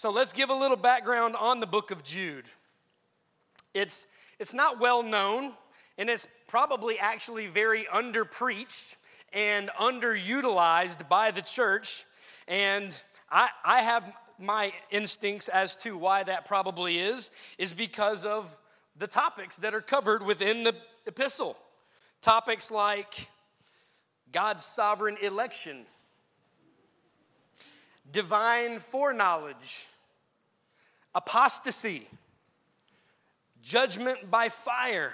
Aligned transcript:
So 0.00 0.08
let's 0.08 0.32
give 0.32 0.48
a 0.48 0.54
little 0.54 0.78
background 0.78 1.36
on 1.36 1.60
the 1.60 1.66
book 1.66 1.90
of 1.90 2.02
Jude. 2.02 2.46
It's, 3.74 4.06
it's 4.38 4.54
not 4.54 4.80
well 4.80 5.02
known, 5.02 5.52
and 5.98 6.08
it's 6.08 6.26
probably 6.46 6.98
actually 6.98 7.48
very 7.48 7.84
underpreached 7.84 8.94
and 9.34 9.68
underutilized 9.78 11.06
by 11.06 11.32
the 11.32 11.42
church. 11.42 12.06
And 12.48 12.98
I, 13.30 13.50
I 13.62 13.82
have 13.82 14.10
my 14.38 14.72
instincts 14.90 15.48
as 15.48 15.76
to 15.82 15.98
why 15.98 16.22
that 16.22 16.46
probably 16.46 16.98
is, 16.98 17.30
is 17.58 17.74
because 17.74 18.24
of 18.24 18.56
the 18.96 19.06
topics 19.06 19.56
that 19.56 19.74
are 19.74 19.82
covered 19.82 20.24
within 20.24 20.62
the 20.62 20.74
epistle. 21.04 21.58
Topics 22.22 22.70
like 22.70 23.28
God's 24.32 24.64
sovereign 24.64 25.18
election, 25.20 25.84
divine 28.12 28.78
foreknowledge, 28.80 29.86
apostasy, 31.14 32.08
judgment 33.62 34.30
by 34.30 34.48
fire, 34.48 35.12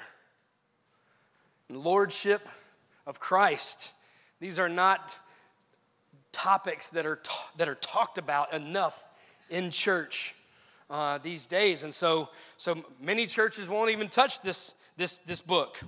lordship 1.69 2.49
of 3.07 3.19
Christ. 3.19 3.93
These 4.41 4.59
are 4.59 4.69
not 4.69 5.17
topics 6.33 6.89
that 6.91 7.07
are, 7.07 7.17
ta- 7.17 7.51
that 7.57 7.69
are 7.69 7.77
talked 7.77 8.19
about 8.19 8.53
enough 8.53 9.09
in 9.49 9.71
church 9.71 10.35
uh, 10.91 11.19
these 11.19 11.47
days. 11.47 11.85
And 11.85 11.93
so, 11.93 12.29
so 12.57 12.85
many 13.01 13.27
churches 13.27 13.69
won't 13.69 13.91
even 13.91 14.09
touch 14.09 14.43
this, 14.43 14.75
this, 14.97 15.21
this 15.27 15.41
book. 15.41 15.79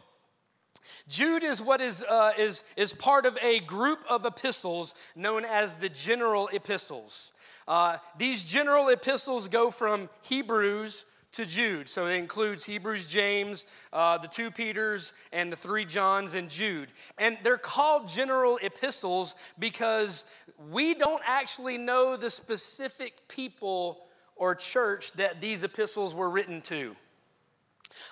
Jude 1.08 1.42
is 1.42 1.60
what 1.62 1.80
is, 1.80 2.02
uh, 2.02 2.32
is, 2.38 2.62
is 2.76 2.92
part 2.92 3.26
of 3.26 3.38
a 3.42 3.60
group 3.60 4.00
of 4.08 4.24
epistles 4.24 4.94
known 5.14 5.44
as 5.44 5.76
the 5.76 5.88
general 5.88 6.48
epistles. 6.52 7.32
Uh, 7.66 7.98
these 8.16 8.44
general 8.44 8.88
epistles 8.88 9.48
go 9.48 9.70
from 9.70 10.08
Hebrews 10.22 11.04
to 11.32 11.44
Jude. 11.44 11.88
So 11.88 12.06
it 12.06 12.14
includes 12.14 12.64
Hebrews, 12.64 13.06
James, 13.06 13.66
uh, 13.92 14.18
the 14.18 14.28
two 14.28 14.50
Peters, 14.50 15.12
and 15.32 15.52
the 15.52 15.56
three 15.56 15.84
Johns 15.84 16.34
and 16.34 16.48
Jude. 16.48 16.88
And 17.18 17.38
they're 17.42 17.58
called 17.58 18.08
general 18.08 18.58
epistles 18.62 19.34
because 19.58 20.24
we 20.70 20.94
don't 20.94 21.22
actually 21.26 21.78
know 21.78 22.16
the 22.16 22.30
specific 22.30 23.28
people 23.28 24.06
or 24.36 24.54
church 24.54 25.12
that 25.12 25.40
these 25.40 25.64
epistles 25.64 26.14
were 26.14 26.30
written 26.30 26.60
to. 26.62 26.96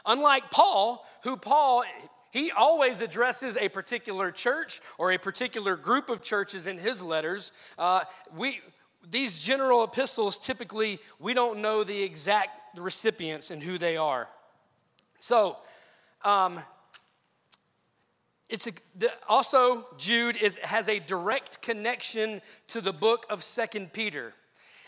Unlike 0.05 0.51
Paul, 0.51 1.07
who 1.23 1.37
Paul, 1.37 1.85
he 2.37 2.51
always 2.51 3.01
addresses 3.01 3.57
a 3.57 3.71
particular 3.71 4.31
church 4.31 4.83
or 4.99 5.11
a 5.11 5.19
particular 5.19 5.75
group 5.75 6.11
of 6.11 6.21
churches 6.21 6.67
in 6.67 6.77
his 6.77 7.03
letters. 7.03 7.51
Uh, 7.79 8.01
we, 8.37 8.61
these 9.09 9.43
general 9.43 9.85
epistles, 9.85 10.39
typically, 10.39 10.99
we 11.19 11.33
don't 11.33 11.63
know 11.63 11.83
the 11.83 12.03
exact 12.03 12.77
recipients 12.77 13.51
and 13.51 13.63
who 13.63 13.79
they 13.79 13.97
are. 13.97 14.29
So, 15.19 15.57
um, 16.27 16.61
it's 18.51 18.67
a, 18.67 18.73
the, 18.99 19.11
also 19.31 19.87
Jude 19.97 20.37
is, 20.37 20.59
has 20.59 20.91
a 20.91 20.99
direct 20.99 21.63
connection 21.63 22.43
to 22.69 22.83
the 22.83 22.93
book 22.93 23.25
of 23.31 23.43
Second 23.43 23.95
Peter. 23.95 24.35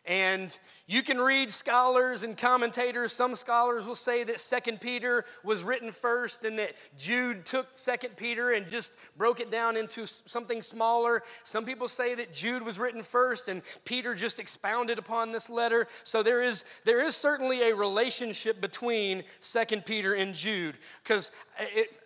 And 0.05 0.57
you 0.87 1.03
can 1.03 1.19
read 1.19 1.51
scholars 1.51 2.23
and 2.23 2.37
commentators. 2.37 3.13
Some 3.13 3.35
scholars 3.35 3.87
will 3.87 3.95
say 3.95 4.25
that 4.25 4.41
Second 4.41 4.81
Peter 4.81 5.27
was 5.45 5.63
written 5.63 5.93
first 5.93 6.45
and 6.45 6.59
that 6.59 6.73
Jude 6.97 7.45
took 7.45 7.69
Second 7.75 8.17
Peter 8.17 8.53
and 8.53 8.67
just 8.67 8.93
broke 9.19 9.39
it 9.39 9.51
down 9.51 9.77
into 9.77 10.07
something 10.07 10.63
smaller. 10.63 11.23
Some 11.45 11.67
people 11.67 11.89
say 11.89 12.15
that 12.15 12.33
Jude 12.33 12.63
was 12.63 12.79
written 12.79 13.03
first 13.03 13.49
and 13.49 13.61
Peter 13.85 14.15
just 14.15 14.39
expounded 14.39 14.99
upon 14.99 15.31
this 15.31 15.51
letter. 15.51 15.87
So 16.05 16.23
there 16.23 16.43
is, 16.43 16.65
there 16.85 17.05
is 17.05 17.15
certainly 17.15 17.69
a 17.69 17.75
relationship 17.75 18.61
between 18.61 19.25
Second 19.41 19.85
Peter 19.85 20.15
and 20.15 20.35
Jude 20.35 20.77
because 21.03 21.31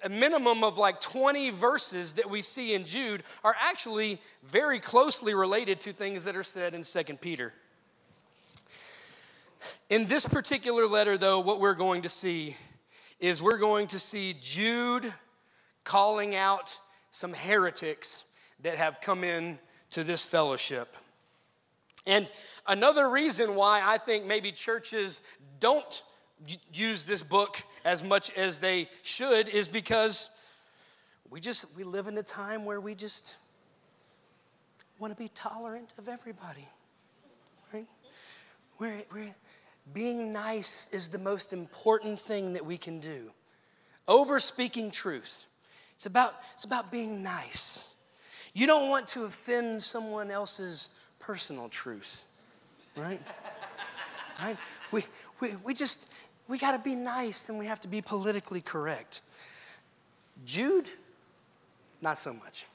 a 0.02 0.08
minimum 0.08 0.64
of 0.64 0.76
like 0.76 1.00
20 1.00 1.50
verses 1.50 2.14
that 2.14 2.28
we 2.28 2.42
see 2.42 2.74
in 2.74 2.84
Jude 2.84 3.22
are 3.44 3.54
actually 3.60 4.20
very 4.42 4.80
closely 4.80 5.34
related 5.34 5.80
to 5.82 5.92
things 5.92 6.24
that 6.24 6.34
are 6.34 6.42
said 6.42 6.74
in 6.74 6.82
Second 6.82 7.20
Peter. 7.20 7.52
In 9.88 10.06
this 10.06 10.26
particular 10.26 10.86
letter, 10.86 11.18
though, 11.18 11.40
what 11.40 11.60
we're 11.60 11.74
going 11.74 12.02
to 12.02 12.08
see 12.08 12.56
is 13.20 13.40
we're 13.40 13.58
going 13.58 13.86
to 13.88 13.98
see 13.98 14.34
Jude 14.40 15.12
calling 15.84 16.34
out 16.34 16.78
some 17.10 17.32
heretics 17.32 18.24
that 18.62 18.76
have 18.76 19.00
come 19.00 19.24
in 19.24 19.58
to 19.90 20.04
this 20.04 20.24
fellowship. 20.24 20.96
And 22.06 22.30
another 22.66 23.08
reason 23.08 23.54
why 23.54 23.80
I 23.84 23.98
think 23.98 24.24
maybe 24.24 24.50
churches 24.50 25.22
don't 25.60 26.02
use 26.72 27.04
this 27.04 27.22
book 27.22 27.62
as 27.84 28.02
much 28.02 28.30
as 28.30 28.58
they 28.58 28.88
should 29.02 29.48
is 29.48 29.68
because 29.68 30.28
we 31.30 31.40
just 31.40 31.66
we 31.76 31.84
live 31.84 32.08
in 32.08 32.18
a 32.18 32.22
time 32.22 32.64
where 32.64 32.80
we 32.80 32.94
just 32.94 33.38
want 34.98 35.16
to 35.16 35.20
be 35.20 35.30
tolerant 35.34 35.94
of 35.98 36.08
everybody 36.08 36.68
right 37.72 37.86
we're, 38.78 39.02
we're, 39.12 39.34
being 39.92 40.32
nice 40.32 40.88
is 40.92 41.08
the 41.08 41.18
most 41.18 41.52
important 41.52 42.20
thing 42.20 42.52
that 42.52 42.64
we 42.64 42.78
can 42.78 43.00
do. 43.00 43.30
Over 44.06 44.38
speaking 44.38 44.90
truth. 44.90 45.46
It's 45.96 46.06
about, 46.06 46.34
it's 46.54 46.64
about 46.64 46.90
being 46.90 47.22
nice. 47.22 47.92
You 48.54 48.66
don't 48.66 48.88
want 48.88 49.06
to 49.08 49.24
offend 49.24 49.82
someone 49.82 50.30
else's 50.30 50.88
personal 51.18 51.68
truth, 51.68 52.24
right? 52.96 53.20
right? 54.42 54.56
We, 54.90 55.04
we, 55.40 55.54
we 55.64 55.74
just, 55.74 56.10
we 56.48 56.58
got 56.58 56.72
to 56.72 56.78
be 56.78 56.94
nice 56.94 57.48
and 57.48 57.58
we 57.58 57.66
have 57.66 57.80
to 57.80 57.88
be 57.88 58.02
politically 58.02 58.60
correct. 58.60 59.20
Jude, 60.44 60.90
not 62.00 62.18
so 62.18 62.32
much. 62.32 62.66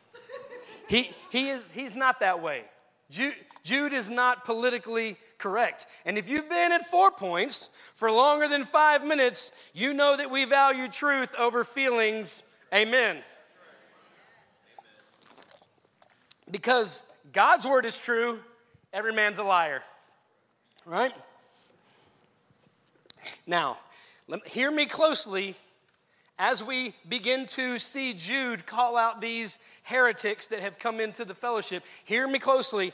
He, 0.88 1.12
he 1.32 1.50
is, 1.50 1.70
he's 1.72 1.96
not 1.96 2.22
that 2.22 2.42
way. 2.42 2.64
Jude, 3.10 3.36
Jude 3.64 3.94
is 3.94 4.10
not 4.10 4.46
politically 4.46 5.18
correct. 5.38 5.88
And 6.06 6.18
if 6.18 6.30
you've 6.30 6.50
been 6.50 6.72
at 6.72 6.86
four 6.88 7.12
points 7.12 7.70
for 7.96 8.12
longer 8.12 8.48
than 8.48 8.64
five 8.64 9.06
minutes, 9.06 9.52
you 9.74 9.94
know 9.94 10.18
that 10.18 10.32
we 10.32 10.46
value 10.46 10.88
truth 10.88 11.34
over 11.38 11.64
feelings. 11.64 12.44
Amen. 12.74 13.18
Because 16.50 17.04
God's 17.34 17.66
word 17.66 17.86
is 17.86 17.98
true, 17.98 18.40
every 18.94 19.14
man's 19.14 19.40
a 19.40 19.44
liar. 19.44 19.84
Right? 20.86 21.14
Now, 23.46 23.78
hear 24.46 24.72
me 24.72 24.86
closely 24.86 25.56
as 26.40 26.64
we 26.64 26.94
begin 27.08 27.46
to 27.48 27.80
see 27.80 28.14
Jude 28.14 28.66
call 28.66 28.98
out 28.98 29.22
these 29.22 29.60
heretics 29.84 30.48
that 30.48 30.60
have 30.60 30.78
come 30.78 31.00
into 31.00 31.26
the 31.26 31.34
fellowship. 31.34 31.84
Hear 32.06 32.28
me 32.28 32.40
closely. 32.40 32.94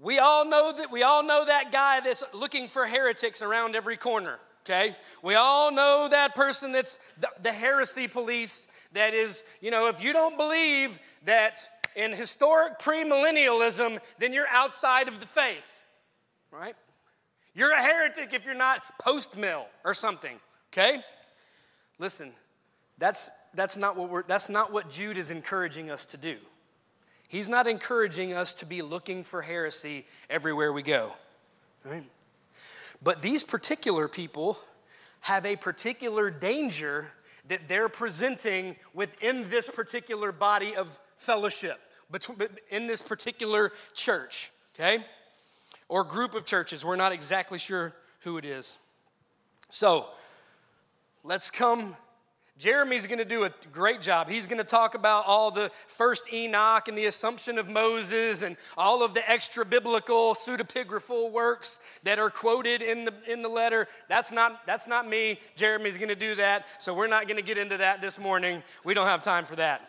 We 0.00 0.18
all 0.18 0.44
know 0.44 0.72
that 0.72 0.90
we 0.90 1.02
all 1.02 1.22
know 1.22 1.44
that 1.44 1.72
guy 1.72 2.00
that's 2.00 2.22
looking 2.32 2.68
for 2.68 2.86
heretics 2.86 3.42
around 3.42 3.74
every 3.74 3.96
corner, 3.96 4.38
okay? 4.64 4.96
We 5.22 5.34
all 5.34 5.72
know 5.72 6.08
that 6.10 6.34
person 6.34 6.72
that's 6.72 6.98
the, 7.20 7.28
the 7.42 7.52
heresy 7.52 8.06
police 8.06 8.66
that 8.92 9.14
is, 9.14 9.44
you 9.60 9.70
know, 9.70 9.86
if 9.86 10.02
you 10.02 10.12
don't 10.12 10.36
believe 10.36 10.98
that 11.24 11.68
in 11.96 12.12
historic 12.12 12.78
premillennialism, 12.78 13.98
then 14.18 14.32
you're 14.32 14.48
outside 14.48 15.08
of 15.08 15.20
the 15.20 15.26
faith, 15.26 15.82
right? 16.52 16.76
You're 17.54 17.72
a 17.72 17.82
heretic 17.82 18.32
if 18.32 18.44
you're 18.44 18.54
not 18.54 18.82
post 19.00 19.36
mill 19.36 19.66
or 19.84 19.94
something, 19.94 20.38
okay? 20.72 21.02
Listen, 21.98 22.32
that's, 22.98 23.30
that's, 23.54 23.76
not 23.76 23.96
what 23.96 24.10
we're, 24.10 24.22
that's 24.24 24.48
not 24.48 24.72
what 24.72 24.90
Jude 24.90 25.16
is 25.16 25.30
encouraging 25.30 25.90
us 25.90 26.04
to 26.06 26.16
do. 26.16 26.36
He's 27.28 27.48
not 27.48 27.66
encouraging 27.66 28.32
us 28.32 28.54
to 28.54 28.66
be 28.66 28.82
looking 28.82 29.22
for 29.22 29.42
heresy 29.42 30.06
everywhere 30.30 30.72
we 30.72 30.82
go. 30.82 31.12
Right? 31.84 32.04
But 33.02 33.22
these 33.22 33.44
particular 33.44 34.08
people 34.08 34.58
have 35.20 35.44
a 35.44 35.56
particular 35.56 36.30
danger 36.30 37.08
that 37.48 37.68
they're 37.68 37.88
presenting 37.88 38.76
within 38.94 39.48
this 39.50 39.68
particular 39.68 40.32
body 40.32 40.74
of 40.76 41.00
fellowship, 41.16 41.80
in 42.70 42.86
this 42.86 43.00
particular 43.00 43.72
church, 43.94 44.50
okay? 44.74 45.04
Or 45.88 46.04
group 46.04 46.34
of 46.34 46.44
churches. 46.44 46.84
We're 46.84 46.96
not 46.96 47.12
exactly 47.12 47.58
sure 47.58 47.94
who 48.20 48.36
it 48.36 48.44
is. 48.44 48.76
So 49.70 50.06
let's 51.24 51.50
come 51.50 51.96
Jeremy's 52.58 53.06
going 53.06 53.20
to 53.20 53.24
do 53.24 53.44
a 53.44 53.52
great 53.72 54.00
job. 54.00 54.28
He's 54.28 54.48
going 54.48 54.58
to 54.58 54.64
talk 54.64 54.96
about 54.96 55.24
all 55.26 55.52
the 55.52 55.70
first 55.86 56.32
Enoch 56.32 56.88
and 56.88 56.98
the 56.98 57.06
assumption 57.06 57.56
of 57.56 57.68
Moses 57.68 58.42
and 58.42 58.56
all 58.76 59.04
of 59.04 59.14
the 59.14 59.28
extra 59.30 59.64
biblical 59.64 60.34
pseudepigraphal 60.34 61.30
works 61.30 61.78
that 62.02 62.18
are 62.18 62.30
quoted 62.30 62.82
in 62.82 63.04
the, 63.04 63.14
in 63.28 63.42
the 63.42 63.48
letter. 63.48 63.86
That's 64.08 64.32
not, 64.32 64.66
that's 64.66 64.88
not 64.88 65.08
me. 65.08 65.38
Jeremy's 65.54 65.96
going 65.96 66.08
to 66.08 66.16
do 66.16 66.34
that. 66.34 66.66
So 66.80 66.92
we're 66.94 67.06
not 67.06 67.28
going 67.28 67.36
to 67.36 67.42
get 67.42 67.58
into 67.58 67.76
that 67.76 68.00
this 68.00 68.18
morning. 68.18 68.64
We 68.82 68.92
don't 68.92 69.06
have 69.06 69.22
time 69.22 69.44
for 69.44 69.54
that. 69.54 69.88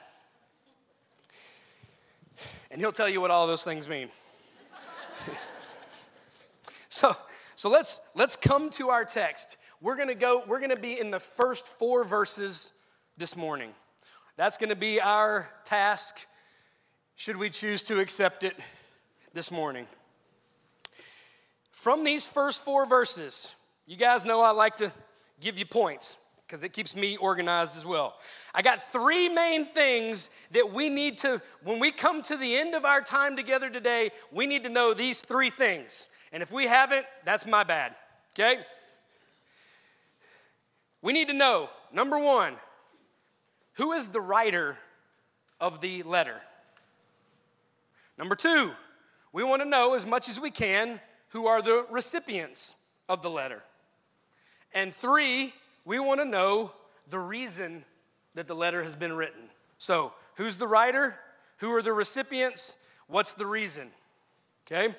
And 2.69 2.80
he'll 2.80 2.92
tell 2.92 3.10
you 3.10 3.19
what 3.19 3.31
all 3.31 3.48
those 3.48 3.63
things 3.63 3.89
mean. 3.89 4.10
so, 6.89 7.16
So 7.60 7.68
let's 7.68 8.00
let's 8.16 8.38
come 8.38 8.69
to 8.69 8.88
our 8.88 9.04
text. 9.04 9.57
We're 9.81 9.96
going 9.96 10.10
to 10.10 10.16
go 10.16 10.44
we're 10.46 10.60
going 10.60 10.72
to 10.72 10.81
be 10.81 11.00
in 11.00 11.10
the 11.10 11.20
first 11.20 11.66
4 11.68 12.04
verses 12.04 12.72
this 13.18 13.36
morning. 13.36 13.72
That's 14.36 14.58
going 14.58 14.70
to 14.70 14.76
be 14.76 15.00
our 15.00 15.50
task 15.64 16.26
should 17.16 17.38
we 17.38 17.50
choose 17.50 17.84
to 17.84 18.00
accept 18.00 18.44
it 18.44 18.58
this 19.34 19.52
morning. 19.52 19.88
From 21.72 22.04
these 22.04 22.26
first 22.26 22.64
4 22.66 22.86
verses, 22.88 23.56
you 23.86 23.96
guys 23.96 24.26
know 24.26 24.42
I 24.42 24.52
like 24.52 24.76
to 24.78 24.92
give 25.40 25.58
you 25.58 25.66
points 25.66 26.18
because 26.46 26.64
it 26.64 26.74
keeps 26.74 26.96
me 26.96 27.16
organized 27.16 27.78
as 27.78 27.86
well. 27.86 28.16
I 28.54 28.62
got 28.62 28.84
three 28.92 29.30
main 29.30 29.66
things 29.66 30.30
that 30.52 30.74
we 30.74 30.90
need 30.90 31.20
to, 31.20 31.42
when 31.64 31.80
we 31.80 31.92
come 31.92 32.24
to 32.24 32.36
the 32.36 32.58
end 32.58 32.74
of 32.74 32.86
our 32.86 33.02
time 33.02 33.36
together 33.36 33.70
today, 33.70 34.12
we 34.31 34.48
need 34.48 34.64
to 34.64 34.70
know 34.70 34.94
these 34.94 35.22
three 35.22 35.52
things. 35.52 36.08
And 36.34 36.42
if 36.42 36.52
we 36.52 36.66
haven't, 36.66 37.06
that's 37.24 37.46
my 37.46 37.64
bad, 37.64 37.96
okay? 38.34 38.62
We 41.01 41.13
need 41.13 41.28
to 41.28 41.34
know 41.34 41.69
number 41.94 42.19
one, 42.19 42.56
who 43.74 43.94
is 43.94 44.10
the 44.10 44.22
writer 44.22 44.78
of 45.60 45.81
the 45.81 46.04
letter? 46.04 46.42
Number 48.18 48.36
two, 48.36 48.72
we 49.31 49.44
want 49.44 49.62
to 49.62 49.68
know 49.68 49.94
as 49.94 50.06
much 50.06 50.28
as 50.28 50.40
we 50.40 50.51
can 50.51 51.00
who 51.30 51.48
are 51.48 51.62
the 51.62 51.86
recipients 51.90 52.74
of 53.07 53.22
the 53.22 53.30
letter. 53.30 53.63
And 54.74 54.94
three, 54.94 55.54
we 55.86 56.00
want 56.00 56.19
to 56.19 56.25
know 56.25 56.74
the 57.10 57.19
reason 57.19 57.86
that 58.36 58.48
the 58.48 58.56
letter 58.56 58.84
has 58.84 58.95
been 58.95 59.13
written. 59.13 59.42
So, 59.78 60.13
who's 60.36 60.57
the 60.57 60.68
writer? 60.68 61.18
Who 61.57 61.72
are 61.74 61.81
the 61.81 61.94
recipients? 61.94 62.75
What's 63.07 63.34
the 63.34 63.45
reason? 63.45 63.90
Okay? 64.68 64.94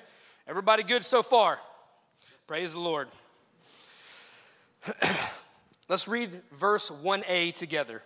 Everybody 0.47 0.83
good 0.83 1.05
so 1.05 1.21
far? 1.21 1.59
Praise 2.47 2.73
the 2.73 2.79
Lord. 2.79 3.07
Let's 5.91 6.07
read 6.07 6.41
verse 6.53 6.89
1a 6.89 7.53
together. 7.53 8.01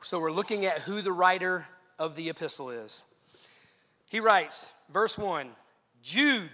So 0.00 0.20
we're 0.20 0.30
looking 0.30 0.64
at 0.66 0.82
who 0.82 1.02
the 1.02 1.10
writer 1.10 1.66
of 1.98 2.14
the 2.14 2.28
epistle 2.28 2.70
is. 2.70 3.02
He 4.06 4.20
writes, 4.20 4.68
verse 4.88 5.18
1 5.18 5.48
Jude, 6.00 6.52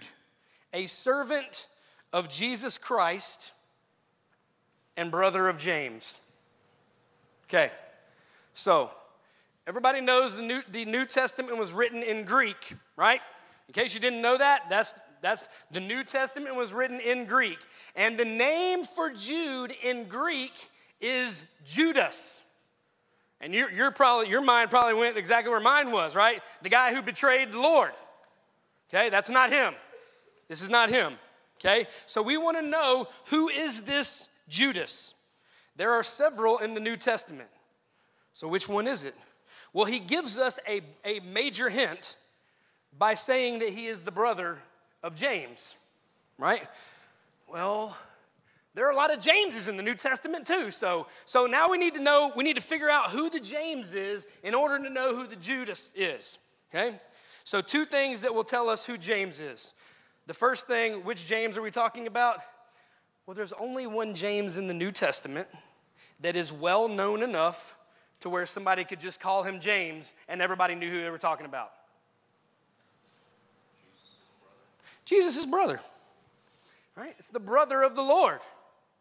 a 0.73 0.87
servant 0.87 1.67
of 2.11 2.29
Jesus 2.29 2.79
Christ 2.79 3.51
and 4.97 5.11
brother 5.11 5.47
of 5.47 5.59
James. 5.59 6.17
Okay, 7.47 7.69
so 8.55 8.89
everybody 9.67 10.01
knows 10.01 10.37
the 10.37 10.41
New, 10.41 10.63
the 10.71 10.85
New 10.85 11.05
Testament 11.05 11.59
was 11.59 11.73
written 11.73 12.01
in 12.01 12.25
Greek, 12.25 12.73
right? 12.95 13.21
In 13.67 13.75
case 13.75 13.93
you 13.93 14.01
didn't 14.01 14.23
know 14.23 14.39
that, 14.39 14.63
that's, 14.67 14.95
that's 15.23 15.47
the 15.71 15.79
New 15.79 16.03
Testament 16.03 16.55
was 16.55 16.73
written 16.73 16.99
in 16.99 17.25
Greek. 17.25 17.57
And 17.95 18.19
the 18.19 18.25
name 18.25 18.83
for 18.83 19.09
Jude 19.09 19.73
in 19.81 20.09
Greek 20.09 20.51
is 20.99 21.45
Judas. 21.65 22.41
And 23.39 23.53
you're, 23.53 23.71
you're 23.71 23.91
probably, 23.91 24.29
your 24.29 24.41
mind 24.41 24.69
probably 24.69 24.95
went 24.95 25.17
exactly 25.17 25.49
where 25.49 25.61
mine 25.61 25.91
was, 25.91 26.13
right? 26.15 26.41
The 26.61 26.67
guy 26.67 26.93
who 26.93 27.01
betrayed 27.01 27.53
the 27.53 27.59
Lord. 27.59 27.91
Okay, 28.89 29.09
that's 29.09 29.29
not 29.29 29.49
him. 29.49 29.73
This 30.49 30.61
is 30.61 30.69
not 30.69 30.89
him. 30.89 31.13
Okay, 31.59 31.87
so 32.05 32.21
we 32.21 32.35
want 32.35 32.57
to 32.57 32.63
know 32.63 33.07
who 33.27 33.47
is 33.47 33.83
this 33.83 34.27
Judas? 34.49 35.13
There 35.77 35.93
are 35.93 36.03
several 36.03 36.57
in 36.57 36.73
the 36.73 36.81
New 36.81 36.97
Testament. 36.97 37.49
So 38.33 38.49
which 38.49 38.67
one 38.67 38.87
is 38.87 39.05
it? 39.05 39.15
Well, 39.71 39.85
he 39.85 39.99
gives 39.99 40.37
us 40.37 40.59
a, 40.67 40.81
a 41.05 41.21
major 41.21 41.69
hint 41.69 42.17
by 42.97 43.13
saying 43.13 43.59
that 43.59 43.69
he 43.69 43.87
is 43.87 44.03
the 44.03 44.11
brother 44.11 44.57
of 45.03 45.15
James, 45.15 45.75
right? 46.37 46.65
Well, 47.47 47.95
there 48.73 48.87
are 48.87 48.91
a 48.91 48.95
lot 48.95 49.13
of 49.13 49.19
Jameses 49.19 49.67
in 49.67 49.77
the 49.77 49.83
New 49.83 49.93
Testament 49.93 50.47
too. 50.47 50.71
So, 50.71 51.07
so 51.25 51.45
now 51.45 51.69
we 51.69 51.77
need 51.77 51.93
to 51.93 52.01
know, 52.01 52.31
we 52.35 52.43
need 52.43 52.55
to 52.55 52.61
figure 52.61 52.89
out 52.89 53.11
who 53.11 53.29
the 53.29 53.39
James 53.39 53.93
is 53.93 54.25
in 54.41 54.55
order 54.55 54.83
to 54.83 54.89
know 54.89 55.15
who 55.15 55.27
the 55.27 55.35
Judas 55.35 55.91
is. 55.95 56.39
Okay? 56.73 56.95
So, 57.43 57.61
two 57.61 57.85
things 57.85 58.21
that 58.21 58.33
will 58.33 58.45
tell 58.45 58.69
us 58.69 58.85
who 58.85 58.97
James 58.97 59.39
is. 59.39 59.73
The 60.25 60.33
first 60.33 60.65
thing, 60.65 61.03
which 61.03 61.27
James 61.27 61.57
are 61.57 61.61
we 61.61 61.69
talking 61.69 62.07
about? 62.07 62.39
Well, 63.25 63.35
there's 63.35 63.53
only 63.53 63.85
one 63.85 64.15
James 64.15 64.57
in 64.57 64.67
the 64.67 64.73
New 64.73 64.91
Testament 64.91 65.47
that 66.21 66.35
is 66.35 66.51
well 66.51 66.87
known 66.87 67.21
enough 67.21 67.75
to 68.21 68.29
where 68.29 68.45
somebody 68.45 68.85
could 68.85 69.01
just 69.01 69.19
call 69.19 69.43
him 69.43 69.59
James 69.59 70.13
and 70.29 70.41
everybody 70.41 70.75
knew 70.75 70.89
who 70.89 71.01
they 71.01 71.09
were 71.09 71.17
talking 71.17 71.45
about. 71.45 71.73
Jesus' 75.05 75.45
brother. 75.45 75.79
Right? 76.95 77.15
It's 77.17 77.27
the 77.27 77.39
brother 77.39 77.81
of 77.81 77.95
the 77.95 78.03
Lord 78.03 78.39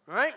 right? 0.06 0.34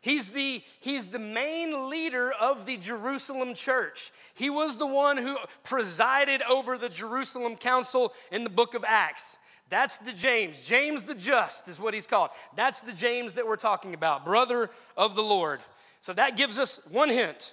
He's 0.00 0.30
the, 0.30 0.62
he's 0.80 1.06
the 1.06 1.18
main 1.18 1.90
leader 1.90 2.32
of 2.32 2.66
the 2.66 2.76
Jerusalem 2.76 3.54
church. 3.54 4.12
He 4.34 4.48
was 4.48 4.76
the 4.76 4.86
one 4.86 5.16
who 5.16 5.36
presided 5.64 6.40
over 6.42 6.78
the 6.78 6.88
Jerusalem 6.88 7.56
council 7.56 8.12
in 8.30 8.44
the 8.44 8.50
book 8.50 8.74
of 8.74 8.84
Acts. 8.86 9.36
That's 9.70 9.96
the 9.96 10.12
James. 10.12 10.64
James 10.64 11.02
the 11.02 11.14
Just 11.14 11.68
is 11.68 11.80
what 11.80 11.94
he's 11.94 12.06
called. 12.06 12.30
That's 12.54 12.80
the 12.80 12.92
James 12.92 13.34
that 13.34 13.46
we're 13.46 13.56
talking 13.56 13.92
about, 13.92 14.24
brother 14.24 14.70
of 14.96 15.14
the 15.14 15.22
Lord. 15.22 15.60
So 16.00 16.12
that 16.14 16.36
gives 16.36 16.58
us 16.58 16.80
one 16.90 17.10
hint. 17.10 17.52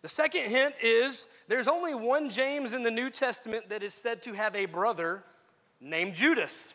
The 0.00 0.08
second 0.08 0.48
hint 0.48 0.74
is 0.82 1.26
there's 1.48 1.68
only 1.68 1.92
one 1.92 2.30
James 2.30 2.72
in 2.72 2.82
the 2.82 2.90
New 2.90 3.10
Testament 3.10 3.68
that 3.68 3.82
is 3.82 3.92
said 3.92 4.22
to 4.22 4.32
have 4.32 4.54
a 4.54 4.64
brother 4.64 5.24
named 5.80 6.14
Judas. 6.14 6.74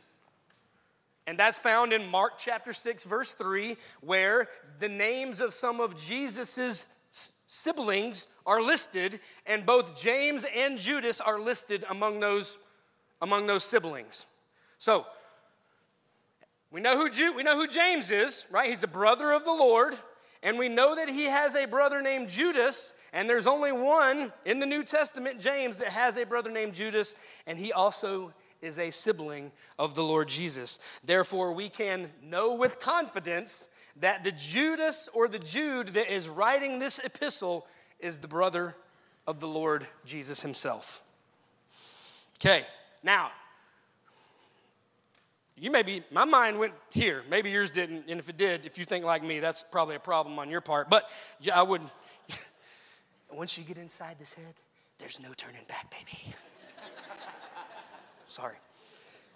And 1.28 1.40
that's 1.40 1.58
found 1.58 1.92
in 1.92 2.06
Mark 2.06 2.34
chapter 2.38 2.72
6, 2.72 3.04
verse 3.06 3.34
3, 3.34 3.78
where 4.02 4.48
the 4.80 4.90
names 4.90 5.42
of 5.42 5.54
some 5.54 5.80
of 5.80 5.96
Jesus's 5.96 6.86
siblings 7.48 8.28
are 8.46 8.62
listed, 8.62 9.20
and 9.46 9.66
both 9.66 10.00
James 10.00 10.46
and 10.56 10.78
Judas 10.78 11.20
are 11.22 11.40
listed 11.40 11.86
among 11.90 12.20
those, 12.20 12.58
among 13.22 13.48
those 13.48 13.64
siblings. 13.64 14.26
So, 14.78 15.06
we 16.72 16.82
know, 16.82 16.98
who 16.98 17.10
Ju- 17.10 17.34
we 17.34 17.44
know 17.44 17.56
who 17.56 17.68
James 17.68 18.12
is, 18.12 18.46
right? 18.52 18.70
He's 18.70 18.84
a 18.84 18.88
brother 18.88 19.32
of 19.32 19.46
the 19.46 19.54
Lord, 19.54 19.96
and 20.44 20.60
we 20.60 20.70
know 20.70 20.96
that 20.96 21.10
he 21.10 21.24
has 21.24 21.56
a 21.56 21.66
brother 21.66 22.02
named 22.02 22.30
Judas, 22.30 22.94
and 23.14 23.30
there's 23.30 23.48
only 23.48 23.72
one 23.72 24.34
in 24.44 24.60
the 24.60 24.66
New 24.66 24.84
Testament, 24.84 25.40
James, 25.40 25.78
that 25.78 25.88
has 25.88 26.18
a 26.18 26.26
brother 26.26 26.52
named 26.52 26.74
Judas, 26.74 27.16
and 27.48 27.58
he 27.58 27.72
also 27.72 28.34
is 28.62 28.80
a 28.80 28.92
sibling 28.92 29.52
of 29.78 29.96
the 29.96 30.04
Lord 30.04 30.28
Jesus. 30.28 30.80
Therefore, 31.04 31.52
we 31.54 31.70
can 31.70 32.12
know 32.24 32.54
with 32.54 32.80
confidence 32.80 33.70
that 33.98 34.24
the 34.24 34.32
Judas 34.32 35.10
or 35.14 35.28
the 35.28 35.40
Jude 35.40 35.90
that 35.90 36.14
is 36.14 36.28
writing 36.28 36.80
this 36.80 37.00
epistle 37.00 37.66
is 38.00 38.20
the 38.20 38.28
brother 38.28 38.76
of 39.28 39.40
the 39.40 39.48
Lord 39.48 39.88
Jesus 40.06 40.42
himself. 40.42 41.04
Okay, 42.40 42.66
now, 43.04 43.32
you 45.58 45.72
may 45.72 45.84
be, 45.84 46.04
my 46.12 46.26
mind 46.26 46.60
went 46.60 46.74
here. 46.90 47.24
Maybe 47.30 47.50
yours 47.50 47.72
didn't. 47.72 48.06
And 48.10 48.20
if 48.20 48.28
it 48.28 48.38
did, 48.38 48.66
if 48.66 48.78
you 48.78 48.84
think 48.84 49.06
like 49.06 49.24
me, 49.24 49.40
that's 49.40 49.64
probably 49.72 49.96
a 49.96 50.00
problem 50.00 50.38
on 50.38 50.50
your 50.50 50.62
part. 50.62 50.90
But 50.90 51.10
yeah, 51.40 51.58
I 51.58 51.64
wouldn't. 51.64 51.92
Once 53.32 53.58
you 53.58 53.64
get 53.64 53.78
inside 53.78 54.18
this 54.20 54.34
head, 54.34 54.54
there's 55.00 55.20
no 55.22 55.34
turning 55.38 55.64
back, 55.68 55.90
baby. 55.92 56.36
Sorry. 58.28 58.56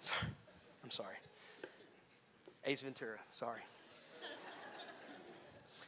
sorry. 0.00 0.30
I'm 0.84 0.90
sorry. 0.90 1.14
Ace 2.66 2.82
Ventura, 2.82 3.16
sorry. 3.30 3.60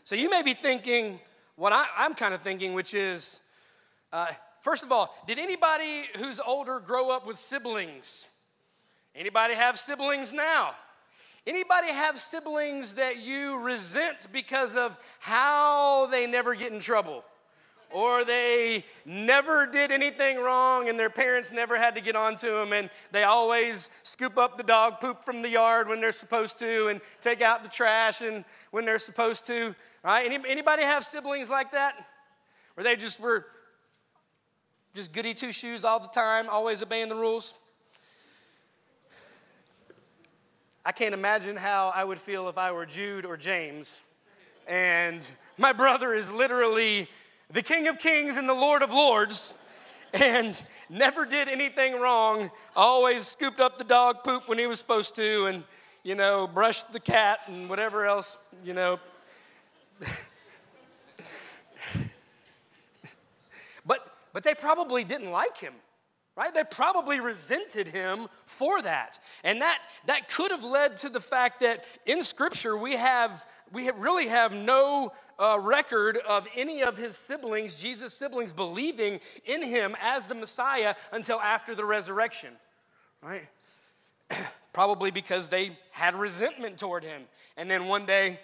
So 0.05 0.15
you 0.15 0.31
may 0.31 0.43
be 0.43 0.55
thinking 0.55 1.21
what 1.57 1.73
I, 1.73 1.87
am 1.99 2.15
kind 2.15 2.35
of 2.35 2.41
thinking, 2.41 2.75
which 2.75 2.95
is 2.95 3.41
uh, 4.13 4.27
first 4.63 4.83
of 4.83 4.93
all, 4.93 5.15
did 5.27 5.39
anybody 5.39 6.05
who's 6.17 6.41
older 6.41 6.81
grow 6.81 7.11
up 7.11 7.27
with 7.27 7.37
siblings? 7.37 8.27
Anybody 9.15 9.55
have 9.55 9.79
siblings 9.79 10.33
now? 10.33 10.73
Anybody 11.47 11.89
have 11.89 12.19
siblings 12.19 12.95
that 12.95 13.21
you 13.21 13.59
resent 13.59 14.29
because 14.33 14.77
of 14.77 14.97
how 15.19 16.07
they 16.07 16.27
never 16.27 16.55
get 16.55 16.73
in 16.73 16.81
trouble? 16.81 17.25
Or 17.93 18.25
they 18.25 18.85
never 19.05 19.67
did 19.67 19.91
anything 19.91 20.39
wrong 20.39 20.89
and 20.89 20.99
their 20.99 21.11
parents 21.11 21.53
never 21.53 21.77
had 21.77 21.95
to 21.95 22.01
get 22.01 22.17
onto 22.17 22.51
them 22.51 22.73
and 22.73 22.91
they 23.11 23.25
always 23.25 23.91
scoop 24.03 24.39
up 24.39 24.57
the 24.57 24.63
dog 24.63 25.01
poop 25.01 25.25
from 25.25 25.43
the 25.43 25.49
yard 25.49 25.89
when 25.89 26.01
they're 26.01 26.13
supposed 26.13 26.59
to 26.59 26.89
and 26.89 27.01
take 27.21 27.43
out 27.43 27.63
the 27.63 27.69
trash 27.69 28.21
and 28.21 28.45
when 28.71 28.85
they're 28.85 28.99
supposed 28.99 29.47
to 29.47 29.75
right? 30.03 30.31
Any, 30.31 30.39
anybody 30.49 30.83
have 30.83 31.05
siblings 31.05 31.49
like 31.49 31.73
that? 31.73 31.95
Where 32.75 32.85
they 32.85 32.97
just 32.97 33.21
were 33.21 33.47
just 34.95 35.13
goody 35.13 35.35
two 35.35 35.53
shoes 35.53 35.85
all 35.85 36.01
the 36.01 36.09
time 36.09 36.49
always 36.49 36.83
obeying 36.83 37.09
the 37.09 37.15
rules? 37.15 37.55
I 40.85 40.91
can't 40.91 41.15
imagine 41.15 41.57
how 41.57 41.93
i 41.95 42.03
would 42.03 42.19
feel 42.19 42.49
if 42.49 42.59
i 42.59 42.73
were 42.73 42.85
jude 42.85 43.25
or 43.25 43.37
james 43.37 44.01
and 44.67 45.31
my 45.57 45.73
brother 45.73 46.13
is 46.13 46.33
literally 46.33 47.09
the 47.53 47.63
King 47.63 47.89
of 47.89 47.99
Kings 47.99 48.37
and 48.37 48.49
the 48.49 48.55
Lord 48.55 48.83
of 48.83 48.91
Lords, 48.91 49.55
and 50.15 50.63
never 50.89 51.25
did 51.25 51.49
anything 51.49 52.01
wrong, 52.01 52.51
always 52.75 53.27
scooped 53.27 53.61
up 53.61 53.79
the 53.79 53.85
dog 53.85 54.25
poop 54.25 54.49
when 54.49 54.59
he 54.59 54.67
was 54.67 54.79
supposed 54.79 55.15
to, 55.17 55.47
and, 55.47 55.65
you 56.03 56.15
know, 56.15 56.47
brushed 56.47 56.93
the 56.93 57.01
cat 57.01 57.41
and 57.47 57.69
whatever 57.69 58.07
else, 58.07 58.39
you 58.65 58.73
know. 58.73 58.99
but, 63.87 64.17
but 64.33 64.43
they 64.43 64.55
probably 64.55 65.05
didn't 65.05 65.31
like 65.31 65.59
him 65.59 65.75
right? 66.37 66.55
They 66.55 66.65
probably 66.65 67.21
resented 67.21 67.89
him 67.89 68.29
for 68.47 68.81
that. 68.83 69.19
And 69.45 69.61
that 69.61 69.83
that 70.07 70.29
could 70.29 70.51
have 70.51 70.65
led 70.65 70.97
to 70.99 71.09
the 71.09 71.21
fact 71.21 71.61
that 71.61 71.85
in 72.07 72.23
scripture 72.23 72.77
we 72.77 72.95
have 72.95 73.45
we 73.73 73.91
really 73.91 74.29
have 74.29 74.53
no 74.53 75.13
uh, 75.39 75.59
record 75.61 76.19
of 76.29 76.47
any 76.55 76.83
of 76.83 76.97
his 76.97 77.17
siblings 77.17 77.75
jesus 77.75 78.15
siblings 78.15 78.53
believing 78.53 79.19
in 79.45 79.63
him 79.63 79.97
as 80.01 80.27
the 80.27 80.35
messiah 80.35 80.95
until 81.11 81.41
after 81.41 81.75
the 81.75 81.85
resurrection 81.85 82.51
right? 83.23 83.49
Probably 84.73 85.11
because 85.11 85.49
they 85.49 85.79
had 85.91 86.15
resentment 86.15 86.79
toward 86.79 87.05
him. 87.05 87.23
And 87.57 87.71
then 87.71 87.87
one 87.87 88.05
day 88.05 88.41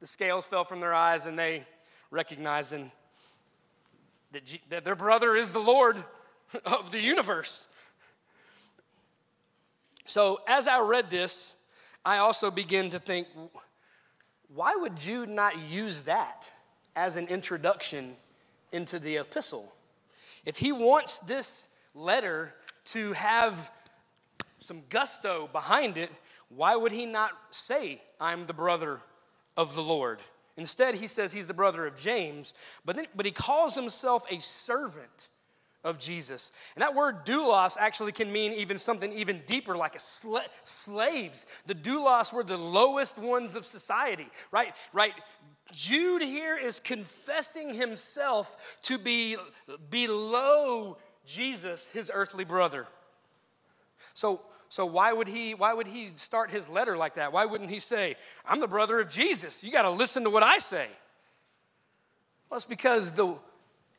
the 0.00 0.06
scales 0.06 0.46
fell 0.46 0.64
from 0.64 0.80
their 0.80 0.94
eyes 0.94 1.26
and 1.26 1.38
they 1.38 1.64
recognized 2.10 2.72
and 2.72 2.90
that, 4.32 4.58
that 4.68 4.84
their 4.84 4.96
brother 4.96 5.34
is 5.36 5.52
the 5.52 5.60
lord 5.60 5.96
of 6.64 6.90
the 6.90 7.00
universe. 7.00 7.66
So, 10.04 10.40
as 10.46 10.68
I 10.68 10.80
read 10.80 11.10
this, 11.10 11.52
I 12.04 12.18
also 12.18 12.50
begin 12.50 12.90
to 12.90 12.98
think 12.98 13.28
why 14.54 14.76
would 14.76 14.96
Jude 14.96 15.28
not 15.28 15.58
use 15.58 16.02
that 16.02 16.50
as 16.94 17.16
an 17.16 17.26
introduction 17.28 18.16
into 18.70 18.98
the 18.98 19.16
epistle? 19.16 19.72
If 20.44 20.58
he 20.58 20.70
wants 20.70 21.18
this 21.20 21.68
letter 21.94 22.54
to 22.86 23.12
have 23.14 23.70
some 24.58 24.82
gusto 24.90 25.48
behind 25.50 25.96
it, 25.96 26.10
why 26.48 26.76
would 26.76 26.92
he 26.92 27.06
not 27.06 27.32
say, 27.50 28.00
I'm 28.20 28.44
the 28.44 28.52
brother 28.52 29.00
of 29.56 29.74
the 29.74 29.82
Lord? 29.82 30.20
Instead, 30.56 30.94
he 30.94 31.08
says 31.08 31.32
he's 31.32 31.48
the 31.48 31.54
brother 31.54 31.86
of 31.86 31.96
James, 31.96 32.54
but, 32.84 32.94
then, 32.96 33.06
but 33.16 33.26
he 33.26 33.32
calls 33.32 33.74
himself 33.74 34.24
a 34.30 34.40
servant 34.40 35.28
of 35.84 35.98
Jesus. 35.98 36.50
And 36.74 36.82
that 36.82 36.94
word 36.94 37.26
doulos 37.26 37.76
actually 37.78 38.12
can 38.12 38.32
mean 38.32 38.52
even 38.54 38.78
something 38.78 39.12
even 39.12 39.42
deeper, 39.46 39.76
like 39.76 39.94
a 39.94 39.98
sla- 39.98 40.48
slaves. 40.64 41.46
The 41.66 41.74
doulos 41.74 42.32
were 42.32 42.42
the 42.42 42.56
lowest 42.56 43.18
ones 43.18 43.54
of 43.54 43.64
society, 43.64 44.26
right? 44.50 44.74
Right. 44.92 45.12
Jude 45.72 46.22
here 46.22 46.56
is 46.56 46.80
confessing 46.80 47.72
himself 47.72 48.56
to 48.82 48.98
be 48.98 49.36
below 49.90 50.96
Jesus, 51.26 51.90
his 51.90 52.10
earthly 52.12 52.44
brother. 52.44 52.86
So, 54.14 54.40
so 54.68 54.86
why 54.86 55.12
would 55.12 55.28
he 55.28 55.54
why 55.54 55.72
would 55.72 55.86
he 55.86 56.10
start 56.16 56.50
his 56.50 56.68
letter 56.68 56.96
like 56.96 57.14
that? 57.14 57.32
Why 57.32 57.44
wouldn't 57.44 57.70
he 57.70 57.78
say, 57.78 58.16
"I'm 58.46 58.60
the 58.60 58.68
brother 58.68 59.00
of 59.00 59.08
Jesus. 59.08 59.62
You 59.62 59.70
got 59.70 59.82
to 59.82 59.90
listen 59.90 60.24
to 60.24 60.30
what 60.30 60.42
I 60.42 60.58
say." 60.58 60.88
Well, 62.48 62.56
it's 62.56 62.64
because 62.64 63.12
the 63.12 63.36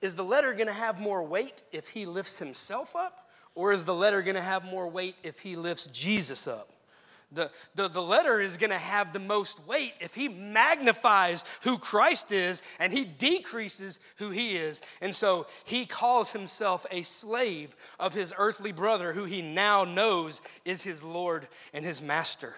is 0.05 0.15
the 0.15 0.23
letter 0.23 0.53
going 0.53 0.67
to 0.67 0.73
have 0.73 0.99
more 0.99 1.23
weight 1.23 1.63
if 1.71 1.89
he 1.89 2.05
lifts 2.05 2.37
himself 2.37 2.95
up? 2.95 3.27
Or 3.55 3.73
is 3.73 3.85
the 3.85 3.93
letter 3.93 4.21
going 4.21 4.35
to 4.35 4.41
have 4.41 4.63
more 4.63 4.87
weight 4.87 5.15
if 5.23 5.39
he 5.39 5.55
lifts 5.55 5.87
Jesus 5.87 6.47
up? 6.47 6.69
The, 7.31 7.49
the, 7.73 7.87
the 7.87 8.01
letter 8.01 8.39
is 8.39 8.55
going 8.55 8.69
to 8.69 8.77
have 8.77 9.11
the 9.11 9.19
most 9.19 9.65
weight 9.67 9.93
if 9.99 10.13
he 10.13 10.29
magnifies 10.29 11.43
who 11.61 11.79
Christ 11.79 12.31
is 12.31 12.61
and 12.79 12.93
he 12.93 13.03
decreases 13.03 13.99
who 14.17 14.29
he 14.29 14.55
is. 14.55 14.81
And 15.01 15.13
so 15.13 15.47
he 15.65 15.85
calls 15.85 16.31
himself 16.31 16.85
a 16.91 17.01
slave 17.01 17.75
of 17.99 18.13
his 18.13 18.33
earthly 18.37 18.71
brother, 18.71 19.13
who 19.13 19.25
he 19.25 19.41
now 19.41 19.83
knows 19.85 20.41
is 20.65 20.83
his 20.83 21.01
Lord 21.01 21.47
and 21.73 21.83
his 21.83 22.01
master. 22.01 22.53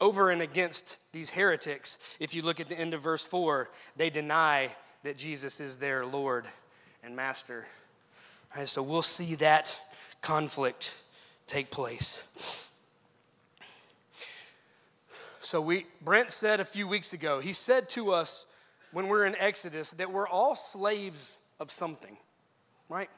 Over 0.00 0.30
and 0.30 0.42
against 0.42 0.98
these 1.12 1.30
heretics, 1.30 1.98
if 2.20 2.34
you 2.34 2.42
look 2.42 2.60
at 2.60 2.68
the 2.68 2.78
end 2.78 2.94
of 2.94 3.02
verse 3.02 3.24
4, 3.24 3.68
they 3.96 4.10
deny 4.10 4.70
that 5.06 5.16
Jesus 5.16 5.60
is 5.60 5.76
their 5.76 6.04
Lord 6.04 6.46
and 7.04 7.14
Master. 7.14 7.64
And 8.56 8.68
so 8.68 8.82
we'll 8.82 9.02
see 9.02 9.36
that 9.36 9.78
conflict 10.20 10.90
take 11.46 11.70
place. 11.70 12.24
So 15.40 15.60
we 15.60 15.86
Brent 16.02 16.32
said 16.32 16.58
a 16.58 16.64
few 16.64 16.88
weeks 16.88 17.12
ago, 17.12 17.38
he 17.38 17.52
said 17.52 17.88
to 17.90 18.10
us 18.10 18.46
when 18.90 19.06
we're 19.06 19.26
in 19.26 19.36
Exodus 19.36 19.90
that 19.90 20.10
we're 20.10 20.26
all 20.26 20.56
slaves 20.56 21.38
of 21.60 21.70
something, 21.70 22.16
right? 22.88 23.10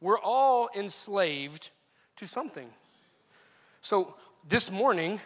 We're 0.00 0.18
all 0.18 0.68
enslaved 0.74 1.70
to 2.16 2.26
something. 2.26 2.68
So 3.80 4.16
this 4.48 4.72
morning, 4.72 5.20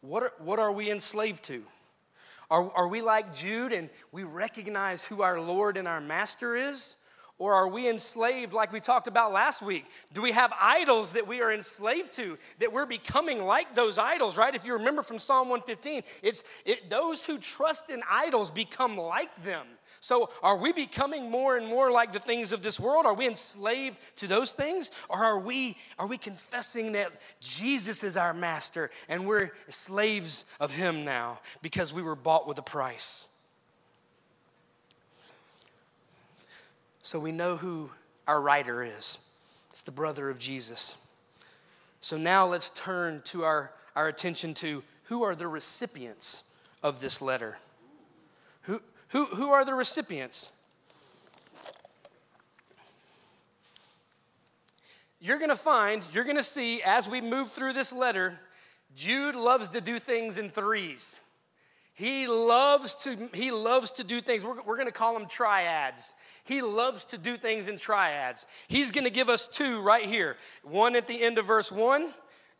what 0.00 0.22
are, 0.22 0.32
what 0.38 0.58
are 0.58 0.72
we 0.72 0.90
enslaved 0.90 1.44
to? 1.44 1.64
Are, 2.50 2.70
are 2.74 2.88
we 2.88 3.00
like 3.00 3.32
Jude 3.34 3.72
and 3.72 3.88
we 4.10 4.24
recognize 4.24 5.02
who 5.02 5.22
our 5.22 5.40
Lord 5.40 5.76
and 5.76 5.86
our 5.86 6.00
Master 6.00 6.56
is? 6.56 6.96
Or 7.40 7.54
are 7.54 7.68
we 7.68 7.88
enslaved 7.88 8.52
like 8.52 8.70
we 8.70 8.80
talked 8.80 9.06
about 9.06 9.32
last 9.32 9.62
week? 9.62 9.86
Do 10.12 10.20
we 10.20 10.32
have 10.32 10.52
idols 10.60 11.14
that 11.14 11.26
we 11.26 11.40
are 11.40 11.50
enslaved 11.50 12.12
to, 12.12 12.36
that 12.58 12.70
we're 12.70 12.84
becoming 12.84 13.42
like 13.46 13.74
those 13.74 13.96
idols, 13.96 14.36
right? 14.36 14.54
If 14.54 14.66
you 14.66 14.74
remember 14.74 15.00
from 15.00 15.18
Psalm 15.18 15.48
115, 15.48 16.02
it's 16.22 16.44
it, 16.66 16.90
those 16.90 17.24
who 17.24 17.38
trust 17.38 17.88
in 17.88 18.02
idols 18.10 18.50
become 18.50 18.98
like 18.98 19.34
them. 19.42 19.66
So 20.02 20.28
are 20.42 20.58
we 20.58 20.72
becoming 20.72 21.30
more 21.30 21.56
and 21.56 21.66
more 21.66 21.90
like 21.90 22.12
the 22.12 22.20
things 22.20 22.52
of 22.52 22.60
this 22.60 22.78
world? 22.78 23.06
Are 23.06 23.14
we 23.14 23.26
enslaved 23.26 23.96
to 24.16 24.26
those 24.26 24.50
things? 24.50 24.90
Or 25.08 25.24
are 25.24 25.38
we, 25.38 25.78
are 25.98 26.06
we 26.06 26.18
confessing 26.18 26.92
that 26.92 27.10
Jesus 27.40 28.04
is 28.04 28.18
our 28.18 28.34
master 28.34 28.90
and 29.08 29.26
we're 29.26 29.52
slaves 29.70 30.44
of 30.60 30.74
him 30.74 31.06
now 31.06 31.40
because 31.62 31.94
we 31.94 32.02
were 32.02 32.16
bought 32.16 32.46
with 32.46 32.58
a 32.58 32.62
price? 32.62 33.26
So 37.02 37.18
we 37.18 37.32
know 37.32 37.56
who 37.56 37.90
our 38.26 38.40
writer 38.40 38.82
is. 38.82 39.18
It's 39.70 39.82
the 39.82 39.90
brother 39.90 40.28
of 40.28 40.38
Jesus. 40.38 40.96
So 42.00 42.16
now 42.16 42.46
let's 42.46 42.70
turn 42.70 43.22
to 43.26 43.44
our, 43.44 43.72
our 43.96 44.08
attention 44.08 44.54
to 44.54 44.82
who 45.04 45.22
are 45.22 45.34
the 45.34 45.48
recipients 45.48 46.42
of 46.82 47.00
this 47.00 47.20
letter. 47.20 47.58
Who, 48.62 48.80
who, 49.08 49.26
who 49.26 49.50
are 49.50 49.64
the 49.64 49.74
recipients? 49.74 50.50
You're 55.20 55.38
going 55.38 55.50
to 55.50 55.56
find, 55.56 56.02
you're 56.12 56.24
going 56.24 56.36
to 56.36 56.42
see 56.42 56.82
as 56.82 57.08
we 57.08 57.20
move 57.20 57.50
through 57.50 57.74
this 57.74 57.92
letter, 57.92 58.40
Jude 58.94 59.34
loves 59.34 59.68
to 59.70 59.80
do 59.80 59.98
things 59.98 60.38
in 60.38 60.48
threes. 60.48 61.20
He 62.00 62.26
loves 62.26 62.94
to, 63.02 63.28
he 63.34 63.50
loves 63.50 63.90
to 63.90 64.04
do 64.04 64.22
things. 64.22 64.42
We're, 64.42 64.62
we're 64.62 64.76
going 64.76 64.86
to 64.86 64.92
call 64.92 65.12
them 65.12 65.26
triads. 65.28 66.14
He 66.44 66.62
loves 66.62 67.04
to 67.04 67.18
do 67.18 67.36
things 67.36 67.68
in 67.68 67.76
triads. 67.76 68.46
He's 68.68 68.90
going 68.90 69.04
to 69.04 69.10
give 69.10 69.28
us 69.28 69.46
two 69.46 69.82
right 69.82 70.06
here 70.06 70.38
one 70.62 70.96
at 70.96 71.06
the 71.06 71.22
end 71.22 71.36
of 71.36 71.44
verse 71.44 71.70
1 71.70 72.10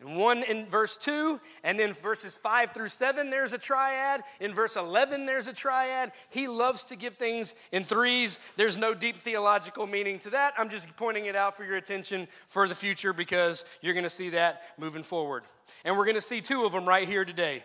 and 0.01 0.19
one 0.19 0.43
in 0.43 0.67
verse 0.67 0.95
2, 0.99 1.41
and 1.65 1.81
then 1.81 1.95
verses 1.95 2.35
5 2.35 2.73
through 2.73 2.89
7, 2.89 3.31
there's 3.31 3.55
a 3.55 3.59
triad. 3.59 4.25
In 4.41 4.53
verse 4.53 4.77
11, 4.77 5.25
there's 5.25 5.47
a 5.47 5.55
triad. 5.55 6.13
He 6.29 6.47
loves 6.47 6.83
to 6.85 6.97
give 6.97 7.15
things 7.15 7.55
in 7.73 7.83
threes. 7.83 8.41
There's 8.59 8.77
no 8.77 8.93
deep 8.93 9.17
theological 9.17 9.87
meaning 9.87 10.19
to 10.19 10.31
that. 10.31 10.53
I'm 10.59 10.69
just 10.69 10.95
pointing 10.97 11.25
it 11.25 11.37
out 11.37 11.57
for 11.57 11.65
your 11.65 11.77
attention 11.77 12.29
for 12.47 12.69
the 12.69 12.75
future 12.75 13.15
because 13.15 13.65
you're 13.81 13.95
going 13.95 14.05
to 14.05 14.11
see 14.11 14.29
that 14.31 14.61
moving 14.77 15.03
forward. 15.03 15.45
And 15.87 15.97
we're 15.97 16.05
going 16.05 16.15
to 16.17 16.21
see 16.21 16.43
two 16.43 16.67
of 16.67 16.73
them 16.73 16.87
right 16.87 17.09
here 17.09 17.25
today. 17.25 17.63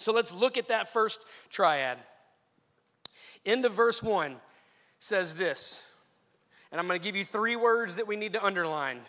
So 0.00 0.12
let's 0.12 0.32
look 0.32 0.56
at 0.56 0.68
that 0.68 0.90
first 0.90 1.20
triad. 1.50 1.98
End 3.44 3.66
of 3.66 3.74
verse 3.74 4.02
1 4.02 4.36
says 4.98 5.34
this, 5.34 5.78
and 6.72 6.80
I'm 6.80 6.86
going 6.86 6.98
to 6.98 7.04
give 7.04 7.16
you 7.16 7.24
three 7.24 7.54
words 7.54 7.96
that 7.96 8.06
we 8.06 8.16
need 8.16 8.32
to 8.32 8.42
underline. 8.42 9.00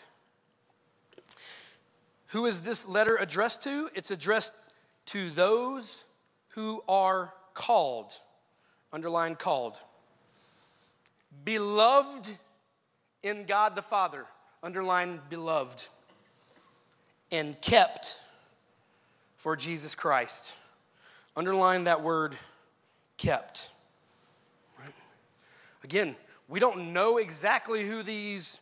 Who 2.28 2.46
is 2.46 2.62
this 2.62 2.86
letter 2.86 3.16
addressed 3.16 3.64
to? 3.64 3.90
It's 3.96 4.12
addressed 4.12 4.54
to 5.08 5.30
those 5.30 6.04
who 6.50 6.84
are 6.90 7.34
called. 7.54 8.12
Underline 8.92 9.36
called. 9.36 9.80
Beloved 11.46 12.30
in 13.24 13.46
God 13.46 13.78
the 13.78 13.82
Father. 13.82 14.26
Underline 14.62 15.22
beloved. 15.30 15.86
And 17.32 17.60
kept 17.62 18.18
for 19.38 19.56
Jesus 19.56 19.96
Christ. 19.96 20.52
Underline 21.36 21.86
that 21.86 22.02
word 22.02 22.36
kept. 23.18 23.70
Right? 24.80 24.94
Again, 25.84 26.16
we 26.48 26.60
don't 26.60 26.92
know 26.92 27.18
exactly 27.18 27.88
who 27.88 28.04
these 28.04 28.58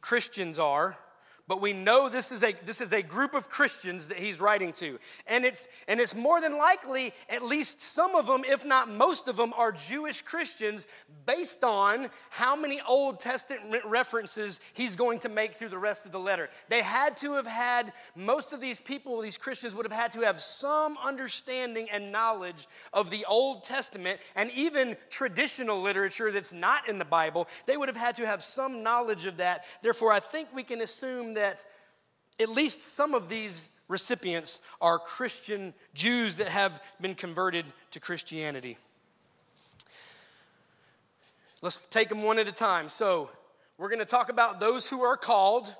Christians 0.00 0.58
are, 0.58 0.98
but 1.46 1.60
we 1.60 1.74
know 1.74 2.08
this 2.08 2.32
is 2.32 2.42
a 2.42 2.54
this 2.64 2.80
is 2.80 2.92
a 2.92 3.02
group 3.02 3.34
of 3.34 3.50
Christians 3.50 4.08
that 4.08 4.16
he's 4.16 4.40
writing 4.40 4.72
to. 4.74 4.98
And 5.26 5.44
it's 5.44 5.68
and 5.88 6.00
it's 6.00 6.14
more 6.14 6.40
than 6.40 6.56
likely 6.56 7.12
at 7.28 7.42
least 7.42 7.80
some 7.80 8.14
of 8.14 8.26
them 8.26 8.44
if 8.44 8.64
not 8.64 8.90
most 8.90 9.28
of 9.28 9.36
them 9.36 9.52
are 9.54 9.70
Jewish 9.70 10.22
Christians 10.22 10.86
based 11.26 11.62
on 11.62 12.08
how 12.30 12.56
many 12.56 12.80
Old 12.86 13.20
Testament 13.20 13.84
references 13.84 14.58
he's 14.72 14.96
going 14.96 15.18
to 15.20 15.28
make 15.28 15.54
through 15.54 15.68
the 15.68 15.78
rest 15.78 16.06
of 16.06 16.12
the 16.12 16.18
letter. 16.18 16.48
They 16.70 16.80
had 16.80 17.16
to 17.18 17.34
have 17.34 17.46
had 17.46 17.92
most 18.16 18.54
of 18.54 18.60
these 18.60 18.80
people 18.80 19.20
these 19.20 19.36
Christians 19.36 19.74
would 19.74 19.84
have 19.84 19.92
had 19.92 20.12
to 20.12 20.20
have 20.22 20.40
some 20.40 20.96
understanding 21.02 21.88
and 21.90 22.10
knowledge 22.10 22.66
of 22.94 23.10
the 23.10 23.26
Old 23.26 23.64
Testament 23.64 24.18
and 24.34 24.50
even 24.52 24.96
traditional 25.10 25.82
literature 25.82 26.32
that's 26.32 26.54
not 26.54 26.88
in 26.88 26.98
the 26.98 27.04
Bible. 27.04 27.48
They 27.66 27.76
would 27.76 27.88
have 27.88 27.96
had 27.96 28.14
to 28.16 28.26
have 28.26 28.42
some 28.42 28.82
knowledge 28.82 29.26
of 29.26 29.36
that. 29.36 29.66
Therefore 29.82 30.10
I 30.10 30.20
think 30.20 30.48
we 30.54 30.62
can 30.62 30.80
assume 30.80 31.33
that 31.34 31.64
at 32.40 32.48
least 32.48 32.94
some 32.94 33.14
of 33.14 33.28
these 33.28 33.68
recipients 33.88 34.60
are 34.80 34.98
Christian 34.98 35.74
Jews 35.94 36.36
that 36.36 36.48
have 36.48 36.82
been 37.00 37.14
converted 37.14 37.66
to 37.92 38.00
Christianity. 38.00 38.76
Let's 41.62 41.78
take 41.88 42.08
them 42.08 42.22
one 42.22 42.38
at 42.38 42.48
a 42.48 42.52
time. 42.52 42.88
So, 42.88 43.30
we're 43.78 43.88
going 43.88 43.98
to 43.98 44.04
talk 44.04 44.28
about 44.28 44.60
those 44.60 44.86
who 44.86 45.02
are 45.02 45.16
called, 45.16 45.74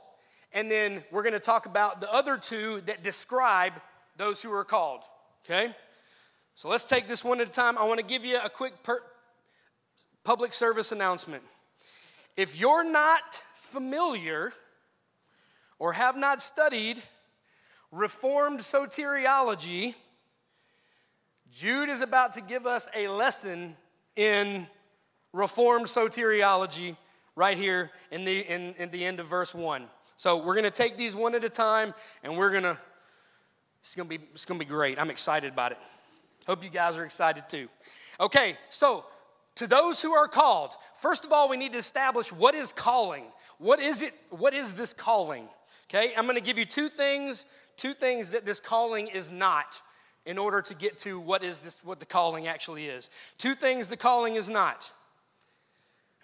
and 0.52 0.70
then 0.70 1.04
we're 1.10 1.22
going 1.22 1.34
to 1.34 1.40
talk 1.40 1.66
about 1.66 2.00
the 2.00 2.12
other 2.12 2.36
two 2.36 2.82
that 2.86 3.02
describe 3.02 3.74
those 4.16 4.42
who 4.42 4.52
are 4.52 4.64
called. 4.64 5.02
Okay? 5.44 5.74
So, 6.54 6.68
let's 6.68 6.84
take 6.84 7.06
this 7.08 7.22
one 7.22 7.40
at 7.40 7.48
a 7.48 7.52
time. 7.52 7.76
I 7.78 7.84
want 7.84 8.00
to 8.00 8.06
give 8.06 8.24
you 8.24 8.38
a 8.42 8.48
quick 8.48 8.82
per- 8.82 9.02
public 10.24 10.52
service 10.52 10.90
announcement. 10.90 11.42
If 12.36 12.58
you're 12.58 12.84
not 12.84 13.42
familiar 13.54 14.52
or 15.78 15.92
have 15.92 16.16
not 16.16 16.40
studied 16.40 17.02
Reformed 17.90 18.58
soteriology, 18.58 19.94
Jude 21.52 21.88
is 21.88 22.00
about 22.00 22.34
to 22.34 22.40
give 22.40 22.66
us 22.66 22.88
a 22.92 23.06
lesson 23.06 23.76
in 24.16 24.66
Reformed 25.32 25.86
soteriology 25.86 26.96
right 27.36 27.56
here 27.56 27.92
in 28.10 28.24
the, 28.24 28.40
in, 28.40 28.74
in 28.78 28.90
the 28.90 29.04
end 29.04 29.20
of 29.20 29.26
verse 29.26 29.54
1. 29.54 29.84
So 30.16 30.36
we're 30.36 30.54
going 30.54 30.64
to 30.64 30.72
take 30.72 30.96
these 30.96 31.14
one 31.14 31.36
at 31.36 31.44
a 31.44 31.48
time 31.48 31.94
and 32.22 32.36
we're 32.36 32.50
going 32.50 32.64
to, 32.64 32.78
it's 33.80 33.94
going 33.94 34.08
to 34.08 34.18
be, 34.18 34.24
it's 34.32 34.44
going 34.44 34.58
to 34.58 34.64
be 34.64 34.68
great. 34.68 34.98
I'm 34.98 35.10
excited 35.10 35.52
about 35.52 35.70
it. 35.70 35.78
Hope 36.46 36.64
you 36.64 36.70
guys 36.70 36.96
are 36.96 37.04
excited 37.04 37.48
too. 37.48 37.68
Okay, 38.20 38.56
so 38.70 39.04
to 39.56 39.66
those 39.66 40.00
who 40.00 40.12
are 40.14 40.28
called, 40.28 40.74
first 40.94 41.24
of 41.24 41.32
all, 41.32 41.48
we 41.48 41.56
need 41.56 41.72
to 41.72 41.78
establish 41.78 42.32
what 42.32 42.54
is 42.54 42.72
calling. 42.72 43.24
What 43.58 43.80
is 43.80 44.02
it? 44.02 44.14
What 44.30 44.52
is 44.52 44.74
this 44.74 44.92
calling? 44.92 45.48
Okay, 45.88 46.12
I'm 46.16 46.24
going 46.24 46.36
to 46.36 46.40
give 46.40 46.58
you 46.58 46.64
two 46.64 46.88
things, 46.88 47.46
two 47.76 47.94
things 47.94 48.30
that 48.30 48.44
this 48.44 48.60
calling 48.60 49.08
is 49.08 49.30
not 49.30 49.80
in 50.26 50.38
order 50.38 50.62
to 50.62 50.74
get 50.74 50.96
to 50.98 51.20
what 51.20 51.44
is 51.44 51.60
this 51.60 51.78
what 51.84 52.00
the 52.00 52.06
calling 52.06 52.46
actually 52.46 52.86
is. 52.86 53.10
Two 53.38 53.54
things 53.54 53.88
the 53.88 53.96
calling 53.96 54.36
is 54.36 54.48
not. 54.48 54.90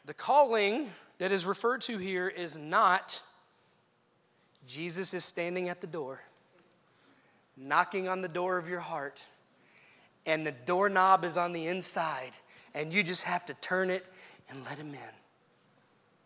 The 0.06 0.14
calling 0.14 0.88
that 1.18 1.32
is 1.32 1.44
referred 1.44 1.82
to 1.82 1.98
here 1.98 2.28
is 2.28 2.56
not 2.56 3.20
Jesus 4.66 5.12
is 5.14 5.24
standing 5.24 5.68
at 5.68 5.80
the 5.80 5.86
door, 5.86 6.20
knocking 7.56 8.08
on 8.08 8.20
the 8.20 8.28
door 8.28 8.56
of 8.56 8.68
your 8.68 8.80
heart, 8.80 9.24
and 10.26 10.46
the 10.46 10.52
doorknob 10.52 11.24
is 11.24 11.36
on 11.36 11.52
the 11.52 11.66
inside, 11.66 12.32
and 12.74 12.92
you 12.92 13.02
just 13.02 13.24
have 13.24 13.44
to 13.46 13.54
turn 13.54 13.90
it 13.90 14.06
and 14.48 14.64
let 14.64 14.78
him 14.78 14.94
in. 14.94 15.14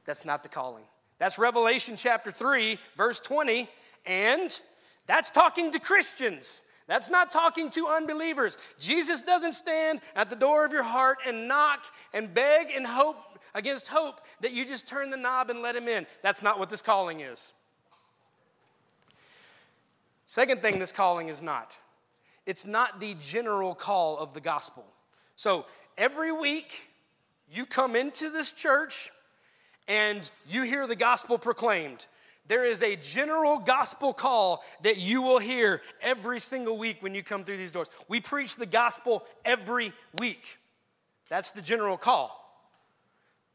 That's 0.05 0.25
not 0.25 0.43
the 0.43 0.49
calling. 0.49 0.85
That's 1.18 1.38
Revelation 1.38 1.97
chapter 1.97 2.30
3, 2.30 2.78
verse 2.97 3.21
20. 3.21 3.68
And 4.06 4.59
that's 5.06 5.30
talking 5.30 5.73
to 5.73 5.78
Christians. 5.78 6.61
That's 6.87 7.09
not 7.09 7.30
talking 7.30 7.71
to 7.71 7.87
unbelievers. 7.87 8.59
Jesus 8.78 9.23
doesn't 9.23 9.52
stand 9.52 10.00
at 10.14 10.28
the 10.28 10.37
door 10.37 10.64
of 10.64 10.73
your 10.73 10.83
heart 10.83 11.18
and 11.26 11.49
knock 11.49 11.85
and 12.12 12.33
beg 12.33 12.71
and 12.75 12.87
hope 12.87 13.38
against 13.54 13.88
hope 13.88 14.21
that 14.40 14.52
you 14.52 14.66
just 14.66 14.87
turn 14.87 15.11
the 15.11 15.16
knob 15.16 15.49
and 15.49 15.62
let 15.62 15.76
him 15.76 15.88
in. 15.88 16.06
That's 16.23 16.42
not 16.42 16.59
what 16.59 16.68
this 16.68 16.83
calling 16.83 17.21
is. 17.21 17.52
Second 20.26 20.61
thing 20.61 20.78
this 20.78 20.92
calling 20.92 21.28
is 21.28 21.42
not 21.42 21.76
it's 22.47 22.66
not 22.66 23.00
the 23.00 23.14
general 23.14 23.74
call 23.74 24.18
of 24.18 24.35
the 24.35 24.40
gospel. 24.40 24.85
So 25.37 25.64
every 25.96 26.33
week 26.33 26.88
you 27.50 27.64
come 27.64 27.96
into 27.96 28.31
this 28.31 28.53
church 28.53 29.11
and 29.88 30.29
you 30.49 30.62
hear 30.62 30.87
the 30.87 30.97
gospel 30.97 31.38
proclaimed, 31.38 32.07
there 32.47 32.64
is 32.64 32.83
a 32.83 32.97
general 32.97 33.59
gospel 33.59 34.12
call 34.12 34.62
that 34.83 34.99
you 34.99 35.23
will 35.23 35.38
hear 35.38 35.81
every 36.03 36.38
single 36.38 36.77
week 36.77 36.99
when 37.01 37.14
you 37.14 37.23
come 37.23 37.44
through 37.44 37.57
these 37.57 37.73
doors. 37.73 37.88
We 38.07 38.20
preach 38.20 38.57
the 38.57 38.66
gospel 38.66 39.25
every 39.44 39.92
week. 40.14 40.59
That's 41.29 41.51
the 41.51 41.62
general 41.62 41.97
call. 41.97 42.40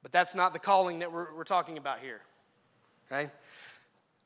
But 0.01 0.11
that's 0.11 0.33
not 0.33 0.53
the 0.53 0.59
calling 0.59 0.99
that 0.99 1.11
we're, 1.11 1.35
we're 1.35 1.43
talking 1.43 1.77
about 1.77 1.99
here. 1.99 2.21
Okay? 3.11 3.29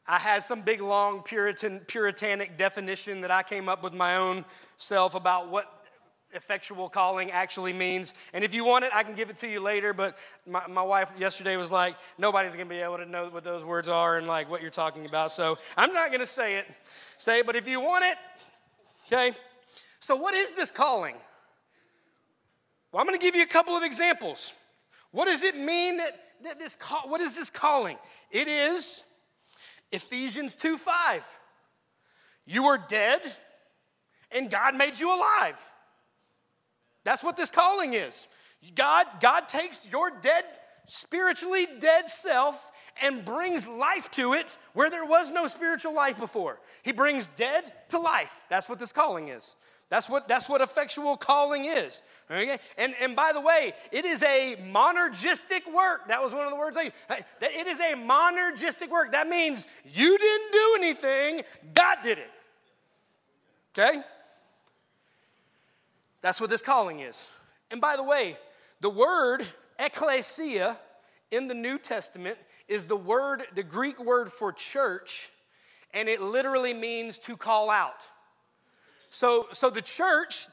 I 0.08 0.18
had 0.18 0.44
some 0.44 0.62
big, 0.62 0.82
long 0.82 1.24
Puritan, 1.24 1.82
puritanic 1.82 2.58
definition 2.58 3.22
that 3.22 3.32
I 3.32 3.44
came 3.44 3.68
up 3.68 3.84
with 3.84 3.94
my 3.94 4.18
own 4.18 4.46
self 4.78 5.16
about 5.16 5.50
what 5.50 5.83
effectual 6.34 6.89
calling 6.89 7.32
actually 7.32 7.74
means. 7.74 8.13
And 8.34 8.43
if 8.43 8.54
you 8.54 8.63
want 8.63 8.86
it, 8.86 8.91
I 8.93 9.04
can 9.04 9.15
give 9.15 9.30
it 9.30 9.38
to 9.38 9.48
you 9.48 9.60
later. 9.60 9.93
But 9.93 10.17
my, 10.48 10.65
my 10.67 10.82
wife 10.82 11.12
yesterday 11.17 11.58
was 11.58 11.72
like, 11.72 11.96
nobody's 12.17 12.56
going 12.56 12.67
to 12.67 12.74
be 12.74 12.82
able 12.82 12.98
to 12.98 13.06
know 13.06 13.30
what 13.30 13.43
those 13.43 13.63
words 13.63 13.89
are 13.89 14.17
and 14.17 14.28
like 14.28 14.50
what 14.50 14.62
you're 14.62 14.72
talking 14.72 15.06
about. 15.06 15.32
So 15.32 15.58
I'm 15.78 15.93
not 15.93 16.10
going 16.10 16.19
to 16.19 16.26
say 16.26 16.56
it. 16.56 16.65
Say 17.17 17.41
but 17.41 17.56
if 17.56 17.67
you 17.67 17.80
want 17.80 18.06
it, 18.06 18.17
okay. 19.08 19.36
So 20.00 20.15
what 20.15 20.34
is 20.34 20.52
this 20.52 20.72
calling? 20.72 21.15
Well, 22.91 23.02
I'm 23.02 23.08
going 23.08 23.19
to 23.19 23.24
give 23.24 23.36
you 23.36 23.43
a 23.43 23.48
couple 23.48 23.76
of 23.76 23.84
examples. 23.84 24.52
What 25.12 25.26
does 25.26 25.43
it 25.43 25.56
mean 25.56 25.98
that, 25.98 26.19
that 26.43 26.60
this 26.60 26.76
call, 26.76 27.10
what 27.10 27.22
is 27.22 27.34
this 27.34 27.50
calling? 27.50 27.98
It 28.32 28.48
is 28.48 29.02
Ephesians 29.91 30.56
2 30.56 30.78
5. 30.78 31.39
You 32.46 32.63
were 32.63 32.78
dead 32.78 33.22
and 34.34 34.50
God 34.50 34.76
made 34.76 35.00
you 35.00 35.15
alive. 35.15 35.72
That's 37.04 37.24
what 37.24 37.38
this 37.38 37.52
calling 37.52 37.94
is. 37.94 38.28
God, 38.76 39.06
God 39.20 39.48
takes 39.48 39.86
your 39.92 40.10
dead, 40.10 40.46
spiritually 40.88 41.68
dead 41.80 42.08
self 42.08 42.72
and 43.02 43.26
brings 43.26 43.68
life 43.68 44.10
to 44.12 44.34
it 44.34 44.58
where 44.74 44.89
there 44.89 45.06
was 45.06 45.32
no 45.32 45.48
spiritual 45.48 45.94
life 45.94 46.18
before. 46.18 46.60
He 46.84 46.92
brings 46.92 47.28
dead 47.28 47.74
to 47.89 48.00
life. 48.00 48.46
That's 48.50 48.70
what 48.70 48.80
this 48.80 48.92
calling 48.92 49.30
is. 49.30 49.56
That's 49.89 50.10
what, 50.10 50.28
that's 50.28 50.50
what 50.50 50.62
effectual 50.62 51.18
calling 51.18 51.66
is. 51.66 52.02
Okay? 52.32 52.58
And, 52.78 52.96
and 53.00 53.16
by 53.16 53.32
the 53.32 53.42
way, 53.42 53.74
it 53.92 54.06
is 54.06 54.24
a 54.24 54.56
monergistic 54.72 55.72
work. 55.72 56.08
That 56.08 56.22
was 56.22 56.34
one 56.34 56.46
of 56.46 56.52
the 56.52 56.58
words 56.58 56.78
I 56.78 56.84
used. 56.84 56.96
It 57.42 57.68
is 57.68 57.80
a 57.80 57.94
monergistic 57.94 58.89
work. 58.89 59.12
That 59.12 59.28
means 59.28 59.68
you 59.86 60.18
didn't 60.18 60.52
do 60.52 60.76
anything, 60.80 61.44
God 61.76 61.98
did 62.02 62.18
it. 62.18 62.32
Okay? 63.78 64.02
That's 66.24 66.42
what 66.42 66.50
this 66.50 66.62
calling 66.62 67.02
is. 67.02 67.28
And 67.70 67.80
by 67.80 67.96
the 67.98 68.04
way, 68.04 68.38
the 68.80 68.90
word 68.90 69.46
ecclesia 69.78 70.80
in 71.30 71.48
the 71.48 71.54
New 71.54 71.78
Testament 71.78 72.38
is 72.68 72.86
the 72.86 72.96
word, 72.96 73.44
the 73.54 73.62
Greek 73.62 74.04
word 74.04 74.32
for 74.32 74.52
church, 74.54 75.30
and 75.94 76.08
it 76.08 76.22
literally 76.22 76.74
means 76.74 77.20
to 77.20 77.36
call 77.36 77.70
out. 77.70 78.08
So, 79.10 79.48
so 79.52 79.70
the 79.70 79.82
church 79.82 80.48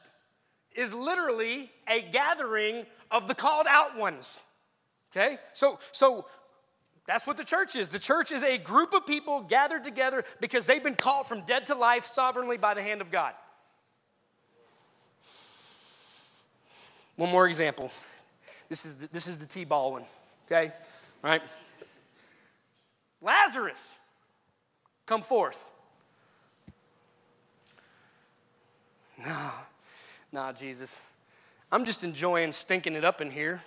is 0.75 0.93
literally 0.93 1.71
a 1.87 2.01
gathering 2.01 2.85
of 3.09 3.27
the 3.27 3.33
called 3.33 3.65
out 3.67 3.97
ones. 3.97 4.37
Okay? 5.11 5.37
So, 5.53 5.79
so 5.93 6.25
that's 7.07 7.25
what 7.25 7.37
the 7.37 7.43
church 7.45 7.77
is. 7.77 7.89
The 7.89 7.99
church 7.99 8.31
is 8.31 8.43
a 8.43 8.57
group 8.57 8.93
of 8.93 9.07
people 9.07 9.41
gathered 9.41 9.85
together 9.85 10.25
because 10.41 10.65
they've 10.65 10.83
been 10.83 10.95
called 10.95 11.27
from 11.27 11.45
dead 11.45 11.67
to 11.67 11.75
life 11.75 12.03
sovereignly 12.03 12.57
by 12.57 12.73
the 12.73 12.81
hand 12.81 12.99
of 13.01 13.09
God. 13.09 13.33
One 17.21 17.29
more 17.29 17.47
example. 17.47 17.91
This 18.67 18.83
is 18.83 18.95
the, 18.95 19.07
this 19.09 19.27
is 19.27 19.37
the 19.37 19.45
T-ball 19.45 19.91
one, 19.91 20.05
okay? 20.47 20.71
Right? 21.21 21.43
Lazarus, 23.21 23.91
come 25.05 25.21
forth. 25.21 25.69
No, 29.23 29.51
nah, 30.31 30.51
Jesus. 30.51 30.99
I'm 31.71 31.85
just 31.85 32.03
enjoying 32.03 32.53
stinking 32.53 32.95
it 32.95 33.05
up 33.05 33.21
in 33.21 33.29
here. 33.29 33.61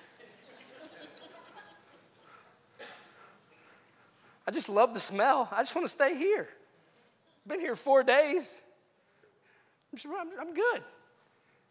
I 4.48 4.50
just 4.50 4.68
love 4.68 4.94
the 4.94 5.00
smell. 5.00 5.48
I 5.52 5.62
just 5.62 5.76
want 5.76 5.86
to 5.86 5.92
stay 5.92 6.16
here. 6.16 6.48
Been 7.46 7.60
here 7.60 7.76
four 7.76 8.02
days. 8.02 8.60
I'm, 9.94 10.28
I'm 10.40 10.54
good. 10.54 10.82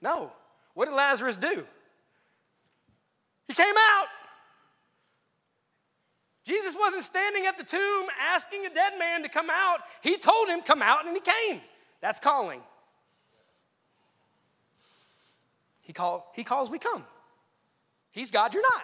No, 0.02 0.32
what 0.74 0.86
did 0.86 0.96
Lazarus 0.96 1.38
do? 1.38 1.66
He 3.48 3.54
came 3.54 3.76
out. 3.78 4.08
Jesus 6.46 6.76
wasn't 6.78 7.04
standing 7.04 7.46
at 7.46 7.58
the 7.58 7.64
tomb 7.64 8.08
asking 8.20 8.66
a 8.66 8.70
dead 8.70 8.94
man 9.00 9.24
to 9.24 9.30
come 9.30 9.50
out. 9.50 9.80
He 10.02 10.18
told 10.18 10.50
him, 10.50 10.62
Come 10.62 10.82
out, 10.82 11.06
and 11.06 11.16
he 11.16 11.22
came. 11.22 11.62
That's 12.02 12.20
calling. 12.20 12.62
He, 15.82 15.94
call, 15.94 16.32
he 16.34 16.44
calls, 16.44 16.70
we 16.70 16.80
come. 16.80 17.04
He's 18.12 18.32
God, 18.32 18.54
you're 18.54 18.64
not. 18.64 18.84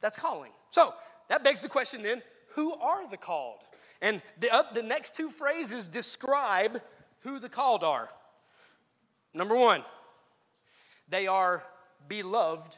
That's 0.00 0.18
calling. 0.18 0.50
So 0.70 0.94
that 1.28 1.44
begs 1.44 1.62
the 1.62 1.68
question 1.68 2.02
then 2.02 2.22
who 2.54 2.74
are 2.74 3.08
the 3.08 3.16
called? 3.16 3.60
And 4.00 4.20
the, 4.40 4.52
uh, 4.52 4.64
the 4.72 4.82
next 4.82 5.14
two 5.14 5.30
phrases 5.30 5.88
describe 5.88 6.82
who 7.20 7.38
the 7.38 7.48
called 7.48 7.84
are. 7.84 8.08
Number 9.34 9.56
one, 9.56 9.82
they 11.08 11.26
are 11.26 11.62
beloved 12.08 12.76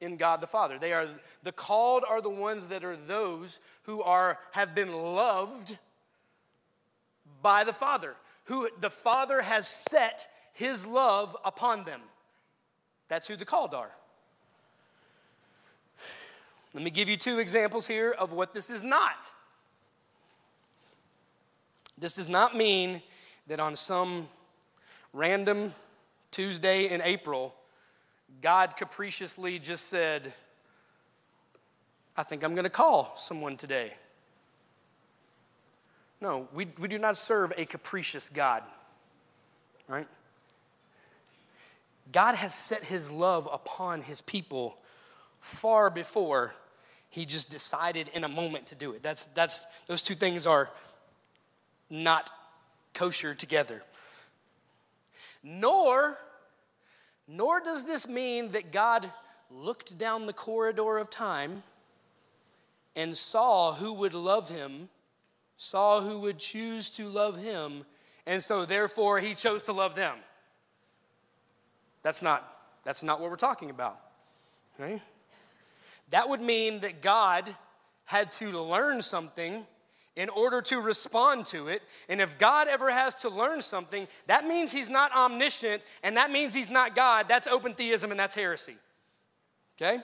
in 0.00 0.16
God 0.16 0.40
the 0.40 0.46
Father. 0.46 0.78
They 0.78 0.92
are 0.92 1.08
the 1.42 1.52
called 1.52 2.04
are 2.08 2.20
the 2.20 2.28
ones 2.28 2.68
that 2.68 2.84
are 2.84 2.96
those 2.96 3.60
who 3.84 4.02
are 4.02 4.38
have 4.52 4.74
been 4.74 4.92
loved 4.92 5.78
by 7.42 7.64
the 7.64 7.72
Father, 7.72 8.14
who 8.44 8.68
the 8.80 8.90
Father 8.90 9.42
has 9.42 9.68
set 9.88 10.28
his 10.52 10.86
love 10.86 11.36
upon 11.44 11.84
them. 11.84 12.00
That's 13.08 13.26
who 13.26 13.36
the 13.36 13.44
called 13.44 13.74
are. 13.74 13.90
Let 16.74 16.82
me 16.82 16.90
give 16.90 17.08
you 17.08 17.16
two 17.16 17.38
examples 17.38 17.86
here 17.86 18.10
of 18.10 18.32
what 18.32 18.52
this 18.52 18.68
is 18.68 18.84
not. 18.84 19.30
This 21.96 22.12
does 22.12 22.28
not 22.28 22.54
mean 22.54 23.00
that 23.46 23.60
on 23.60 23.76
some 23.76 24.28
random 25.14 25.72
Tuesday 26.36 26.90
in 26.90 27.00
April, 27.00 27.54
God 28.42 28.76
capriciously 28.76 29.58
just 29.58 29.88
said, 29.88 30.34
I 32.14 32.24
think 32.24 32.44
I'm 32.44 32.52
going 32.52 32.64
to 32.64 32.68
call 32.68 33.14
someone 33.16 33.56
today. 33.56 33.94
No, 36.20 36.46
we, 36.52 36.66
we 36.78 36.88
do 36.88 36.98
not 36.98 37.16
serve 37.16 37.54
a 37.56 37.64
capricious 37.64 38.28
God, 38.28 38.62
right? 39.88 40.06
God 42.12 42.34
has 42.34 42.54
set 42.54 42.84
his 42.84 43.10
love 43.10 43.48
upon 43.50 44.02
his 44.02 44.20
people 44.20 44.76
far 45.40 45.88
before 45.88 46.52
he 47.08 47.24
just 47.24 47.50
decided 47.50 48.10
in 48.12 48.24
a 48.24 48.28
moment 48.28 48.66
to 48.66 48.74
do 48.74 48.92
it. 48.92 49.02
That's, 49.02 49.24
that's, 49.32 49.64
those 49.86 50.02
two 50.02 50.14
things 50.14 50.46
are 50.46 50.68
not 51.88 52.28
kosher 52.92 53.34
together. 53.34 53.82
Nor, 55.42 56.18
nor 57.28 57.60
does 57.60 57.84
this 57.84 58.06
mean 58.06 58.52
that 58.52 58.72
God 58.72 59.10
looked 59.50 59.98
down 59.98 60.26
the 60.26 60.32
corridor 60.32 60.98
of 60.98 61.10
time 61.10 61.62
and 62.94 63.16
saw 63.16 63.74
who 63.74 63.92
would 63.92 64.14
love 64.14 64.48
him, 64.48 64.88
saw 65.56 66.00
who 66.00 66.18
would 66.20 66.38
choose 66.38 66.90
to 66.90 67.08
love 67.08 67.36
him, 67.36 67.84
and 68.26 68.42
so 68.42 68.64
therefore 68.64 69.20
he 69.20 69.34
chose 69.34 69.64
to 69.64 69.72
love 69.72 69.94
them. 69.94 70.16
That's 72.02 72.22
not, 72.22 72.56
that's 72.84 73.02
not 73.02 73.20
what 73.20 73.30
we're 73.30 73.36
talking 73.36 73.70
about. 73.70 73.98
Right? 74.78 75.00
That 76.10 76.28
would 76.28 76.40
mean 76.40 76.80
that 76.80 77.02
God 77.02 77.54
had 78.04 78.30
to 78.32 78.60
learn 78.60 79.02
something 79.02 79.66
in 80.16 80.30
order 80.30 80.62
to 80.62 80.80
respond 80.80 81.46
to 81.46 81.68
it. 81.68 81.82
And 82.08 82.20
if 82.20 82.38
God 82.38 82.68
ever 82.68 82.90
has 82.90 83.16
to 83.16 83.28
learn 83.28 83.60
something, 83.60 84.08
that 84.26 84.46
means 84.46 84.72
he's 84.72 84.88
not 84.88 85.12
omniscient 85.14 85.84
and 86.02 86.16
that 86.16 86.30
means 86.30 86.54
he's 86.54 86.70
not 86.70 86.96
God. 86.96 87.26
That's 87.28 87.46
open 87.46 87.74
theism 87.74 88.10
and 88.10 88.18
that's 88.18 88.34
heresy. 88.34 88.76
Okay? 89.76 90.00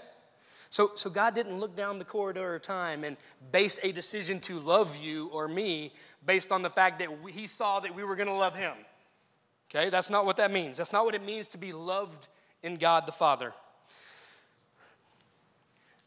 So, 0.69 0.93
so 0.95 1.11
God 1.11 1.35
didn't 1.35 1.59
look 1.59 1.77
down 1.77 1.99
the 1.99 2.05
corridor 2.05 2.55
of 2.55 2.63
time 2.63 3.05
and 3.05 3.17
base 3.51 3.79
a 3.83 3.93
decision 3.93 4.41
to 4.41 4.59
love 4.59 4.97
you 4.97 5.29
or 5.29 5.49
me 5.49 5.93
based 6.25 6.53
on 6.53 6.63
the 6.63 6.71
fact 6.71 6.99
that 6.99 7.09
he 7.31 7.47
saw 7.47 7.81
that 7.81 7.95
we 7.95 8.05
were 8.05 8.17
going 8.17 8.29
to 8.29 8.35
love 8.35 8.55
him. 8.55 8.75
Okay? 9.71 9.91
That's 9.91 10.11
not 10.11 10.27
what 10.27 10.37
that 10.37 10.51
means. 10.51 10.77
That's 10.77 10.93
not 10.93 11.05
what 11.05 11.15
it 11.15 11.25
means 11.25 11.49
to 11.49 11.59
be 11.59 11.73
loved 11.73 12.29
in 12.63 12.77
God 12.77 13.07
the 13.07 13.13
Father. 13.13 13.53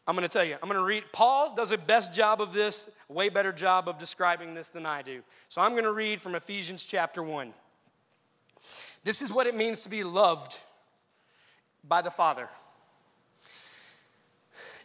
I'm 0.06 0.14
going 0.14 0.28
to 0.28 0.32
tell 0.32 0.44
you, 0.44 0.54
I'm 0.62 0.68
going 0.68 0.80
to 0.80 0.86
read. 0.86 1.04
Paul 1.12 1.54
does 1.56 1.72
a 1.72 1.78
best 1.78 2.14
job 2.14 2.40
of 2.40 2.52
this, 2.52 2.88
way 3.08 3.28
better 3.28 3.52
job 3.52 3.88
of 3.88 3.98
describing 3.98 4.54
this 4.54 4.68
than 4.68 4.86
I 4.86 5.02
do. 5.02 5.22
So 5.48 5.60
I'm 5.60 5.72
going 5.72 5.84
to 5.84 5.92
read 5.92 6.20
from 6.20 6.36
Ephesians 6.36 6.84
chapter 6.84 7.22
1. 7.22 7.52
This 9.02 9.20
is 9.20 9.32
what 9.32 9.46
it 9.46 9.56
means 9.56 9.82
to 9.82 9.88
be 9.88 10.04
loved 10.04 10.58
by 11.86 12.02
the 12.02 12.10
Father. 12.10 12.48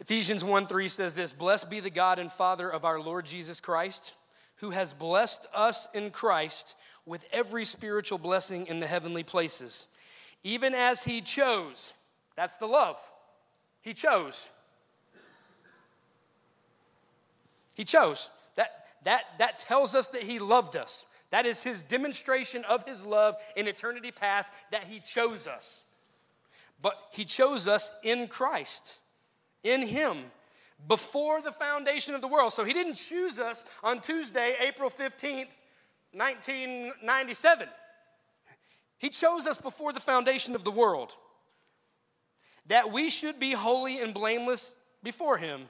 Ephesians 0.00 0.44
1 0.44 0.66
3 0.66 0.88
says 0.88 1.14
this 1.14 1.32
Blessed 1.32 1.70
be 1.70 1.78
the 1.78 1.90
God 1.90 2.18
and 2.18 2.30
Father 2.30 2.68
of 2.68 2.84
our 2.84 3.00
Lord 3.00 3.24
Jesus 3.24 3.60
Christ, 3.60 4.14
who 4.56 4.70
has 4.70 4.92
blessed 4.92 5.46
us 5.54 5.88
in 5.94 6.10
Christ 6.10 6.74
with 7.06 7.24
every 7.32 7.64
spiritual 7.64 8.18
blessing 8.18 8.66
in 8.66 8.80
the 8.80 8.88
heavenly 8.88 9.22
places, 9.22 9.86
even 10.42 10.74
as 10.74 11.02
He 11.02 11.20
chose. 11.20 11.94
That's 12.34 12.56
the 12.56 12.66
love. 12.66 12.98
He 13.80 13.94
chose 13.94 14.48
He 17.74 17.84
chose. 17.84 18.30
That, 18.56 18.86
that, 19.04 19.24
that 19.38 19.58
tells 19.58 19.94
us 19.94 20.08
that 20.08 20.22
He 20.22 20.38
loved 20.38 20.76
us. 20.76 21.04
That 21.30 21.46
is 21.46 21.62
His 21.62 21.82
demonstration 21.82 22.64
of 22.64 22.84
His 22.84 23.04
love 23.04 23.36
in 23.56 23.66
eternity 23.66 24.10
past, 24.10 24.52
that 24.70 24.84
He 24.84 25.00
chose 25.00 25.46
us. 25.46 25.84
But 26.80 26.96
He 27.10 27.24
chose 27.24 27.68
us 27.68 27.90
in 28.02 28.28
Christ, 28.28 28.98
in 29.62 29.82
Him, 29.82 30.18
before 30.86 31.40
the 31.40 31.52
foundation 31.52 32.14
of 32.14 32.20
the 32.20 32.28
world. 32.28 32.52
So 32.52 32.64
He 32.64 32.72
didn't 32.72 32.94
choose 32.94 33.38
us 33.38 33.64
on 33.82 34.00
Tuesday, 34.00 34.56
April 34.60 34.90
15th, 34.90 35.48
1997. 36.12 37.68
He 38.98 39.08
chose 39.08 39.46
us 39.46 39.58
before 39.58 39.92
the 39.92 40.00
foundation 40.00 40.54
of 40.54 40.64
the 40.64 40.70
world, 40.70 41.14
that 42.66 42.92
we 42.92 43.10
should 43.10 43.38
be 43.38 43.52
holy 43.52 44.00
and 44.00 44.14
blameless 44.14 44.74
before 45.02 45.38
Him. 45.38 45.62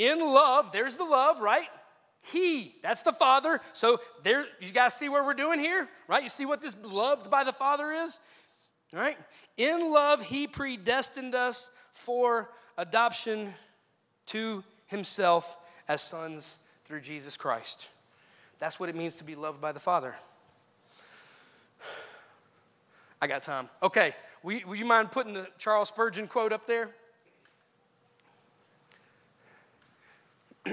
In 0.00 0.18
love, 0.18 0.72
there's 0.72 0.96
the 0.96 1.04
love, 1.04 1.40
right? 1.40 1.68
He, 2.22 2.74
that's 2.82 3.02
the 3.02 3.12
Father. 3.12 3.60
So 3.74 4.00
there, 4.22 4.46
you 4.58 4.72
guys 4.72 4.94
see 4.94 5.10
where 5.10 5.22
we're 5.22 5.34
doing 5.34 5.60
here, 5.60 5.86
right? 6.08 6.22
You 6.22 6.30
see 6.30 6.46
what 6.46 6.62
this 6.62 6.74
loved 6.82 7.30
by 7.30 7.44
the 7.44 7.52
Father 7.52 7.92
is? 7.92 8.18
Right? 8.94 9.18
In 9.58 9.92
love, 9.92 10.24
He 10.24 10.46
predestined 10.46 11.34
us 11.34 11.70
for 11.92 12.48
adoption 12.78 13.52
to 14.26 14.64
Himself 14.86 15.58
as 15.86 16.00
sons 16.00 16.58
through 16.86 17.02
Jesus 17.02 17.36
Christ. 17.36 17.90
That's 18.58 18.80
what 18.80 18.88
it 18.88 18.96
means 18.96 19.16
to 19.16 19.24
be 19.24 19.34
loved 19.34 19.60
by 19.60 19.72
the 19.72 19.80
Father. 19.80 20.14
I 23.20 23.26
got 23.26 23.42
time. 23.42 23.68
Okay, 23.82 24.14
will, 24.42 24.74
you 24.74 24.86
mind 24.86 25.12
putting 25.12 25.34
the 25.34 25.46
Charles 25.58 25.88
Spurgeon 25.88 26.26
quote 26.26 26.54
up 26.54 26.66
there? 26.66 26.88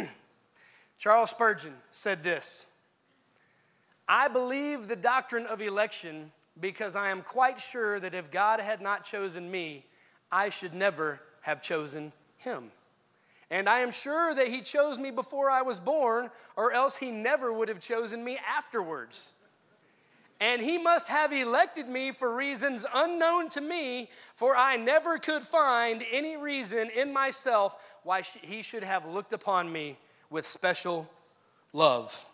Charles 0.98 1.30
Spurgeon 1.30 1.74
said 1.92 2.24
this 2.24 2.66
I 4.08 4.28
believe 4.28 4.88
the 4.88 4.96
doctrine 4.96 5.46
of 5.46 5.62
election 5.62 6.32
because 6.60 6.96
I 6.96 7.10
am 7.10 7.22
quite 7.22 7.60
sure 7.60 8.00
that 8.00 8.14
if 8.14 8.32
God 8.32 8.60
had 8.60 8.82
not 8.82 9.04
chosen 9.04 9.50
me, 9.50 9.86
I 10.32 10.50
should 10.50 10.74
never 10.74 11.22
have 11.42 11.62
chosen 11.62 12.12
him. 12.38 12.72
And 13.50 13.70
I 13.70 13.80
am 13.80 13.92
sure 13.92 14.34
that 14.36 14.48
he 14.48 14.62
chose 14.62 15.00
me 15.00 15.12
before 15.12 15.50
I 15.50 15.62
was 15.62 15.80
born, 15.80 16.30
or 16.58 16.74
else 16.74 16.98
he 16.98 17.12
never 17.12 17.54
would 17.54 17.70
have 17.70 17.80
chosen 17.80 18.24
me 18.24 18.38
afterwards. 18.46 19.32
And 20.40 20.62
he 20.62 20.78
must 20.78 21.08
have 21.08 21.34
elected 21.34 21.90
me 21.90 22.12
for 22.12 22.36
reasons 22.36 22.86
unknown 22.94 23.50
to 23.50 23.62
me, 23.62 24.10
for 24.36 24.56
I 24.56 24.76
never 24.76 25.18
could 25.18 25.42
find 25.42 26.04
any 26.12 26.38
reason 26.38 26.90
in 26.96 27.12
myself 27.12 27.76
why 28.04 28.22
he 28.22 28.62
should 28.62 28.84
have 28.84 29.06
looked 29.08 29.34
upon 29.34 29.72
me 29.72 29.98
with 30.30 30.46
special 30.46 31.10
love. 31.74 32.26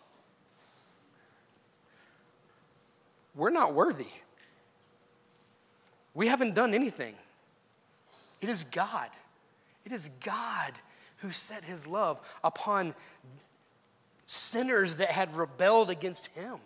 We're 3.34 3.50
not 3.50 3.74
worthy. 3.74 4.06
We 6.12 6.28
haven't 6.28 6.54
done 6.54 6.74
anything. 6.74 7.14
It 8.40 8.48
is 8.48 8.64
God. 8.64 9.08
It 9.84 9.92
is 9.92 10.10
God 10.22 10.72
who 11.18 11.30
set 11.30 11.64
his 11.64 11.86
love 11.86 12.20
upon 12.44 12.94
sinners 14.26 14.96
that 14.96 15.10
had 15.10 15.34
rebelled 15.34 15.90
against 15.90 16.26
him. 16.28 16.58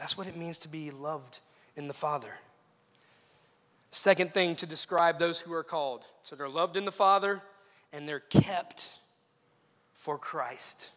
That's 0.00 0.16
what 0.18 0.26
it 0.26 0.36
means 0.36 0.58
to 0.60 0.68
be 0.68 0.90
loved 0.90 1.38
in 1.76 1.86
the 1.86 1.94
Father. 1.94 2.32
Second 3.90 4.32
thing 4.32 4.56
to 4.56 4.66
describe 4.66 5.18
those 5.18 5.38
who 5.38 5.52
are 5.52 5.62
called. 5.62 6.04
So 6.22 6.34
they're 6.34 6.48
loved 6.48 6.76
in 6.76 6.86
the 6.86 6.92
Father, 6.92 7.42
and 7.92 8.08
they're 8.08 8.18
kept 8.18 8.88
for 9.94 10.16
Christ. 10.16 10.90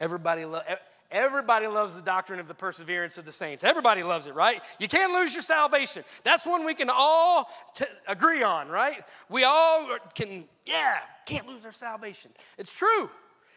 Everybody, 0.00 0.46
lo- 0.46 0.62
Everybody 1.10 1.68
loves 1.68 1.94
the 1.94 2.02
doctrine 2.02 2.40
of 2.40 2.48
the 2.48 2.54
perseverance 2.54 3.18
of 3.18 3.24
the 3.24 3.30
saints. 3.30 3.62
Everybody 3.62 4.02
loves 4.02 4.26
it, 4.26 4.34
right? 4.34 4.60
You 4.80 4.88
can't 4.88 5.12
lose 5.12 5.32
your 5.32 5.42
salvation. 5.42 6.02
That's 6.24 6.44
one 6.44 6.64
we 6.64 6.74
can 6.74 6.90
all 6.90 7.48
t- 7.74 7.84
agree 8.08 8.42
on, 8.42 8.68
right? 8.68 9.04
We 9.28 9.44
all 9.44 9.86
can, 10.14 10.44
yeah, 10.66 10.96
can't 11.24 11.46
lose 11.46 11.64
our 11.64 11.72
salvation. 11.72 12.32
It's 12.58 12.72
true. 12.72 13.10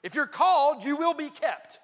If 0.04 0.13
you're 0.13 0.28
called, 0.28 0.84
you 0.84 0.97
will 0.97 1.15
be 1.15 1.30
kept. 1.30 1.80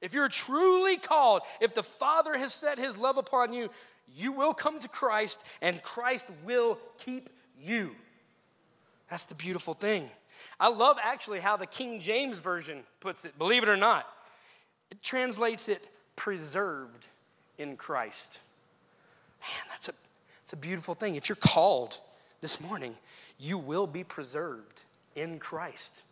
If 0.00 0.12
you're 0.12 0.28
truly 0.28 0.96
called, 0.96 1.42
if 1.60 1.74
the 1.74 1.82
Father 1.82 2.36
has 2.36 2.52
set 2.52 2.78
his 2.78 2.96
love 2.96 3.16
upon 3.16 3.52
you, 3.52 3.70
you 4.14 4.32
will 4.32 4.54
come 4.54 4.78
to 4.80 4.88
Christ 4.88 5.40
and 5.62 5.82
Christ 5.82 6.28
will 6.44 6.78
keep 6.98 7.30
you. 7.60 7.94
That's 9.10 9.24
the 9.24 9.34
beautiful 9.34 9.74
thing. 9.74 10.08
I 10.60 10.68
love 10.68 10.98
actually 11.02 11.40
how 11.40 11.56
the 11.56 11.66
King 11.66 12.00
James 12.00 12.38
Version 12.38 12.82
puts 13.00 13.24
it, 13.24 13.38
believe 13.38 13.62
it 13.62 13.68
or 13.68 13.76
not. 13.76 14.06
It 14.90 15.02
translates 15.02 15.68
it 15.68 15.86
preserved 16.14 17.06
in 17.58 17.76
Christ. 17.76 18.38
Man, 19.40 19.66
that's 19.70 19.88
a, 19.88 19.92
that's 20.42 20.52
a 20.52 20.56
beautiful 20.56 20.94
thing. 20.94 21.16
If 21.16 21.28
you're 21.28 21.36
called 21.36 21.98
this 22.40 22.60
morning, 22.60 22.94
you 23.38 23.58
will 23.58 23.86
be 23.86 24.04
preserved 24.04 24.84
in 25.14 25.38
Christ. 25.38 26.02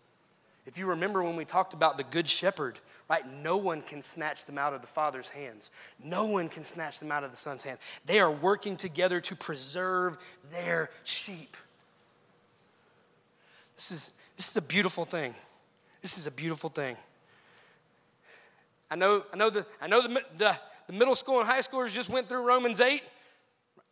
If 0.67 0.79
you 0.79 0.87
remember 0.87 1.23
when 1.23 1.37
we 1.37 1.45
talked 1.45 1.75
about 1.75 1.99
the 1.99 2.05
Good 2.05 2.27
Shepherd, 2.27 2.79
right? 3.09 3.27
No 3.43 3.57
one 3.57 3.83
can 3.83 4.01
snatch 4.01 4.47
them 4.47 4.57
out 4.57 4.73
of 4.73 4.81
the 4.81 4.87
Father's 4.87 5.29
hands. 5.29 5.71
No 6.03 6.25
one 6.25 6.49
can 6.49 6.65
snatch 6.65 6.99
them 6.99 7.13
out 7.13 7.23
of 7.23 7.31
the 7.31 7.37
Son's 7.37 7.63
hand. 7.63 7.79
They 8.07 8.19
are 8.19 8.31
working 8.31 8.77
together 8.77 9.21
to 9.21 9.37
preserve 9.37 10.17
their 10.51 10.91
sheep. 11.05 11.57
This 13.77 13.91
is, 13.91 14.11
this 14.37 14.49
is 14.49 14.57
a 14.57 14.63
beautiful 14.63 15.05
thing. 15.05 15.35
This 16.01 16.17
is 16.17 16.27
a 16.27 16.31
beautiful 16.31 16.71
thing. 16.71 16.97
I 18.91 18.97
know, 18.97 19.25
I 19.33 19.37
know, 19.37 19.51
the, 19.51 19.67
I 19.83 19.87
know 19.87 20.01
the, 20.01 20.23
the, 20.39 20.57
the 20.87 20.93
middle 20.93 21.15
school 21.15 21.41
and 21.41 21.49
high 21.49 21.61
schoolers 21.61 21.95
just 21.95 22.09
went 22.09 22.29
through 22.29 22.43
Romans 22.43 22.81
8 22.81 23.03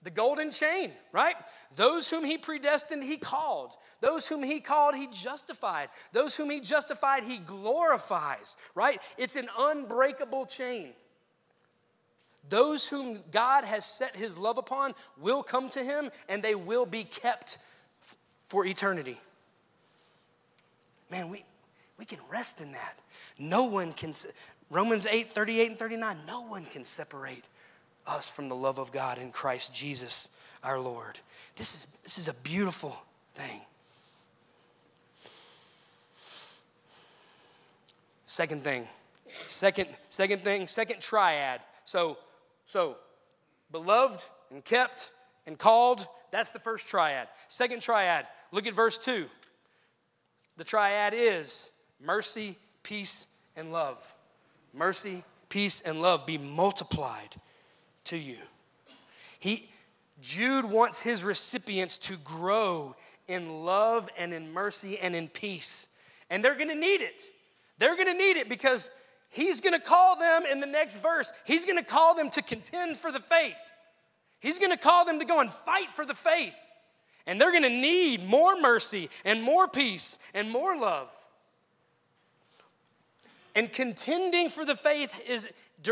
the 0.02 0.10
golden 0.10 0.50
chain, 0.50 0.92
right? 1.12 1.36
Those 1.76 2.08
whom 2.08 2.24
he 2.24 2.36
predestined, 2.36 3.04
he 3.04 3.16
called. 3.16 3.72
Those 4.00 4.26
whom 4.26 4.42
he 4.42 4.60
called, 4.60 4.96
he 4.96 5.06
justified. 5.06 5.88
Those 6.12 6.34
whom 6.34 6.50
he 6.50 6.60
justified, 6.60 7.22
he 7.22 7.38
glorifies, 7.38 8.56
right? 8.74 9.00
It's 9.16 9.36
an 9.36 9.48
unbreakable 9.56 10.46
chain. 10.46 10.90
Those 12.48 12.84
whom 12.84 13.20
God 13.30 13.64
has 13.64 13.84
set 13.84 14.16
his 14.16 14.36
love 14.36 14.58
upon 14.58 14.94
will 15.16 15.44
come 15.44 15.70
to 15.70 15.84
him 15.84 16.10
and 16.28 16.42
they 16.42 16.56
will 16.56 16.86
be 16.86 17.04
kept 17.04 17.58
for 18.44 18.66
eternity. 18.66 19.20
Man, 21.10 21.30
we, 21.30 21.44
we 21.96 22.04
can 22.04 22.18
rest 22.28 22.60
in 22.60 22.72
that. 22.72 22.98
No 23.38 23.64
one 23.64 23.92
can, 23.92 24.12
Romans 24.70 25.06
8, 25.06 25.30
38 25.30 25.70
and 25.70 25.78
39, 25.78 26.16
no 26.26 26.40
one 26.40 26.64
can 26.64 26.82
separate 26.82 27.44
us 28.06 28.28
from 28.28 28.48
the 28.48 28.56
love 28.56 28.78
of 28.78 28.92
God 28.92 29.18
in 29.18 29.30
Christ 29.30 29.74
Jesus 29.74 30.28
our 30.62 30.78
Lord. 30.78 31.18
This 31.56 31.74
is, 31.74 31.86
this 32.02 32.18
is 32.18 32.28
a 32.28 32.34
beautiful 32.34 32.96
thing. 33.34 33.60
Second 38.26 38.64
thing, 38.64 38.88
second, 39.46 39.88
second 40.08 40.42
thing, 40.42 40.66
second 40.66 41.00
triad. 41.00 41.60
So, 41.84 42.16
so 42.64 42.96
beloved 43.70 44.24
and 44.50 44.64
kept 44.64 45.10
and 45.46 45.58
called, 45.58 46.06
that's 46.30 46.50
the 46.50 46.58
first 46.58 46.88
triad. 46.88 47.28
Second 47.48 47.82
triad, 47.82 48.26
look 48.50 48.66
at 48.66 48.74
verse 48.74 48.96
2. 48.98 49.26
The 50.56 50.64
triad 50.64 51.12
is 51.14 51.68
mercy, 52.00 52.56
peace, 52.82 53.26
and 53.54 53.70
love. 53.72 54.14
Mercy, 54.72 55.24
peace, 55.50 55.82
and 55.84 56.00
love 56.00 56.24
be 56.24 56.38
multiplied 56.38 57.36
to 58.04 58.16
you. 58.16 58.36
He, 59.38 59.68
Jude 60.20 60.64
wants 60.64 61.00
his 61.00 61.24
recipients 61.24 61.98
to 61.98 62.16
grow 62.16 62.94
in 63.28 63.64
love 63.64 64.08
and 64.16 64.32
in 64.32 64.52
mercy 64.52 64.98
and 64.98 65.14
in 65.16 65.28
peace. 65.28 65.86
And 66.30 66.44
they're 66.44 66.54
gonna 66.54 66.74
need 66.74 67.00
it. 67.00 67.22
They're 67.78 67.96
gonna 67.96 68.14
need 68.14 68.36
it 68.36 68.48
because 68.48 68.90
he's 69.30 69.60
gonna 69.60 69.80
call 69.80 70.16
them 70.16 70.44
in 70.50 70.60
the 70.60 70.66
next 70.66 71.02
verse, 71.02 71.32
he's 71.44 71.66
gonna 71.66 71.82
call 71.82 72.14
them 72.14 72.30
to 72.30 72.42
contend 72.42 72.96
for 72.96 73.10
the 73.10 73.20
faith. 73.20 73.56
He's 74.40 74.58
gonna 74.58 74.76
call 74.76 75.04
them 75.04 75.18
to 75.18 75.24
go 75.24 75.40
and 75.40 75.52
fight 75.52 75.90
for 75.90 76.04
the 76.04 76.14
faith. 76.14 76.54
And 77.26 77.40
they're 77.40 77.52
gonna 77.52 77.68
need 77.68 78.24
more 78.24 78.60
mercy 78.60 79.10
and 79.24 79.42
more 79.42 79.68
peace 79.68 80.18
and 80.34 80.50
more 80.50 80.76
love. 80.76 81.10
And 83.54 83.72
contending 83.72 84.48
for 84.48 84.64
the 84.64 84.74
faith 84.74 85.12
is, 85.28 85.48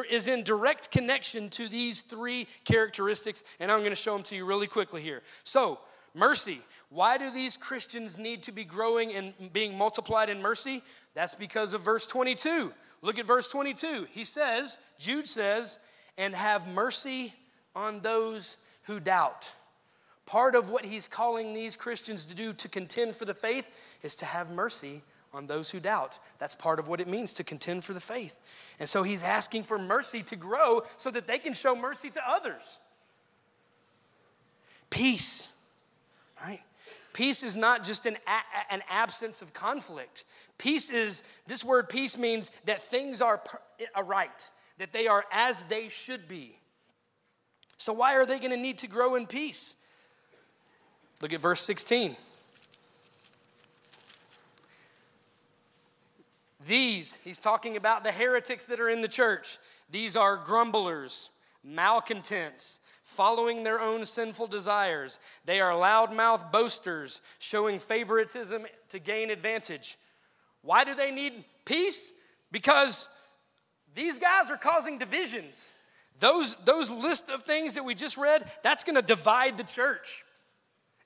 is 0.09 0.29
in 0.29 0.42
direct 0.42 0.90
connection 0.90 1.48
to 1.50 1.68
these 1.68 2.03
three 2.03 2.46
characteristics, 2.64 3.42
and 3.59 3.70
I'm 3.70 3.81
going 3.81 3.90
to 3.90 3.96
show 3.96 4.12
them 4.14 4.22
to 4.24 4.37
you 4.37 4.44
really 4.44 4.66
quickly 4.66 5.03
here. 5.03 5.22
So, 5.44 5.79
mercy. 6.14 6.61
Why 6.88 7.18
do 7.18 7.31
these 7.31 7.57
Christians 7.57 8.18
need 8.18 8.42
to 8.44 8.53
be 8.53 8.64
growing 8.64 9.12
and 9.12 9.33
being 9.53 9.79
multiplied 9.79 10.29
in 10.29 10.42
mercy? 10.42 10.83
That's 11.14 11.35
because 11.35 11.72
of 11.72 11.83
verse 11.83 12.07
22. 12.07 12.72
Look 13.03 13.18
at 13.18 13.26
verse 13.26 13.48
22. 13.48 14.09
He 14.11 14.24
says, 14.24 14.79
Jude 14.98 15.26
says, 15.26 15.79
and 16.18 16.35
have 16.35 16.66
mercy 16.66 17.33
on 17.76 18.00
those 18.00 18.57
who 18.83 18.98
doubt. 18.98 19.53
Part 20.26 20.55
of 20.55 20.68
what 20.68 20.85
he's 20.85 21.09
calling 21.09 21.55
these 21.55 21.76
Christians 21.76 22.24
to 22.26 22.35
do 22.35 22.53
to 22.55 22.68
contend 22.68 23.16
for 23.16 23.24
the 23.24 23.35
faith 23.35 23.70
is 24.03 24.16
to 24.16 24.24
have 24.24 24.50
mercy 24.50 25.03
on 25.33 25.47
those 25.47 25.71
who 25.71 25.81
doubt. 25.81 26.19
That's 26.38 26.55
part 26.55 26.79
of 26.79 26.88
what 26.88 27.01
it 27.01 27.09
means 27.09 27.33
to 27.35 27.45
contend 27.45 27.85
for 27.85 27.93
the 27.93 28.01
faith. 28.01 28.37
And 28.79 28.88
so 28.88 29.03
he's 29.03 29.23
asking 29.23 29.64
for 29.64 29.79
mercy 29.79 30.23
to 30.25 30.37
grow 30.37 30.83
so 30.97 31.11
that 31.11 31.27
they 31.27 31.38
can 31.38 31.53
show 31.53 31.77
mercy 31.77 32.11
to 32.11 32.21
others. 32.29 32.79
Peace, 34.90 35.49
right? 36.45 36.61
Peace 37.12 37.43
is 37.43 37.57
not 37.57 37.85
just 37.85 38.07
an, 38.07 38.16
a- 38.27 38.73
an 38.73 38.83
absence 38.88 39.43
of 39.43 39.53
conflict. 39.53 40.25
Peace 40.59 40.90
is, 40.90 41.23
this 41.47 41.64
word 41.64 41.88
peace 41.88 42.16
means 42.16 42.51
that 42.64 42.83
things 42.83 43.21
are, 43.21 43.40
right, 44.05 44.51
that 44.79 44.93
they 44.93 45.07
are 45.07 45.25
as 45.33 45.64
they 45.64 45.88
should 45.88 46.29
be. 46.29 46.57
So, 47.79 47.93
why 47.93 48.14
are 48.16 48.27
they 48.27 48.38
going 48.38 48.51
to 48.51 48.57
need 48.57 48.79
to 48.79 48.87
grow 48.87 49.14
in 49.14 49.27
peace? 49.27 49.75
Look 51.23 51.33
at 51.33 51.40
verse 51.40 51.62
16. 51.62 52.16
These, 56.71 57.19
he's 57.25 57.39
talking 57.39 57.77
about 57.77 58.05
the 58.05 58.13
heretics 58.13 58.67
that 58.67 58.79
are 58.79 58.89
in 58.89 59.01
the 59.01 59.09
church. 59.09 59.59
These 59.91 60.17
are 60.17 60.37
grumblers, 60.37 61.31
malcontents, 61.65 62.79
following 63.03 63.65
their 63.65 63.81
own 63.81 64.05
sinful 64.05 64.47
desires. 64.47 65.19
They 65.45 65.61
are 65.61 65.73
loudmouth 65.73 66.53
boasters, 66.53 67.23
showing 67.41 67.81
favoritism 67.81 68.67
to 68.91 68.99
gain 69.01 69.31
advantage. 69.31 69.99
Why 70.63 70.85
do 70.85 70.95
they 70.95 71.11
need 71.11 71.45
peace? 71.65 72.13
Because 72.53 73.09
these 73.97 74.21
guys 74.21 74.49
are 74.49 74.57
causing 74.57 74.97
divisions. 74.97 75.73
Those, 76.21 76.55
those 76.65 76.89
list 76.89 77.31
of 77.31 77.43
things 77.43 77.75
that 77.75 77.85
we 77.85 77.97
just 77.97 78.17
read, 78.17 78.49
that's 78.63 78.85
gonna 78.85 79.03
divide 79.03 79.57
the 79.57 79.65
church. 79.65 80.25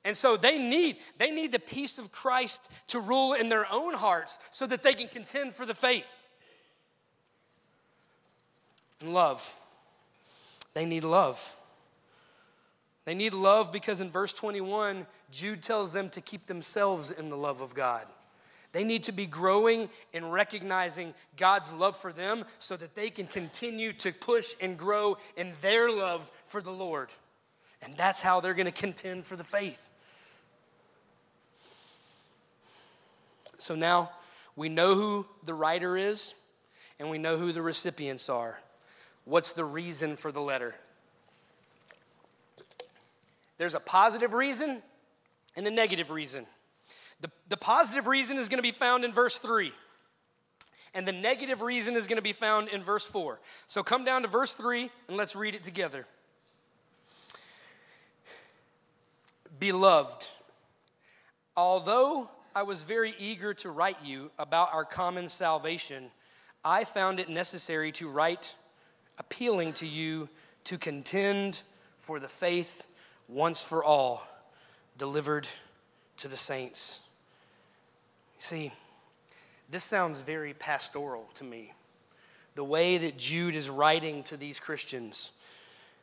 And 0.04 0.16
so 0.16 0.36
they 0.36 0.58
need, 0.58 0.96
they 1.18 1.30
need 1.30 1.52
the 1.52 1.58
peace 1.58 1.96
of 1.98 2.12
Christ 2.12 2.68
to 2.88 3.00
rule 3.00 3.32
in 3.32 3.48
their 3.48 3.70
own 3.72 3.94
hearts 3.94 4.38
so 4.50 4.66
that 4.66 4.82
they 4.82 4.92
can 4.92 5.08
contend 5.08 5.54
for 5.54 5.64
the 5.64 5.74
faith. 5.74 6.10
And 9.00 9.14
love. 9.14 9.56
They 10.74 10.84
need 10.84 11.04
love. 11.04 11.56
They 13.06 13.14
need 13.14 13.34
love 13.34 13.72
because 13.72 14.00
in 14.00 14.10
verse 14.10 14.32
21, 14.32 15.06
Jude 15.30 15.62
tells 15.62 15.92
them 15.92 16.08
to 16.10 16.20
keep 16.20 16.46
themselves 16.46 17.10
in 17.10 17.28
the 17.30 17.36
love 17.36 17.60
of 17.60 17.74
God. 17.74 18.06
They 18.72 18.82
need 18.82 19.04
to 19.04 19.12
be 19.12 19.26
growing 19.26 19.88
and 20.12 20.32
recognizing 20.32 21.14
God's 21.36 21.72
love 21.72 21.96
for 21.96 22.12
them 22.12 22.44
so 22.58 22.76
that 22.76 22.96
they 22.96 23.08
can 23.08 23.26
continue 23.26 23.92
to 23.94 24.12
push 24.12 24.54
and 24.60 24.76
grow 24.76 25.16
in 25.36 25.52
their 25.62 25.90
love 25.90 26.30
for 26.46 26.60
the 26.60 26.72
Lord. 26.72 27.10
And 27.82 27.96
that's 27.96 28.20
how 28.20 28.40
they're 28.40 28.54
going 28.54 28.66
to 28.66 28.72
contend 28.72 29.26
for 29.26 29.36
the 29.36 29.44
faith. 29.44 29.88
So 33.58 33.74
now 33.74 34.10
we 34.56 34.68
know 34.68 34.94
who 34.94 35.26
the 35.44 35.54
writer 35.54 35.96
is 35.96 36.34
and 36.98 37.10
we 37.10 37.18
know 37.18 37.36
who 37.36 37.52
the 37.52 37.62
recipients 37.62 38.28
are. 38.28 38.58
What's 39.24 39.52
the 39.52 39.64
reason 39.64 40.16
for 40.16 40.30
the 40.30 40.40
letter? 40.40 40.74
There's 43.56 43.74
a 43.74 43.80
positive 43.80 44.32
reason 44.32 44.82
and 45.56 45.66
a 45.66 45.70
negative 45.70 46.10
reason. 46.10 46.46
The, 47.20 47.30
the 47.48 47.56
positive 47.56 48.06
reason 48.06 48.38
is 48.38 48.48
going 48.48 48.58
to 48.58 48.62
be 48.62 48.70
found 48.70 49.04
in 49.04 49.12
verse 49.12 49.38
3, 49.38 49.72
and 50.92 51.06
the 51.08 51.12
negative 51.12 51.62
reason 51.62 51.96
is 51.96 52.06
going 52.06 52.16
to 52.16 52.22
be 52.22 52.32
found 52.32 52.68
in 52.68 52.82
verse 52.82 53.06
4. 53.06 53.40
So 53.66 53.82
come 53.82 54.04
down 54.04 54.22
to 54.22 54.28
verse 54.28 54.52
3 54.52 54.90
and 55.08 55.16
let's 55.16 55.34
read 55.34 55.54
it 55.54 55.62
together. 55.62 56.06
Beloved, 59.58 60.28
although 61.56 62.28
I 62.56 62.62
was 62.62 62.84
very 62.84 63.16
eager 63.18 63.52
to 63.54 63.70
write 63.70 63.96
you 64.04 64.30
about 64.38 64.72
our 64.72 64.84
common 64.84 65.28
salvation. 65.28 66.12
I 66.64 66.84
found 66.84 67.18
it 67.18 67.28
necessary 67.28 67.90
to 67.92 68.08
write 68.08 68.54
appealing 69.18 69.72
to 69.74 69.86
you 69.88 70.28
to 70.64 70.78
contend 70.78 71.62
for 71.98 72.20
the 72.20 72.28
faith 72.28 72.86
once 73.26 73.60
for 73.60 73.82
all 73.82 74.22
delivered 74.98 75.48
to 76.18 76.28
the 76.28 76.36
saints. 76.36 77.00
See, 78.38 78.72
this 79.68 79.82
sounds 79.82 80.20
very 80.20 80.54
pastoral 80.54 81.28
to 81.34 81.44
me, 81.44 81.72
the 82.54 82.62
way 82.62 82.98
that 82.98 83.18
Jude 83.18 83.56
is 83.56 83.68
writing 83.68 84.22
to 84.24 84.36
these 84.36 84.60
Christians. 84.60 85.32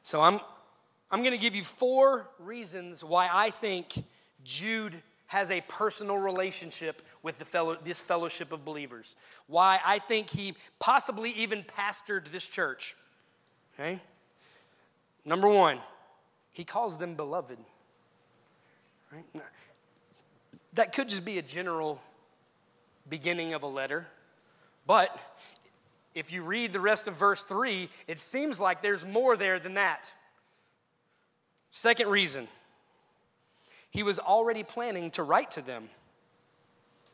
So 0.03 0.19
I'm, 0.19 0.41
I'm 1.11 1.21
going 1.21 1.31
to 1.31 1.37
give 1.37 1.55
you 1.55 1.63
four 1.63 2.27
reasons 2.39 3.05
why 3.05 3.29
I 3.31 3.51
think 3.51 4.03
Jude 4.43 5.01
has 5.31 5.49
a 5.49 5.61
personal 5.61 6.17
relationship 6.17 7.01
with 7.23 7.37
the 7.37 7.45
fellow, 7.45 7.77
this 7.85 8.01
fellowship 8.01 8.51
of 8.51 8.65
believers. 8.65 9.15
Why 9.47 9.79
I 9.85 9.97
think 9.97 10.29
he 10.29 10.55
possibly 10.77 11.31
even 11.31 11.63
pastored 11.63 12.29
this 12.33 12.45
church. 12.45 12.97
Okay? 13.73 14.01
Number 15.23 15.47
one, 15.47 15.79
he 16.51 16.65
calls 16.65 16.97
them 16.97 17.15
beloved. 17.15 17.57
Right? 19.09 19.23
That 20.73 20.91
could 20.91 21.07
just 21.07 21.23
be 21.23 21.37
a 21.37 21.41
general 21.41 22.01
beginning 23.07 23.53
of 23.53 23.63
a 23.63 23.67
letter, 23.67 24.07
but 24.85 25.17
if 26.13 26.33
you 26.33 26.43
read 26.43 26.73
the 26.73 26.81
rest 26.81 27.07
of 27.07 27.13
verse 27.13 27.41
3, 27.43 27.87
it 28.05 28.19
seems 28.19 28.59
like 28.59 28.81
there's 28.81 29.05
more 29.05 29.37
there 29.37 29.59
than 29.59 29.75
that. 29.75 30.13
Second 31.71 32.09
reason, 32.09 32.49
he 33.91 34.03
was 34.03 34.17
already 34.19 34.63
planning 34.63 35.11
to 35.11 35.23
write 35.23 35.51
to 35.51 35.61
them. 35.61 35.89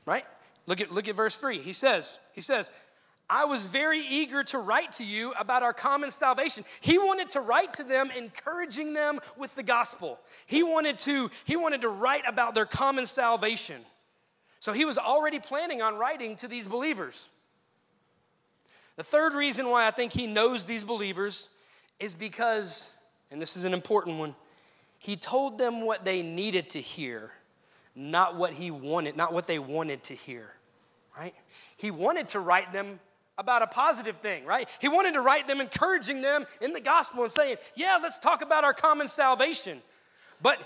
Right? 0.05 0.25
Look 0.67 0.79
at, 0.79 0.91
look 0.91 1.07
at 1.07 1.15
verse 1.15 1.35
3. 1.35 1.59
He 1.59 1.73
says, 1.73 2.19
he 2.33 2.41
says, 2.41 2.71
I 3.29 3.43
was 3.43 3.65
very 3.65 3.99
eager 3.99 4.43
to 4.45 4.59
write 4.59 4.93
to 4.93 5.03
you 5.03 5.33
about 5.37 5.61
our 5.61 5.73
common 5.73 6.11
salvation. 6.11 6.63
He 6.79 6.97
wanted 6.97 7.29
to 7.31 7.41
write 7.41 7.73
to 7.73 7.83
them, 7.83 8.09
encouraging 8.15 8.93
them 8.93 9.19
with 9.35 9.53
the 9.55 9.63
gospel. 9.63 10.19
He 10.45 10.63
wanted 10.63 10.97
to, 10.99 11.29
he 11.43 11.57
wanted 11.57 11.81
to 11.81 11.89
write 11.89 12.23
about 12.25 12.55
their 12.55 12.65
common 12.65 13.05
salvation. 13.05 13.81
So 14.61 14.71
he 14.71 14.85
was 14.85 14.97
already 14.97 15.39
planning 15.39 15.81
on 15.81 15.97
writing 15.97 16.37
to 16.37 16.47
these 16.47 16.67
believers. 16.67 17.27
The 18.95 19.03
third 19.03 19.33
reason 19.33 19.69
why 19.69 19.87
I 19.87 19.91
think 19.91 20.13
he 20.13 20.25
knows 20.25 20.65
these 20.65 20.83
believers 20.83 21.49
is 21.99 22.13
because, 22.13 22.89
and 23.29 23.41
this 23.41 23.57
is 23.57 23.63
an 23.63 23.73
important 23.73 24.19
one, 24.19 24.35
he 24.99 25.15
told 25.15 25.57
them 25.57 25.81
what 25.81 26.05
they 26.05 26.21
needed 26.21 26.71
to 26.71 26.81
hear, 26.81 27.31
not 27.95 28.35
what 28.35 28.53
he 28.53 28.71
wanted, 28.71 29.15
not 29.15 29.33
what 29.33 29.47
they 29.47 29.59
wanted 29.59 30.03
to 30.03 30.15
hear. 30.15 30.53
Right? 31.17 31.33
He 31.77 31.89
wanted 31.91 32.29
to 32.29 32.39
write 32.39 32.71
them 32.71 32.99
about 33.37 33.61
a 33.61 33.67
positive 33.67 34.17
thing, 34.17 34.45
right? 34.45 34.67
He 34.79 34.87
wanted 34.87 35.13
to 35.13 35.21
write 35.21 35.47
them 35.47 35.61
encouraging 35.61 36.21
them 36.21 36.45
in 36.61 36.73
the 36.73 36.79
gospel 36.79 37.23
and 37.23 37.31
saying, 37.31 37.57
"Yeah, 37.75 37.97
let's 38.01 38.17
talk 38.17 38.41
about 38.41 38.63
our 38.63 38.73
common 38.73 39.07
salvation." 39.07 39.81
But 40.41 40.59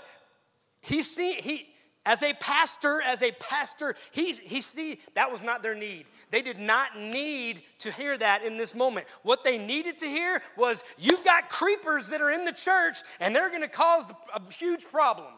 he 0.80 1.02
see 1.02 1.34
he 1.34 1.71
as 2.04 2.22
a 2.22 2.34
pastor, 2.34 3.00
as 3.00 3.22
a 3.22 3.30
pastor, 3.32 3.94
he, 4.10 4.32
he 4.32 4.60
see 4.60 5.00
that 5.14 5.30
was 5.30 5.44
not 5.44 5.62
their 5.62 5.74
need. 5.74 6.06
They 6.30 6.42
did 6.42 6.58
not 6.58 6.98
need 6.98 7.62
to 7.78 7.92
hear 7.92 8.18
that 8.18 8.42
in 8.42 8.56
this 8.56 8.74
moment. 8.74 9.06
What 9.22 9.44
they 9.44 9.56
needed 9.56 9.98
to 9.98 10.06
hear 10.06 10.42
was, 10.56 10.82
you've 10.98 11.24
got 11.24 11.48
creepers 11.48 12.08
that 12.08 12.20
are 12.20 12.30
in 12.30 12.44
the 12.44 12.52
church 12.52 12.98
and 13.20 13.34
they're 13.34 13.50
gonna 13.50 13.68
cause 13.68 14.12
a 14.34 14.52
huge 14.52 14.84
problem. 14.88 15.32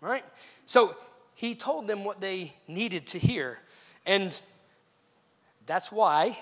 Right? 0.00 0.24
So 0.64 0.96
he 1.34 1.54
told 1.54 1.86
them 1.86 2.04
what 2.04 2.20
they 2.20 2.54
needed 2.66 3.08
to 3.08 3.18
hear. 3.18 3.58
And 4.06 4.38
that's 5.66 5.92
why 5.92 6.38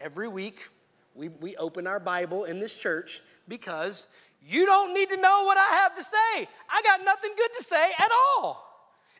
every 0.00 0.26
week 0.26 0.60
we, 1.14 1.28
we 1.28 1.56
open 1.56 1.86
our 1.86 2.00
Bible 2.00 2.44
in 2.44 2.58
this 2.58 2.80
church 2.80 3.20
because 3.46 4.06
you 4.46 4.66
don't 4.66 4.94
need 4.94 5.10
to 5.10 5.16
know 5.16 5.44
what 5.44 5.58
I 5.58 5.76
have 5.82 5.94
to 5.96 6.02
say. 6.02 6.48
I 6.68 6.82
got 6.82 7.04
nothing 7.04 7.32
good 7.36 7.50
to 7.58 7.64
say 7.64 7.90
at 7.98 8.10
all. 8.12 8.66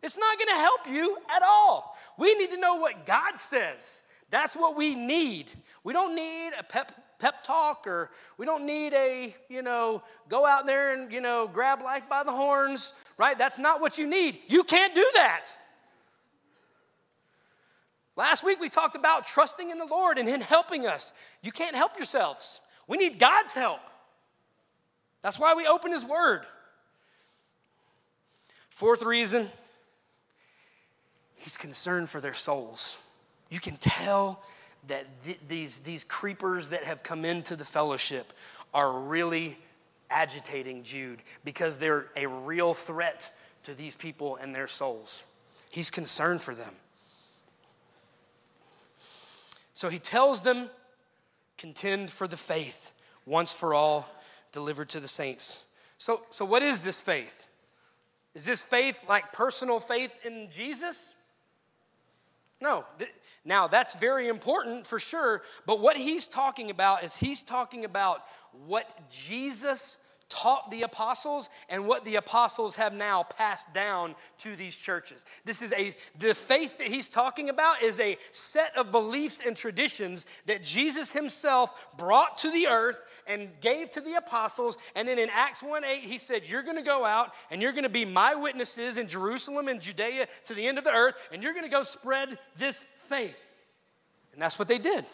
It's 0.03 0.17
not 0.17 0.39
going 0.39 0.49
to 0.49 0.55
help 0.55 0.89
you 0.89 1.19
at 1.35 1.43
all. 1.43 1.97
We 2.19 2.35
need 2.35 2.51
to 2.51 2.57
know 2.57 2.77
what 2.77 3.05
God 3.05 3.39
says. 3.39 4.03
That's 4.31 4.55
what 4.55 4.77
we 4.77 4.95
need. 4.95 5.53
We 5.85 5.93
don't 5.93 6.15
need 6.15 6.53
a 6.59 6.63
pep, 6.63 6.93
pep 7.19 7.43
talk 7.43 7.87
or 7.87 8.11
we 8.39 8.47
don't 8.47 8.65
need 8.65 8.95
a, 8.95 9.35
you 9.49 9.63
know, 9.63 10.03
go 10.29 10.47
out 10.47 10.67
there 10.67 10.95
and, 10.95 11.13
you 11.13 11.21
know, 11.21 11.49
grab 11.53 11.83
life 11.83 12.09
by 12.09 12.23
the 12.23 12.33
horns, 12.33 12.95
right? 13.19 13.37
That's 13.37 13.59
not 13.59 13.81
what 13.81 13.99
you 13.99 14.07
need. 14.07 14.39
You 14.49 14.63
can't 14.63 14.95
do 14.95 15.07
that. 15.15 15.47
Last 18.17 18.45
week 18.45 18.61
we 18.61 18.69
talked 18.69 18.97
about 18.97 19.27
trusting 19.27 19.71
in 19.71 19.79
the 19.79 19.87
Lord 19.87 20.17
and 20.17 20.29
Him 20.29 20.41
helping 20.41 20.87
us. 20.87 21.13
You 21.43 21.53
can't 21.53 21.77
help 21.77 21.97
yourselves. 21.97 22.61
We 22.87 22.97
need 22.97 23.19
God's 23.19 23.53
help. 23.53 23.81
That's 25.23 25.39
why 25.39 25.55
we 25.55 25.67
open 25.67 25.93
His 25.93 26.05
Word. 26.05 26.43
Fourth 28.69 29.03
reason, 29.03 29.49
He's 31.37 31.57
concerned 31.57 32.11
for 32.11 32.21
their 32.21 32.35
souls. 32.35 32.99
You 33.49 33.61
can 33.61 33.77
tell 33.77 34.43
that 34.89 35.07
th- 35.25 35.41
these, 35.49 35.81
these 35.81 36.05
creepers 36.05 36.69
that 36.71 36.85
have 36.85 37.03
come 37.03 37.25
into 37.25 37.57
the 37.57 37.65
fellowship 37.65 38.33
are 38.73 38.93
really 38.93 39.59
agitating 40.11 40.83
Jude 40.83 41.23
because 41.45 41.79
they're 41.79 42.07
a 42.17 42.27
real 42.27 42.75
threat 42.75 43.35
to 43.65 43.75
these 43.75 43.95
people 43.95 44.37
and 44.37 44.55
their 44.55 44.67
souls. 44.67 45.25
He's 45.71 45.91
concerned 45.91 46.43
for 46.43 46.55
them. 46.55 46.75
So 49.75 49.89
he 49.89 49.99
tells 49.99 50.43
them, 50.43 50.69
contend 51.57 52.11
for 52.11 52.27
the 52.27 52.37
faith 52.37 52.93
once 53.25 53.53
for 53.53 53.73
all 53.73 54.09
delivered 54.53 54.89
to 54.91 55.01
the 55.01 55.09
saints. 55.09 55.63
So, 55.99 56.23
so 56.31 56.45
what 56.45 56.63
is 56.63 56.81
this 56.81 56.97
faith? 56.97 57.49
Is 58.35 58.45
this 58.45 58.61
faith 58.61 58.99
like 59.09 59.33
personal 59.33 59.81
faith 59.81 60.15
in 60.25 60.49
Jesus? 60.51 61.13
No. 62.61 62.85
Now, 63.45 63.67
that's 63.67 63.95
very 63.95 64.29
important 64.29 64.87
for 64.87 64.99
sure, 64.99 65.43
but 65.67 65.81
what 65.81 65.97
he's 65.97 66.27
talking 66.27 66.71
about 66.71 67.03
is 67.05 67.15
he's 67.15 67.43
talking 67.43 67.85
about 67.85 68.23
what 68.67 68.95
Jesus 69.11 69.97
taught 70.31 70.71
the 70.71 70.83
apostles 70.83 71.51
and 71.69 71.87
what 71.87 72.05
the 72.05 72.17
apostles 72.17 72.77
have 72.77 72.95
now 72.95 73.25
passed 73.25 73.73
down 73.75 74.15
to 74.39 74.57
these 74.57 74.77
churches. 74.77 75.27
This 75.45 75.61
is 75.61 75.73
a 75.73 75.95
the 76.19 76.35
faith 76.35 76.79
that 76.79 76.87
he's 76.87 77.09
talking 77.09 77.51
about 77.51 77.83
is 77.83 78.01
a 78.01 78.17
set 78.33 78.75
of 78.77 78.91
beliefs 78.91 79.41
and 79.45 79.57
traditions 79.57 80.25
that 80.47 80.63
Jesus 80.63 81.11
himself 81.11 81.75
brought 81.99 82.39
to 82.39 82.51
the 82.51 82.69
earth 82.69 83.03
and 83.27 83.51
gave 83.61 83.91
to 83.91 84.01
the 84.01 84.15
apostles 84.15 84.79
and 84.95 85.07
then 85.07 85.19
in 85.19 85.29
Acts 85.31 85.63
1:8 85.63 86.01
he 86.01 86.19
said 86.19 86.45
you're 86.47 86.63
going 86.63 86.77
to 86.77 86.83
go 86.83 87.05
out 87.05 87.35
and 87.51 87.61
you're 87.61 87.73
going 87.73 87.83
to 87.83 87.91
be 87.91 88.05
my 88.05 88.35
witnesses 88.35 88.97
in 88.97 89.09
Jerusalem 89.09 89.69
and 89.69 89.81
Judea 89.83 90.29
to 90.45 90.55
the 90.55 90.67
end 90.67 90.79
of 90.79 90.85
the 90.85 90.93
earth 90.93 91.17
and 91.33 91.43
you're 91.43 91.53
going 91.53 91.65
to 91.65 91.71
go 91.71 91.83
spread 91.83 92.39
this 92.57 92.87
faith. 93.09 93.37
And 94.33 94.41
that's 94.41 94.59
what 94.59 94.69
they 94.69 94.79
did. 94.79 95.05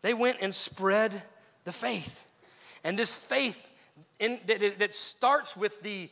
They 0.00 0.14
went 0.14 0.38
and 0.40 0.54
spread 0.54 1.22
the 1.64 1.72
faith. 1.72 2.24
And 2.82 2.98
this 2.98 3.12
faith 3.12 3.69
in, 4.18 4.40
that, 4.46 4.78
that 4.78 4.94
starts 4.94 5.56
with 5.56 5.82
the 5.82 6.10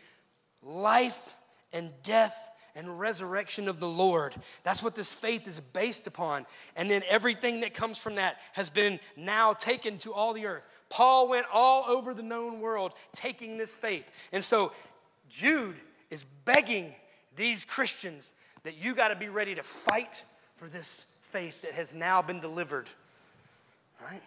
life 0.62 1.35
and 1.72 1.90
death 2.03 2.51
and 2.74 3.01
resurrection 3.01 3.68
of 3.68 3.81
the 3.81 3.88
Lord. 3.88 4.37
That's 4.62 4.83
what 4.83 4.94
this 4.94 5.09
faith 5.09 5.48
is 5.48 5.59
based 5.59 6.07
upon. 6.07 6.46
And 6.77 6.88
then 6.90 7.03
everything 7.09 7.61
that 7.61 7.74
comes 7.74 7.98
from 7.98 8.14
that 8.14 8.38
has 8.53 8.70
been 8.70 9.01
now 9.16 9.53
taken 9.53 9.98
to 9.98 10.14
all 10.14 10.33
the 10.33 10.46
earth. 10.46 10.62
Paul 10.88 11.29
went 11.29 11.46
all 11.53 11.85
over 11.88 12.14
the 12.14 12.22
known 12.22 12.61
world 12.61 12.92
taking 13.14 13.59
this 13.59 13.74
faith. 13.74 14.09
And 14.33 14.44
so 14.44 14.72
Jude 15.29 15.77
is 16.11 16.24
begging 16.44 16.94
these 17.37 17.64
Christians 17.64 18.33
that 18.62 18.77
you 18.77 18.94
got 18.94 19.09
to 19.09 19.16
be 19.16 19.29
ready 19.29 19.55
to 19.57 19.62
fight 19.62 20.24
for 20.55 20.68
this 20.68 21.05
faith 21.22 21.62
that 21.62 21.72
has 21.72 21.94
now 21.94 22.22
been 22.22 22.40
delivered. 22.40 22.88
Right? 24.01 24.22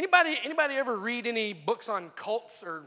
Anybody, 0.00 0.38
anybody 0.42 0.76
ever 0.76 0.96
read 0.96 1.26
any 1.26 1.52
books 1.52 1.86
on 1.90 2.08
cults 2.16 2.62
or 2.62 2.84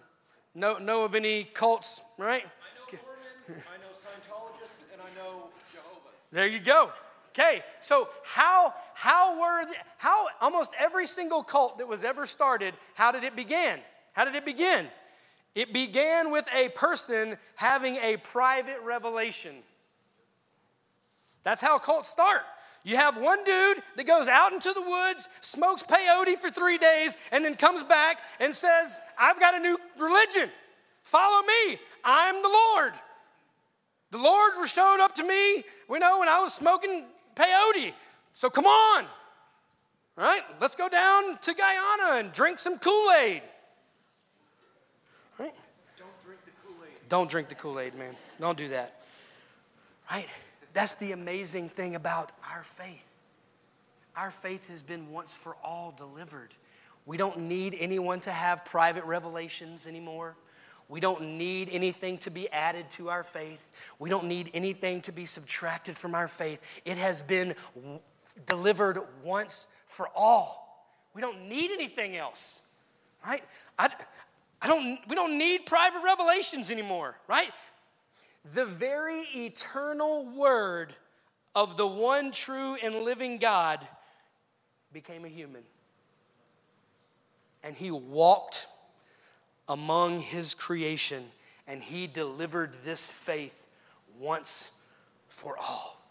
know, 0.56 0.80
know 0.80 1.04
of 1.04 1.13
any 1.13 1.43
cults, 1.43 2.02
right? 2.17 2.41
I 2.41 2.95
know 2.95 2.99
Mormons, 3.04 3.63
I 3.71 3.78
know 3.78 3.91
Scientologists, 4.02 4.91
and 4.91 4.99
I 4.99 5.15
know 5.15 5.43
Jehovah's. 5.71 6.32
There 6.32 6.47
you 6.47 6.60
go. 6.60 6.89
Okay, 7.30 7.63
so 7.82 8.10
how 8.23 8.73
how 8.95 9.39
were 9.39 9.63
the, 9.63 9.76
how 9.97 10.26
almost 10.42 10.73
every 10.79 11.06
single 11.06 11.44
cult 11.44 11.77
that 11.77 11.88
was 11.88 12.04
ever 12.04 12.25
started, 12.25 12.73
how 12.96 13.12
did 13.12 13.23
it 13.23 13.35
begin? 13.35 13.77
How 14.13 14.25
did 14.25 14.33
it 14.33 14.44
begin? 14.44 14.88
It 15.54 15.71
began 15.71 16.31
with 16.31 16.48
a 16.52 16.69
person 16.69 17.38
having 17.58 17.98
a 17.98 18.17
private 18.17 18.79
revelation. 18.83 19.58
That's 21.44 21.62
how 21.62 21.77
cults 21.79 22.10
start. 22.10 22.41
You 22.83 22.98
have 22.98 23.17
one 23.17 23.44
dude 23.44 23.81
that 23.96 24.06
goes 24.06 24.27
out 24.27 24.52
into 24.52 24.73
the 24.73 24.81
woods, 24.81 25.29
smokes 25.39 25.83
peyote 25.83 26.37
for 26.37 26.50
three 26.50 26.77
days, 26.77 27.17
and 27.31 27.44
then 27.44 27.56
comes 27.56 27.83
back 27.83 28.19
and 28.39 28.54
says, 28.54 29.00
I've 29.17 29.39
got 29.39 29.56
a 29.56 29.60
new 29.60 29.77
religion. 29.98 30.50
Follow 31.04 31.41
me. 31.46 31.79
I'm 32.04 32.41
the 32.41 32.50
Lord. 32.50 32.94
The 34.12 34.17
Lord 34.17 34.54
showed 34.67 35.00
up 35.00 35.15
to 35.15 35.23
me, 35.23 35.63
we 35.89 36.00
know, 36.00 36.19
when 36.19 36.29
I 36.29 36.39
was 36.39 36.54
smoking 36.54 37.06
peyote. 37.35 37.94
So 38.33 38.50
come 38.50 38.65
on. 38.65 39.06
All 40.17 40.23
right, 40.23 40.44
let's 40.62 40.75
go 40.75 40.87
down 40.87 41.37
to 41.39 41.54
Guyana 41.54 42.19
and 42.19 42.31
drink 42.31 42.60
some 42.60 42.77
Kool 42.77 43.12
Aid. 43.19 43.41
Right? 45.39 45.54
Don't 45.98 46.23
drink 46.23 46.39
the 46.46 46.52
Kool 46.63 46.75
Aid. 46.85 47.10
Don't 47.10 47.29
drink 47.29 47.50
the 47.50 47.56
Kool 47.56 47.79
Aid, 47.79 47.96
man. 47.96 48.15
Don't 48.39 48.58
do 48.58 48.67
that. 48.69 49.02
Right? 50.12 50.27
That's 50.74 50.96
the 50.96 51.12
amazing 51.12 51.69
thing 51.69 51.96
about 51.96 52.32
our 52.52 52.63
faith. 52.63 53.06
Our 54.15 54.32
faith 54.32 54.67
has 54.69 54.84
been 54.84 55.12
once 55.12 55.34
for 55.34 55.56
all 55.63 55.94
delivered. 55.96 56.54
We 57.06 57.17
don't 57.17 57.40
need 57.42 57.76
anyone 57.80 58.19
to 58.21 58.32
have 58.32 58.65
private 58.65 59.06
revelations 59.06 59.88
anymore. 59.88 60.36
We 60.90 61.00
don't 61.00 61.38
need 61.38 61.69
anything 61.71 62.17
to 62.19 62.30
be 62.30 62.50
added 62.50 62.90
to 62.92 63.10
our 63.10 63.24
faith. 63.24 63.71
We 64.00 64.10
don't 64.10 64.26
need 64.26 64.52
anything 64.54 65.02
to 65.02 65.12
be 65.12 65.26
subtracted 65.26 65.98
from 65.98 66.13
our 66.13 66.28
faith. 66.28 66.62
It 66.86 66.98
has 66.98 67.21
been 67.21 67.56
w- 67.76 68.00
delivered 68.46 69.00
once 69.24 69.67
for 69.88 70.10
all. 70.15 70.88
We 71.13 71.21
don't 71.21 71.48
need 71.48 71.71
anything 71.71 72.17
else, 72.17 72.62
right? 73.26 73.44
I, 73.78 73.90
I 74.62 74.67
don't, 74.67 75.00
we 75.08 75.15
don't 75.15 75.38
need 75.38 75.65
private 75.65 76.02
revelations 76.04 76.69
anymore, 76.69 77.17
right? 77.28 77.52
The 78.52 78.65
very 78.65 79.21
eternal 79.35 80.27
word 80.27 80.94
of 81.56 81.77
the 81.77 81.87
one 81.87 82.31
true 82.31 82.75
and 82.75 82.96
living 82.96 83.37
God 83.37 83.87
became 84.91 85.23
a 85.23 85.29
human. 85.29 85.63
And 87.63 87.75
he 87.75 87.91
walked 87.91 88.67
among 89.69 90.19
his 90.19 90.54
creation 90.54 91.31
and 91.67 91.81
he 91.81 92.08
delivered 92.08 92.75
this 92.83 93.08
faith 93.08 93.67
once 94.19 94.69
for 95.29 95.58
all. 95.58 96.02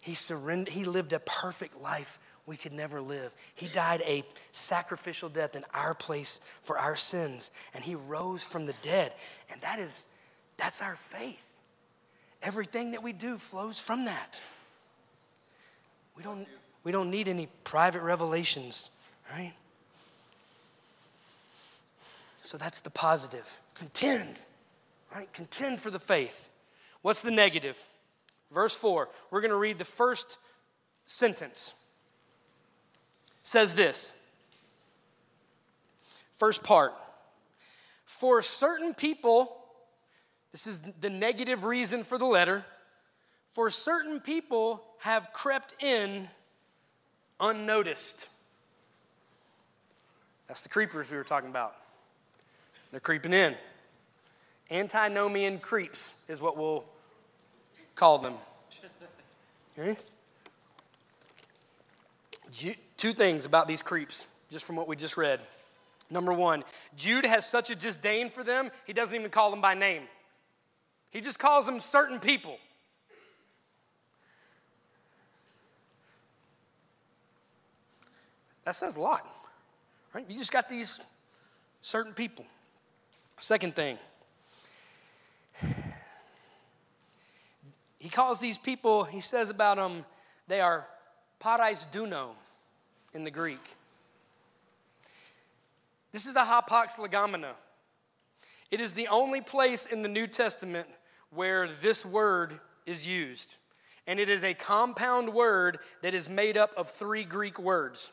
He 0.00 0.14
surrendered, 0.14 0.72
he 0.72 0.84
lived 0.84 1.12
a 1.12 1.20
perfect 1.20 1.80
life 1.80 2.18
we 2.46 2.56
could 2.56 2.72
never 2.72 3.00
live. 3.00 3.32
He 3.54 3.68
died 3.68 4.02
a 4.04 4.24
sacrificial 4.52 5.28
death 5.28 5.54
in 5.54 5.64
our 5.74 5.94
place 5.94 6.40
for 6.62 6.78
our 6.78 6.96
sins, 6.96 7.50
and 7.74 7.84
he 7.84 7.94
rose 7.94 8.44
from 8.44 8.66
the 8.66 8.74
dead. 8.82 9.12
And 9.52 9.60
that 9.60 9.78
is, 9.78 10.06
that's 10.56 10.82
our 10.82 10.96
faith. 10.96 11.44
Everything 12.42 12.92
that 12.92 13.02
we 13.02 13.12
do 13.12 13.36
flows 13.36 13.78
from 13.78 14.06
that. 14.06 14.40
We 16.16 16.22
don't, 16.22 16.46
we 16.84 16.92
don't 16.92 17.10
need 17.10 17.28
any 17.28 17.48
private 17.64 18.02
revelations, 18.02 18.90
right? 19.32 19.52
So 22.42 22.58
that's 22.58 22.80
the 22.80 22.90
positive. 22.90 23.58
Contend, 23.74 24.36
right? 25.14 25.32
Contend 25.32 25.78
for 25.78 25.90
the 25.90 25.98
faith. 25.98 26.48
What's 27.02 27.20
the 27.20 27.30
negative? 27.30 27.86
Verse 28.50 28.74
4. 28.74 29.08
We're 29.30 29.40
going 29.40 29.52
to 29.52 29.56
read 29.56 29.78
the 29.78 29.84
first 29.84 30.38
sentence. 31.04 31.74
Says 33.50 33.74
this. 33.74 34.12
First 36.36 36.62
part. 36.62 36.94
For 38.04 38.42
certain 38.42 38.94
people, 38.94 39.56
this 40.52 40.68
is 40.68 40.80
the 41.00 41.10
negative 41.10 41.64
reason 41.64 42.04
for 42.04 42.16
the 42.16 42.26
letter. 42.26 42.64
For 43.48 43.68
certain 43.68 44.20
people 44.20 44.84
have 45.00 45.32
crept 45.32 45.74
in 45.82 46.28
unnoticed. 47.40 48.28
That's 50.46 50.60
the 50.60 50.68
creepers 50.68 51.10
we 51.10 51.16
were 51.16 51.24
talking 51.24 51.50
about. 51.50 51.74
They're 52.92 53.00
creeping 53.00 53.32
in. 53.32 53.56
Antinomian 54.70 55.58
creeps 55.58 56.14
is 56.28 56.40
what 56.40 56.56
we'll 56.56 56.84
call 57.96 58.18
them. 58.18 58.34
Okay? 59.76 59.96
Two 63.00 63.14
things 63.14 63.46
about 63.46 63.66
these 63.66 63.82
creeps, 63.82 64.26
just 64.50 64.66
from 64.66 64.76
what 64.76 64.86
we 64.86 64.94
just 64.94 65.16
read. 65.16 65.40
Number 66.10 66.34
one, 66.34 66.64
Jude 66.94 67.24
has 67.24 67.48
such 67.48 67.70
a 67.70 67.74
disdain 67.74 68.28
for 68.28 68.44
them, 68.44 68.70
he 68.86 68.92
doesn't 68.92 69.14
even 69.14 69.30
call 69.30 69.50
them 69.50 69.62
by 69.62 69.72
name. 69.72 70.02
He 71.08 71.22
just 71.22 71.38
calls 71.38 71.64
them 71.64 71.80
certain 71.80 72.20
people. 72.20 72.58
That 78.66 78.74
says 78.74 78.96
a 78.96 79.00
lot, 79.00 79.26
right? 80.12 80.26
You 80.28 80.36
just 80.36 80.52
got 80.52 80.68
these 80.68 81.00
certain 81.80 82.12
people. 82.12 82.44
Second 83.38 83.74
thing, 83.74 83.96
he 87.98 88.10
calls 88.10 88.40
these 88.40 88.58
people, 88.58 89.04
he 89.04 89.22
says 89.22 89.48
about 89.48 89.78
them, 89.78 90.04
they 90.48 90.60
are 90.60 90.86
parais 91.42 91.90
duno 91.90 92.32
in 93.14 93.24
the 93.24 93.30
Greek. 93.30 93.76
This 96.12 96.26
is 96.26 96.36
a 96.36 96.44
hapax 96.44 96.96
legomena. 96.96 97.52
It 98.70 98.80
is 98.80 98.92
the 98.92 99.08
only 99.08 99.40
place 99.40 99.86
in 99.86 100.02
the 100.02 100.08
New 100.08 100.26
Testament 100.26 100.86
where 101.30 101.68
this 101.68 102.04
word 102.04 102.60
is 102.86 103.06
used. 103.06 103.56
And 104.06 104.18
it 104.18 104.28
is 104.28 104.42
a 104.42 104.54
compound 104.54 105.32
word 105.32 105.78
that 106.02 106.14
is 106.14 106.28
made 106.28 106.56
up 106.56 106.72
of 106.76 106.90
three 106.90 107.24
Greek 107.24 107.58
words. 107.58 108.10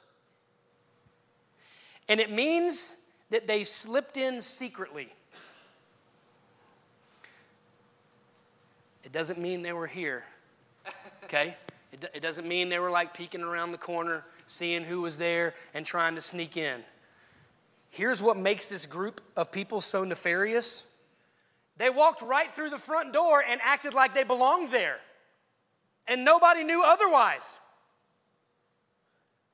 And 2.08 2.20
it 2.20 2.32
means 2.32 2.96
that 3.30 3.48
they 3.48 3.64
slipped 3.64 4.18
in 4.18 4.42
secretly. 4.42 5.10
It 9.04 9.12
doesn't 9.12 9.40
mean 9.40 9.62
they 9.62 9.74
were 9.74 9.88
here, 9.88 10.26
okay? 11.24 11.56
It, 11.94 12.12
it 12.14 12.20
doesn't 12.22 12.48
mean 12.48 12.68
they 12.70 12.80
were 12.80 12.92
like 12.92 13.14
peeking 13.14 13.42
around 13.42 13.72
the 13.72 13.78
corner, 13.78 14.26
seeing 14.48 14.84
who 14.84 15.02
was 15.02 15.18
there, 15.18 15.54
and 15.74 15.86
trying 15.86 16.16
to 16.16 16.22
sneak 16.22 16.58
in. 16.58 16.84
Here's 17.90 18.22
what 18.22 18.38
makes 18.38 18.68
this 18.68 18.86
group 18.86 19.22
of 19.36 19.52
people 19.52 19.82
so 19.82 20.04
nefarious 20.04 20.84
they 21.78 21.92
walked 21.92 22.24
right 22.24 22.52
through 22.52 22.72
the 22.72 22.80
front 22.80 23.14
door 23.14 23.44
and 23.48 23.62
acted 23.64 23.94
like 23.94 24.14
they 24.14 24.24
belonged 24.24 24.70
there, 24.70 24.98
and 26.08 26.26
nobody 26.26 26.64
knew 26.64 26.84
otherwise. 26.84 27.54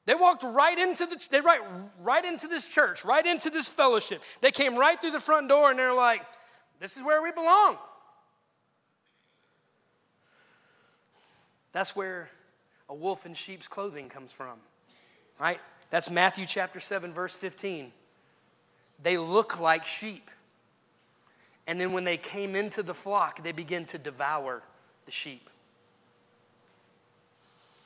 They 0.05 0.15
walked 0.15 0.43
right 0.43 0.77
into 0.77 1.05
the 1.05 1.25
they 1.31 1.41
right 1.41 1.61
right 1.99 2.23
into 2.23 2.47
this 2.47 2.67
church, 2.67 3.05
right 3.05 3.25
into 3.25 3.49
this 3.49 3.67
fellowship. 3.67 4.21
They 4.41 4.51
came 4.51 4.75
right 4.75 4.99
through 4.99 5.11
the 5.11 5.19
front 5.19 5.47
door 5.49 5.69
and 5.69 5.79
they're 5.79 5.93
like, 5.93 6.25
"This 6.79 6.97
is 6.97 7.03
where 7.03 7.21
we 7.21 7.31
belong." 7.31 7.77
That's 11.71 11.95
where 11.95 12.29
a 12.87 12.93
wolf 12.93 13.25
in 13.25 13.33
sheep's 13.33 13.67
clothing 13.67 14.09
comes 14.09 14.31
from, 14.31 14.59
right? 15.39 15.59
That's 15.89 16.09
Matthew 16.09 16.45
chapter 16.45 16.79
7, 16.79 17.13
verse 17.13 17.36
15. 17.36 17.91
They 19.01 19.17
look 19.17 19.59
like 19.59 19.86
sheep. 19.86 20.29
And 21.67 21.79
then 21.79 21.91
when 21.93 22.03
they 22.03 22.17
came 22.17 22.55
into 22.55 22.84
the 22.84 22.93
flock, 22.93 23.43
they 23.43 23.51
begin 23.51 23.86
to 23.86 23.97
devour 23.97 24.63
the 25.05 25.11
sheep. 25.11 25.49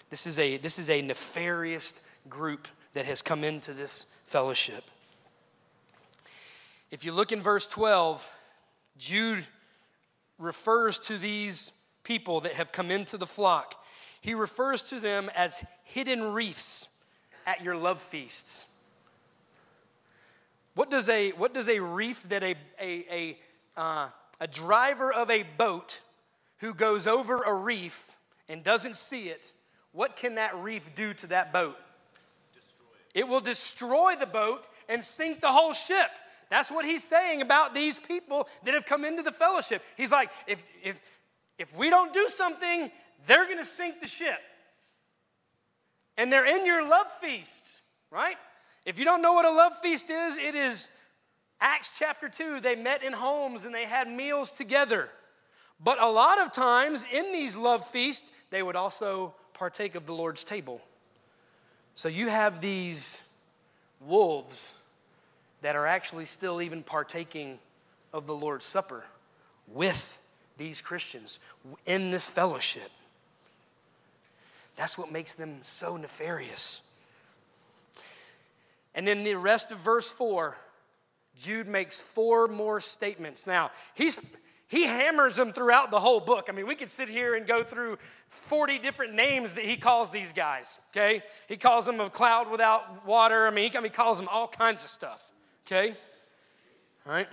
This 0.10 0.26
is 0.26 0.40
a, 0.40 0.58
this 0.58 0.80
is 0.80 0.90
a 0.90 1.02
nefarious 1.02 1.94
group 2.30 2.68
that 2.94 3.06
has 3.06 3.22
come 3.22 3.44
into 3.44 3.74
this 3.74 4.06
fellowship. 4.24 4.84
If 6.90 7.04
you 7.04 7.12
look 7.12 7.32
in 7.32 7.42
verse 7.42 7.68
12, 7.68 8.30
Jude 8.98 9.46
refers 10.40 10.98
to 11.00 11.18
these 11.18 11.72
people 12.04 12.40
that 12.42 12.54
have 12.54 12.72
come 12.72 12.90
into 12.90 13.18
the 13.18 13.28
flock. 13.28 13.76
He 14.22 14.34
refers 14.34 14.82
to 14.84 15.00
them 15.00 15.30
as 15.36 15.64
hidden 15.84 16.32
reefs 16.32 16.88
at 17.48 17.64
your 17.64 17.76
love 17.76 18.02
feasts. 18.02 18.68
What 20.76 20.92
does 20.92 21.10
a, 21.10 21.32
what 21.32 21.56
does 21.56 21.70
a 21.70 21.80
reef 21.80 22.22
that 22.30 22.44
a, 22.44 22.56
a, 22.80 23.06
a, 23.10 23.38
uh, 23.80 24.10
a 24.40 24.48
driver 24.48 25.12
of 25.12 25.32
a 25.32 25.42
boat 25.58 26.02
who 26.58 26.74
goes 26.74 27.08
over 27.08 27.42
a 27.42 27.54
reef 27.54 28.16
and 28.50 28.64
doesn't 28.64 28.96
see 28.96 29.30
it, 29.30 29.54
what 29.92 30.16
can 30.16 30.36
that 30.36 30.56
reef 30.58 30.94
do 30.96 31.14
to 31.16 31.28
that 31.28 31.52
boat? 31.52 31.76
Destroy 32.54 32.86
it. 33.16 33.20
it 33.22 33.28
will 33.28 33.40
destroy 33.40 34.16
the 34.20 34.26
boat 34.26 34.68
and 34.88 35.04
sink 35.04 35.42
the 35.42 35.52
whole 35.52 35.74
ship. 35.74 36.10
That's 36.50 36.70
what 36.70 36.86
he's 36.86 37.04
saying 37.04 37.42
about 37.42 37.74
these 37.74 37.98
people 37.98 38.48
that 38.64 38.74
have 38.74 38.86
come 38.86 39.04
into 39.04 39.24
the 39.24 39.32
fellowship. 39.32 39.82
He's 39.96 40.12
like, 40.12 40.30
if, 40.46 40.70
if, 40.84 41.02
if 41.58 41.76
we 41.76 41.90
don't 41.90 42.14
do 42.14 42.28
something, 42.30 42.92
they're 43.26 43.46
going 43.46 43.58
to 43.58 43.66
sink 43.66 44.00
the 44.00 44.08
ship. 44.08 44.40
And 46.18 46.32
they're 46.32 46.46
in 46.46 46.66
your 46.66 46.88
love 46.88 47.12
feast, 47.12 47.70
right? 48.12 48.38
If 48.86 48.98
you 49.00 49.06
don't 49.06 49.22
know 49.22 49.34
what 49.34 49.46
a 49.46 49.52
love 49.52 49.78
feast 49.78 50.10
is, 50.10 50.38
it 50.38 50.56
is 50.56 50.90
Acts 51.60 51.92
chapter 51.98 52.30
2. 52.30 52.62
They 52.62 52.76
met 52.76 53.04
in 53.04 53.14
homes 53.14 53.66
and 53.66 53.74
they 53.74 53.86
had 53.86 54.10
meals 54.10 54.52
together. 54.52 55.10
But 55.84 56.02
a 56.02 56.08
lot 56.08 56.42
of 56.42 56.52
times 56.52 57.06
in 57.12 57.32
these 57.32 57.56
love 57.56 57.86
feasts, 57.86 58.30
they 58.50 58.64
would 58.64 58.76
also 58.76 59.36
partake 59.54 59.96
of 59.96 60.06
the 60.06 60.14
Lord's 60.14 60.44
table. 60.44 60.82
So 61.96 62.08
you 62.08 62.30
have 62.30 62.62
these 62.62 63.18
wolves 64.00 64.72
that 65.62 65.76
are 65.76 65.88
actually 65.88 66.26
still 66.26 66.62
even 66.62 66.84
partaking 66.84 67.60
of 68.14 68.28
the 68.28 68.36
Lord's 68.36 68.66
Supper 68.66 69.04
with 69.68 70.20
these 70.58 70.82
Christians 70.82 71.40
in 71.86 72.12
this 72.12 72.26
fellowship. 72.26 72.92
That's 74.78 74.98
what 74.98 75.12
makes 75.12 75.34
them 75.34 75.60
so 75.64 75.98
nefarious. 75.98 76.82
And 78.96 79.08
then 79.08 79.24
the 79.24 79.36
rest 79.36 79.72
of 79.72 79.80
verse 79.80 80.10
4, 80.10 80.56
Jude 81.38 81.68
makes 81.68 82.00
four 82.00 82.48
more 82.48 82.80
statements. 82.80 83.46
Now, 83.46 83.72
he's 83.94 84.20
he 84.70 84.84
hammers 84.84 85.38
them 85.38 85.54
throughout 85.54 85.92
the 85.92 86.00
whole 86.00 86.20
book. 86.20 86.48
I 86.50 86.52
mean, 86.52 86.68
we 86.68 86.76
could 86.76 86.90
sit 86.90 87.08
here 87.08 87.36
and 87.36 87.48
go 87.48 87.64
through 87.64 87.98
40 88.28 88.80
different 88.80 89.14
names 89.14 89.56
that 89.56 89.64
he 89.64 89.78
calls 89.78 90.12
these 90.12 90.34
guys, 90.34 90.80
okay? 90.92 91.24
He 91.48 91.56
calls 91.56 91.86
them 91.86 92.02
a 92.02 92.10
cloud 92.10 92.52
without 92.52 93.06
water. 93.06 93.48
I 93.48 93.50
mean, 93.50 93.72
he, 93.72 93.90
calls 93.90 94.18
them 94.18 94.28
all 94.30 94.48
kinds 94.48 94.84
of 94.84 94.90
stuff, 94.90 95.32
okay? 95.66 95.96
All 97.06 97.14
right? 97.14 97.30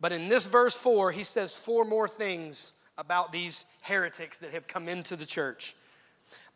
But 0.00 0.12
in 0.12 0.28
this 0.28 0.46
verse 0.46 0.74
4, 0.74 1.12
he 1.12 1.22
says 1.22 1.52
four 1.52 1.84
more 1.84 2.08
things 2.08 2.72
about 2.98 3.32
these 3.32 3.64
heretics 3.80 4.38
that 4.38 4.52
have 4.52 4.66
come 4.66 4.88
into 4.88 5.16
the 5.16 5.24
church. 5.24 5.74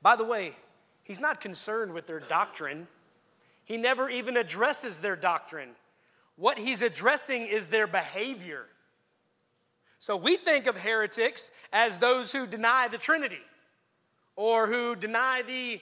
By 0.03 0.17
the 0.17 0.25
way, 0.25 0.53
he's 1.05 1.21
not 1.21 1.41
concerned 1.41 1.95
with 1.95 2.07
their 2.07 2.21
doctrine, 2.21 2.89
he 3.65 3.77
never 3.77 4.11
even 4.11 4.37
addresses 4.37 5.01
their 5.01 5.17
doctrine. 5.17 5.71
What 6.37 6.59
he's 6.59 6.83
addressing 6.83 7.47
is 7.47 7.69
their 7.69 7.87
behavior. 7.87 8.67
So 10.01 10.17
we 10.17 10.37
think 10.37 10.67
of 10.67 10.77
heretics 10.77 11.53
as 11.73 12.01
those 12.01 12.33
who 12.33 12.47
deny 12.47 12.89
the 12.89 12.99
Trinity 12.99 13.39
or 14.35 14.67
who 14.67 14.97
deny 14.97 15.43
the, 15.43 15.81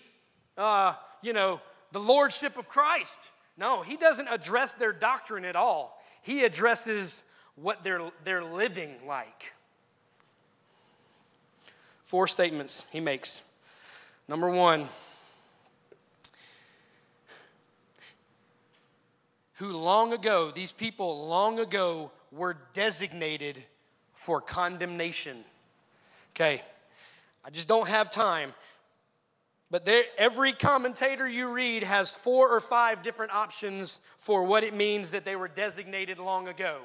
uh, 0.58 0.92
you 1.22 1.32
know, 1.32 1.61
the 1.92 2.00
lordship 2.00 2.58
of 2.58 2.68
Christ. 2.68 3.30
No, 3.56 3.82
he 3.82 3.96
doesn't 3.96 4.28
address 4.28 4.74
their 4.74 4.92
doctrine 4.92 5.46
at 5.46 5.56
all. 5.56 5.98
He 6.20 6.44
addresses 6.44 7.22
what 7.54 7.82
they're, 7.82 8.11
they're 8.24 8.44
living 8.44 8.96
like. 9.06 9.54
Four 12.11 12.26
statements 12.26 12.82
he 12.90 12.98
makes. 12.98 13.40
Number 14.26 14.50
one, 14.50 14.88
who 19.52 19.68
long 19.68 20.12
ago, 20.12 20.50
these 20.50 20.72
people 20.72 21.28
long 21.28 21.61
ago 21.61 22.11
were 22.32 22.56
designated 22.74 23.62
for 24.12 24.40
condemnation. 24.40 25.44
Okay, 26.34 26.62
I 27.44 27.50
just 27.50 27.68
don't 27.68 27.86
have 27.86 28.11
time. 28.11 28.54
But 29.70 29.84
there, 29.84 30.02
every 30.18 30.52
commentator 30.52 31.28
you 31.28 31.46
read 31.52 31.84
has 31.84 32.11
four 32.11 32.50
or 32.50 32.58
five 32.58 33.04
different 33.04 33.32
options 33.32 34.00
for 34.18 34.42
what 34.42 34.64
it 34.64 34.74
means 34.74 35.12
that 35.12 35.24
they 35.24 35.36
were 35.36 35.46
designated 35.46 36.18
long 36.18 36.48
ago 36.48 36.80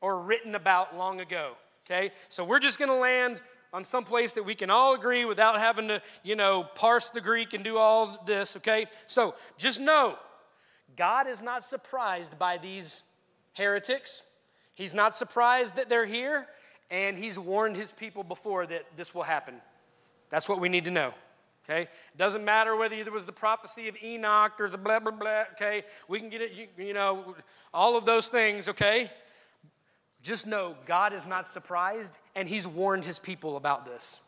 or 0.00 0.22
written 0.22 0.54
about 0.54 0.96
long 0.96 1.20
ago. 1.20 1.58
Okay, 1.84 2.10
so 2.30 2.42
we're 2.42 2.58
just 2.58 2.78
to 2.88 2.96
land 2.96 3.38
on 3.72 3.84
some 3.84 4.04
place 4.04 4.32
that 4.32 4.44
we 4.44 4.54
can 4.54 4.70
all 4.70 4.94
agree 4.94 5.24
without 5.24 5.58
having 5.58 5.88
to, 5.88 6.02
you 6.22 6.36
know, 6.36 6.64
parse 6.74 7.08
the 7.08 7.20
Greek 7.20 7.54
and 7.54 7.64
do 7.64 7.78
all 7.78 8.22
this. 8.26 8.56
Okay, 8.56 8.86
so 9.06 9.34
just 9.56 9.80
know 9.80 10.16
God 10.96 11.26
is 11.26 11.42
not 11.42 11.64
surprised 11.64 12.38
by 12.38 12.58
these 12.58 13.02
heretics. 13.54 14.22
He's 14.74 14.94
not 14.94 15.14
surprised 15.16 15.76
that 15.76 15.88
they're 15.88 16.06
here 16.06 16.46
and 16.90 17.16
he's 17.16 17.38
warned 17.38 17.76
his 17.76 17.92
people 17.92 18.22
before 18.22 18.66
that 18.66 18.84
this 18.96 19.14
will 19.14 19.22
happen. 19.22 19.54
That's 20.30 20.48
what 20.48 20.60
we 20.60 20.68
need 20.68 20.84
to 20.84 20.90
know. 20.90 21.14
Okay? 21.64 21.82
It 21.82 22.18
doesn't 22.18 22.44
matter 22.44 22.76
whether 22.76 22.94
it 22.94 23.10
was 23.12 23.24
the 23.24 23.32
prophecy 23.32 23.88
of 23.88 23.96
Enoch 24.02 24.60
or 24.60 24.68
the 24.68 24.78
blah, 24.78 24.98
blah, 24.98 25.12
blah. 25.12 25.44
Okay? 25.52 25.84
We 26.08 26.20
can 26.20 26.28
get 26.28 26.42
it, 26.42 26.52
you, 26.52 26.66
you 26.76 26.94
know, 26.94 27.34
all 27.72 27.96
of 27.96 28.04
those 28.04 28.28
things, 28.28 28.68
okay? 28.68 29.10
Just 30.22 30.46
know 30.46 30.76
God 30.86 31.12
is 31.12 31.26
not 31.26 31.48
surprised 31.48 32.18
and 32.34 32.48
he's 32.48 32.66
warned 32.66 33.04
his 33.04 33.18
people 33.18 33.56
about 33.56 33.84
this. 33.84 34.20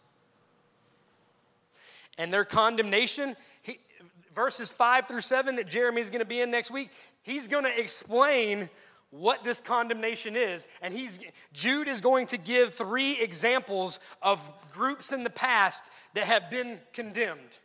And 2.19 2.33
their 2.33 2.45
condemnation, 2.45 3.37
he, 3.63 3.79
verses 4.35 4.71
5 4.71 5.09
through 5.09 5.21
7 5.21 5.57
that 5.57 5.69
Jeremy 5.69 6.01
is 6.01 6.11
going 6.11 6.21
to 6.21 6.27
be 6.27 6.41
in 6.41 6.51
next 6.51 6.71
week, 6.71 6.91
he's 7.23 7.49
going 7.49 7.65
to 7.65 7.81
explain 7.81 8.69
what 9.11 9.45
this 9.45 9.61
condemnation 9.61 10.35
is. 10.37 10.67
And 10.83 10.93
he's, 10.93 11.21
Jude 11.53 11.87
is 11.87 12.01
going 12.01 12.27
to 12.27 12.37
give 12.37 12.75
three 12.75 13.21
examples 13.21 14.01
of 14.21 14.51
groups 14.73 15.13
in 15.13 15.23
the 15.23 15.31
past 15.31 15.85
that 16.15 16.25
have 16.25 16.51
been 16.51 16.81
condemned. 16.93 17.59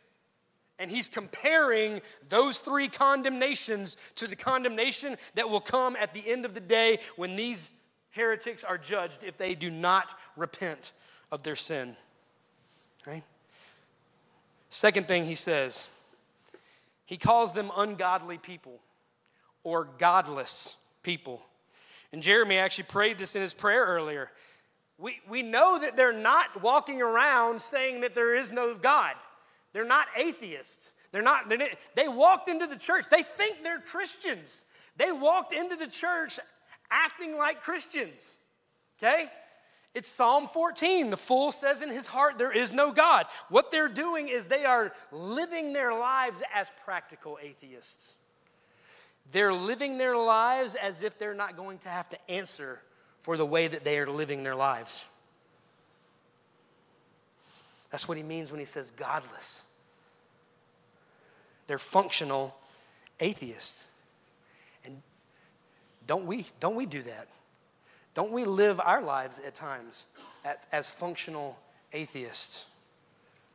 And 0.78 0.90
he's 0.90 1.08
comparing 1.08 2.00
those 2.28 2.58
three 2.58 2.88
condemnations 2.88 3.96
to 4.14 4.26
the 4.26 4.36
condemnation 4.36 5.16
that 5.34 5.50
will 5.50 5.60
come 5.60 5.96
at 5.96 6.14
the 6.14 6.26
end 6.26 6.44
of 6.44 6.54
the 6.54 6.60
day 6.60 7.00
when 7.16 7.36
these 7.36 7.68
heretics 8.10 8.64
are 8.64 8.78
judged 8.78 9.24
if 9.24 9.36
they 9.36 9.54
do 9.54 9.70
not 9.70 10.18
repent 10.36 10.92
of 11.30 11.42
their 11.42 11.56
sin. 11.56 11.96
Okay? 13.02 13.22
Second 14.70 15.08
thing 15.08 15.24
he 15.24 15.34
says, 15.34 15.88
he 17.06 17.16
calls 17.16 17.52
them 17.52 17.72
ungodly 17.76 18.38
people 18.38 18.80
or 19.64 19.88
godless 19.98 20.76
people. 21.02 21.42
And 22.12 22.22
Jeremy 22.22 22.58
actually 22.58 22.84
prayed 22.84 23.18
this 23.18 23.34
in 23.34 23.42
his 23.42 23.54
prayer 23.54 23.84
earlier. 23.84 24.30
We, 24.98 25.20
we 25.28 25.42
know 25.42 25.78
that 25.78 25.96
they're 25.96 26.12
not 26.12 26.62
walking 26.62 27.00
around 27.00 27.60
saying 27.60 28.02
that 28.02 28.14
there 28.14 28.36
is 28.36 28.52
no 28.52 28.74
God. 28.74 29.14
They're 29.72 29.84
not 29.84 30.06
atheists. 30.16 30.92
They're 31.12 31.22
not, 31.22 31.48
they're, 31.48 31.68
they 31.94 32.08
walked 32.08 32.48
into 32.48 32.66
the 32.66 32.76
church. 32.76 33.06
They 33.10 33.22
think 33.22 33.62
they're 33.62 33.80
Christians. 33.80 34.64
They 34.96 35.10
walked 35.10 35.52
into 35.52 35.76
the 35.76 35.86
church 35.86 36.38
acting 36.90 37.36
like 37.36 37.62
Christians. 37.62 38.36
Okay? 38.98 39.30
It's 39.94 40.08
Psalm 40.08 40.46
14. 40.46 41.10
The 41.10 41.16
fool 41.16 41.50
says 41.50 41.82
in 41.82 41.90
his 41.90 42.06
heart, 42.06 42.38
There 42.38 42.52
is 42.52 42.72
no 42.72 42.92
God. 42.92 43.26
What 43.48 43.70
they're 43.70 43.88
doing 43.88 44.28
is 44.28 44.46
they 44.46 44.64
are 44.64 44.92
living 45.10 45.72
their 45.72 45.92
lives 45.92 46.42
as 46.54 46.70
practical 46.84 47.38
atheists. 47.42 48.16
They're 49.32 49.54
living 49.54 49.98
their 49.98 50.16
lives 50.16 50.74
as 50.74 51.02
if 51.02 51.18
they're 51.18 51.34
not 51.34 51.56
going 51.56 51.78
to 51.78 51.88
have 51.88 52.08
to 52.10 52.30
answer 52.30 52.80
for 53.22 53.36
the 53.36 53.46
way 53.46 53.68
that 53.68 53.84
they 53.84 53.98
are 53.98 54.10
living 54.10 54.42
their 54.42 54.56
lives. 54.56 55.04
That's 57.90 58.08
what 58.08 58.16
he 58.16 58.22
means 58.22 58.50
when 58.50 58.60
he 58.60 58.66
says 58.66 58.90
godless. 58.90 59.64
They're 61.66 61.78
functional 61.78 62.56
atheists. 63.18 63.86
Don't 66.10 66.26
we, 66.26 66.44
don't 66.58 66.74
we 66.74 66.86
do 66.86 67.02
that? 67.02 67.28
Don't 68.14 68.32
we 68.32 68.44
live 68.44 68.80
our 68.80 69.00
lives 69.00 69.40
at 69.46 69.54
times 69.54 70.06
as 70.72 70.90
functional 70.90 71.56
atheists? 71.92 72.64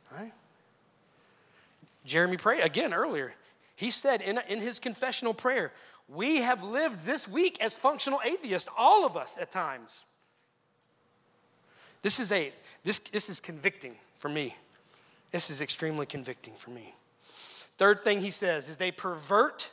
Right? 0.09 0.31
Jeremy 2.05 2.37
prayed 2.37 2.61
again 2.61 2.93
earlier. 2.93 3.33
He 3.75 3.91
said 3.91 4.21
in, 4.21 4.39
in 4.47 4.61
his 4.61 4.79
confessional 4.79 5.33
prayer, 5.33 5.73
We 6.07 6.37
have 6.37 6.63
lived 6.63 7.05
this 7.05 7.27
week 7.27 7.57
as 7.59 7.75
functional 7.75 8.21
atheists, 8.23 8.69
all 8.77 9.05
of 9.05 9.17
us 9.17 9.37
at 9.37 9.51
times. 9.51 10.05
This 12.03 12.21
is, 12.21 12.31
a, 12.31 12.53
this, 12.85 12.99
this 12.99 13.29
is 13.29 13.41
convicting 13.41 13.95
for 14.13 14.29
me. 14.29 14.55
This 15.31 15.49
is 15.49 15.59
extremely 15.59 16.05
convicting 16.05 16.53
for 16.53 16.69
me. 16.69 16.95
Third 17.77 18.05
thing 18.05 18.21
he 18.21 18.29
says 18.29 18.69
is 18.69 18.77
they 18.77 18.91
pervert 18.91 19.71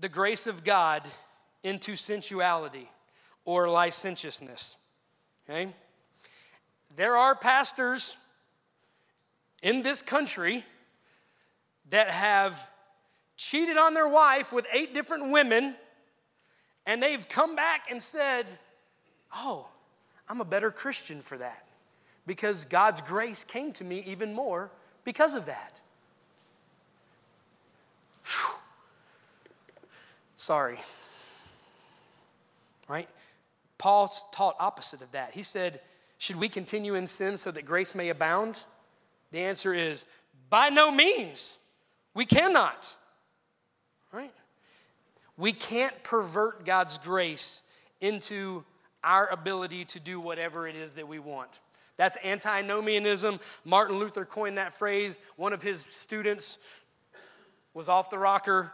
the 0.00 0.08
grace 0.08 0.48
of 0.48 0.64
God 0.64 1.04
into 1.68 1.94
sensuality 1.94 2.88
or 3.44 3.68
licentiousness. 3.68 4.76
Okay? 5.48 5.72
There 6.96 7.16
are 7.16 7.34
pastors 7.34 8.16
in 9.62 9.82
this 9.82 10.02
country 10.02 10.64
that 11.90 12.10
have 12.10 12.68
cheated 13.36 13.76
on 13.76 13.94
their 13.94 14.08
wife 14.08 14.52
with 14.52 14.66
eight 14.72 14.94
different 14.94 15.30
women, 15.30 15.76
and 16.86 17.02
they've 17.02 17.28
come 17.28 17.54
back 17.54 17.86
and 17.90 18.02
said, 18.02 18.46
Oh, 19.34 19.68
I'm 20.28 20.40
a 20.40 20.44
better 20.44 20.70
Christian 20.70 21.20
for 21.20 21.38
that 21.38 21.66
because 22.26 22.64
God's 22.64 23.00
grace 23.00 23.44
came 23.44 23.72
to 23.74 23.84
me 23.84 24.02
even 24.06 24.34
more 24.34 24.70
because 25.04 25.34
of 25.34 25.46
that. 25.46 25.80
Whew. 28.24 28.54
Sorry. 30.36 30.78
Right? 32.88 33.08
Paul 33.76 34.12
taught 34.32 34.56
opposite 34.58 35.02
of 35.02 35.12
that. 35.12 35.32
He 35.32 35.42
said, 35.42 35.80
Should 36.18 36.36
we 36.36 36.48
continue 36.48 36.94
in 36.94 37.06
sin 37.06 37.36
so 37.36 37.50
that 37.50 37.64
grace 37.64 37.94
may 37.94 38.08
abound? 38.08 38.64
The 39.30 39.40
answer 39.40 39.72
is, 39.74 40.04
By 40.50 40.68
no 40.68 40.90
means. 40.90 41.56
We 42.14 42.26
cannot. 42.26 42.94
Right? 44.12 44.32
We 45.36 45.52
can't 45.52 46.02
pervert 46.02 46.64
God's 46.64 46.98
grace 46.98 47.62
into 48.00 48.64
our 49.04 49.28
ability 49.28 49.84
to 49.84 50.00
do 50.00 50.18
whatever 50.18 50.66
it 50.66 50.74
is 50.74 50.94
that 50.94 51.06
we 51.06 51.18
want. 51.18 51.60
That's 51.96 52.16
antinomianism. 52.24 53.40
Martin 53.64 53.98
Luther 53.98 54.24
coined 54.24 54.58
that 54.58 54.72
phrase. 54.72 55.20
One 55.36 55.52
of 55.52 55.62
his 55.62 55.82
students 55.82 56.58
was 57.74 57.88
off 57.88 58.10
the 58.10 58.18
rocker 58.18 58.72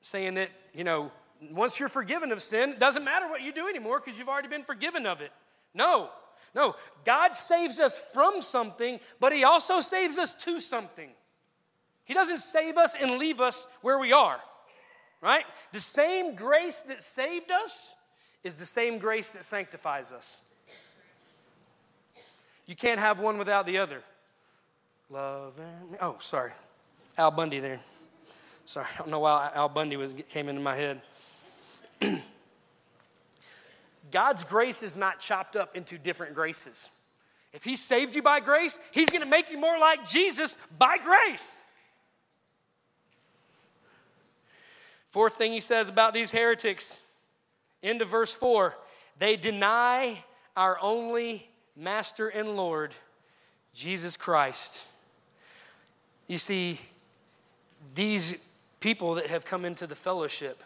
saying 0.00 0.34
that, 0.34 0.50
you 0.74 0.84
know, 0.84 1.10
once 1.50 1.78
you're 1.78 1.88
forgiven 1.88 2.32
of 2.32 2.42
sin, 2.42 2.70
it 2.70 2.78
doesn't 2.78 3.04
matter 3.04 3.28
what 3.28 3.42
you 3.42 3.52
do 3.52 3.68
anymore 3.68 4.00
because 4.00 4.18
you've 4.18 4.28
already 4.28 4.48
been 4.48 4.64
forgiven 4.64 5.06
of 5.06 5.20
it. 5.20 5.32
No, 5.74 6.10
no. 6.54 6.74
God 7.04 7.34
saves 7.34 7.80
us 7.80 7.98
from 7.98 8.40
something, 8.40 9.00
but 9.20 9.32
He 9.32 9.44
also 9.44 9.80
saves 9.80 10.18
us 10.18 10.34
to 10.34 10.60
something. 10.60 11.10
He 12.04 12.14
doesn't 12.14 12.38
save 12.38 12.76
us 12.76 12.94
and 13.00 13.12
leave 13.12 13.40
us 13.40 13.66
where 13.80 13.98
we 13.98 14.12
are, 14.12 14.38
right? 15.22 15.44
The 15.72 15.80
same 15.80 16.34
grace 16.34 16.80
that 16.82 17.02
saved 17.02 17.50
us 17.50 17.94
is 18.42 18.56
the 18.56 18.66
same 18.66 18.98
grace 18.98 19.30
that 19.30 19.44
sanctifies 19.44 20.12
us. 20.12 20.40
You 22.66 22.76
can't 22.76 23.00
have 23.00 23.20
one 23.20 23.38
without 23.38 23.66
the 23.66 23.78
other. 23.78 24.02
Love 25.10 25.54
and 25.58 25.98
oh, 26.00 26.16
sorry, 26.20 26.52
Al 27.18 27.30
Bundy 27.30 27.60
there. 27.60 27.80
Sorry, 28.64 28.86
I 28.94 28.98
don't 28.98 29.10
know 29.10 29.20
why 29.20 29.50
Al 29.54 29.68
Bundy 29.68 29.96
was 29.96 30.14
came 30.30 30.48
into 30.48 30.62
my 30.62 30.74
head. 30.74 31.02
God's 34.10 34.44
grace 34.44 34.82
is 34.82 34.96
not 34.96 35.18
chopped 35.18 35.56
up 35.56 35.76
into 35.76 35.98
different 35.98 36.34
graces. 36.34 36.88
If 37.52 37.64
He 37.64 37.76
saved 37.76 38.14
you 38.14 38.22
by 38.22 38.40
grace, 38.40 38.78
He's 38.92 39.10
going 39.10 39.22
to 39.22 39.28
make 39.28 39.50
you 39.50 39.58
more 39.58 39.78
like 39.78 40.08
Jesus 40.08 40.56
by 40.78 40.98
grace. 40.98 41.54
Fourth 45.08 45.34
thing 45.34 45.52
He 45.52 45.60
says 45.60 45.88
about 45.88 46.14
these 46.14 46.30
heretics, 46.30 46.98
into 47.82 48.04
verse 48.04 48.32
4 48.32 48.74
they 49.18 49.36
deny 49.36 50.24
our 50.56 50.78
only 50.80 51.48
Master 51.76 52.28
and 52.28 52.56
Lord, 52.56 52.94
Jesus 53.72 54.16
Christ. 54.16 54.82
You 56.26 56.38
see, 56.38 56.80
these 57.94 58.38
people 58.80 59.14
that 59.14 59.26
have 59.26 59.44
come 59.44 59.64
into 59.64 59.86
the 59.86 59.94
fellowship, 59.94 60.62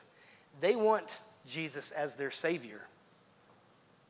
they 0.61 0.77
want 0.77 1.21
Jesus 1.47 1.91
as 1.91 2.15
their 2.15 2.31
Savior. 2.31 2.81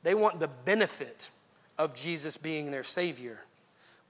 They 0.03 0.15
want 0.15 0.41
the 0.41 0.49
benefit 0.49 1.31
of 1.77 1.95
Jesus 1.95 2.37
being 2.37 2.71
their 2.71 2.85
Savior, 2.85 3.41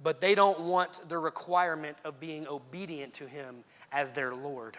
but 0.02 0.20
they 0.20 0.34
don't 0.34 0.60
want 0.60 1.08
the 1.08 1.18
requirement 1.18 1.96
of 2.04 2.20
being 2.20 2.46
obedient 2.46 3.14
to 3.14 3.26
Him 3.26 3.64
as 3.92 4.12
their 4.12 4.34
Lord. 4.34 4.76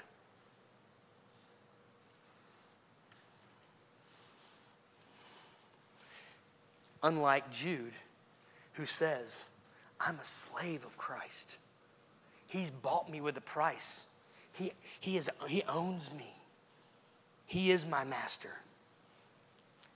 Unlike 7.02 7.52
Jude, 7.52 7.94
who 8.74 8.86
says, 8.86 9.46
I'm 10.00 10.16
a 10.20 10.26
slave 10.26 10.86
of 10.86 10.98
Christ. 10.98 11.58
He's 12.48 12.72
bought 12.72 13.10
me 13.10 13.22
with 13.22 13.38
a 13.38 13.42
price. 13.42 14.06
He, 14.54 14.72
he, 15.00 15.18
is, 15.18 15.30
he 15.48 15.64
owns 15.64 16.14
me. 16.14 16.34
He 17.50 17.72
is 17.72 17.84
my 17.84 18.04
master. 18.04 18.52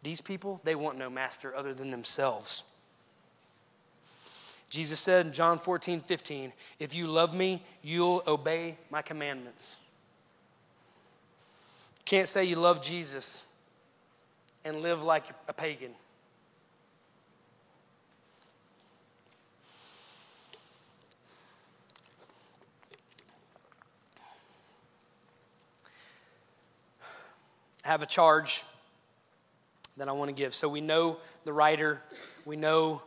These 0.02 0.22
people, 0.22 0.60
they 0.64 0.74
want 0.74 0.98
no 0.98 1.08
master 1.08 1.56
other 1.56 1.72
than 1.72 1.92
themselves. 1.92 2.64
Jesus 4.72 5.00
said 5.00 5.28
in 5.28 5.34
John 5.34 5.60
14, 5.60 6.02
15, 6.02 6.52
If 6.80 6.96
you 6.96 7.06
love 7.06 7.36
me, 7.36 7.62
you'll 7.84 8.24
obey 8.26 8.76
my 8.90 9.04
commandments. 9.04 9.76
Can't 12.06 12.28
say 12.28 12.44
you 12.44 12.56
love 12.56 12.82
Jesus 12.82 13.44
and 14.66 14.82
live 14.82 15.04
like 15.04 15.26
a 15.48 15.54
pagan. 15.54 15.92
Have 27.84 28.02
a 28.02 28.06
charge 28.06 28.64
that 29.98 30.10
I 30.10 30.12
want 30.12 30.30
to 30.30 30.34
give. 30.34 30.54
So 30.54 30.68
we 30.68 30.82
know 30.82 31.18
the 31.46 31.54
writer, 31.54 32.02
we 32.46 32.56
know 32.56 33.02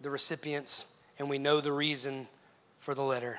the 0.00 0.10
recipients, 0.10 0.84
and 1.18 1.28
we 1.28 1.38
know 1.38 1.60
the 1.60 1.72
reason 1.72 2.28
for 2.78 2.94
the 2.94 3.02
letter. 3.02 3.38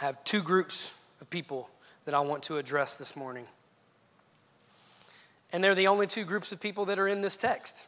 I 0.00 0.04
have 0.04 0.22
two 0.24 0.42
groups 0.42 0.90
of 1.20 1.30
people 1.30 1.70
that 2.04 2.14
I 2.14 2.20
want 2.20 2.42
to 2.44 2.58
address 2.58 2.98
this 2.98 3.16
morning. 3.16 3.46
And 5.52 5.62
they're 5.62 5.74
the 5.74 5.86
only 5.86 6.06
two 6.06 6.24
groups 6.24 6.50
of 6.50 6.60
people 6.60 6.86
that 6.86 6.98
are 6.98 7.06
in 7.06 7.22
this 7.22 7.36
text. 7.36 7.86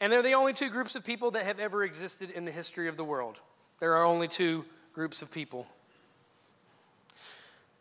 And 0.00 0.12
they're 0.12 0.22
the 0.22 0.34
only 0.34 0.52
two 0.52 0.68
groups 0.68 0.94
of 0.94 1.04
people 1.04 1.30
that 1.32 1.44
have 1.44 1.58
ever 1.58 1.82
existed 1.82 2.30
in 2.30 2.44
the 2.44 2.52
history 2.52 2.88
of 2.88 2.96
the 2.96 3.04
world. 3.04 3.40
There 3.80 3.96
are 3.96 4.04
only 4.04 4.28
two 4.28 4.64
groups 4.92 5.22
of 5.22 5.30
people. 5.30 5.66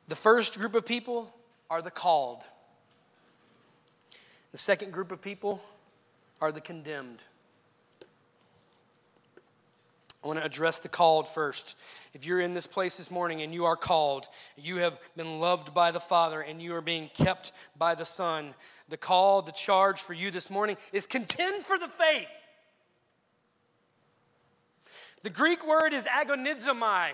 The 0.07 0.15
first 0.15 0.57
group 0.57 0.73
of 0.73 0.85
people 0.85 1.33
are 1.69 1.81
the 1.81 1.91
called. 1.91 2.43
The 4.51 4.57
second 4.57 4.93
group 4.93 5.11
of 5.11 5.21
people 5.21 5.61
are 6.41 6.51
the 6.51 6.61
condemned. 6.61 7.21
I 10.23 10.27
want 10.27 10.39
to 10.39 10.45
address 10.45 10.79
the 10.79 10.89
called 10.89 11.27
first. 11.27 11.75
If 12.13 12.25
you're 12.25 12.41
in 12.41 12.53
this 12.53 12.67
place 12.67 12.95
this 12.95 13.11
morning 13.11 13.41
and 13.43 13.53
you 13.53 13.65
are 13.65 13.75
called, 13.75 14.27
you 14.57 14.77
have 14.77 14.99
been 15.15 15.39
loved 15.39 15.73
by 15.73 15.91
the 15.91 15.99
Father 15.99 16.41
and 16.41 16.61
you 16.61 16.75
are 16.75 16.81
being 16.81 17.09
kept 17.13 17.51
by 17.77 17.95
the 17.95 18.03
Son, 18.03 18.53
the 18.89 18.97
call, 18.97 19.41
the 19.41 19.51
charge 19.51 20.01
for 20.01 20.13
you 20.13 20.31
this 20.31 20.49
morning 20.49 20.75
is 20.91 21.05
contend 21.05 21.61
for 21.61 21.77
the 21.77 21.87
faith. 21.87 22.27
The 25.23 25.29
Greek 25.29 25.65
word 25.67 25.93
is 25.93 26.05
agonizomai. 26.05 27.11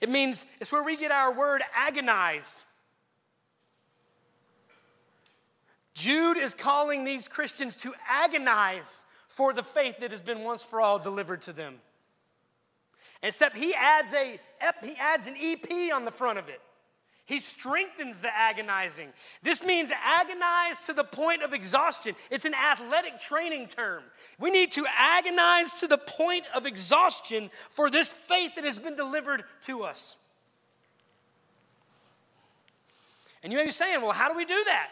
It 0.00 0.08
means 0.08 0.46
it's 0.60 0.72
where 0.72 0.82
we 0.82 0.96
get 0.96 1.10
our 1.10 1.32
word 1.32 1.62
agonize. 1.74 2.58
Jude 5.94 6.36
is 6.36 6.54
calling 6.54 7.04
these 7.04 7.26
Christians 7.26 7.74
to 7.76 7.92
agonize 8.08 9.04
for 9.26 9.52
the 9.52 9.62
faith 9.62 10.00
that 10.00 10.10
has 10.10 10.20
been 10.20 10.44
once 10.44 10.62
for 10.62 10.80
all 10.80 10.98
delivered 10.98 11.42
to 11.42 11.52
them. 11.52 11.80
Except 13.22 13.56
he 13.56 13.74
adds 13.74 14.12
a 14.14 14.38
he 14.82 14.96
adds 14.96 15.26
an 15.26 15.36
EP 15.40 15.92
on 15.92 16.04
the 16.04 16.10
front 16.10 16.38
of 16.38 16.48
it. 16.48 16.60
He 17.28 17.40
strengthens 17.40 18.22
the 18.22 18.34
agonizing. 18.34 19.10
This 19.42 19.62
means 19.62 19.92
agonize 20.02 20.86
to 20.86 20.94
the 20.94 21.04
point 21.04 21.42
of 21.42 21.52
exhaustion. 21.52 22.14
It's 22.30 22.46
an 22.46 22.54
athletic 22.54 23.20
training 23.20 23.66
term. 23.66 24.02
We 24.40 24.50
need 24.50 24.72
to 24.72 24.86
agonize 24.96 25.72
to 25.80 25.86
the 25.86 25.98
point 25.98 26.44
of 26.54 26.64
exhaustion 26.64 27.50
for 27.68 27.90
this 27.90 28.08
faith 28.08 28.54
that 28.54 28.64
has 28.64 28.78
been 28.78 28.96
delivered 28.96 29.44
to 29.64 29.82
us. 29.82 30.16
And 33.42 33.52
you 33.52 33.58
may 33.58 33.66
be 33.66 33.72
saying, 33.72 34.00
well, 34.00 34.12
how 34.12 34.30
do 34.30 34.34
we 34.34 34.46
do 34.46 34.64
that? 34.64 34.88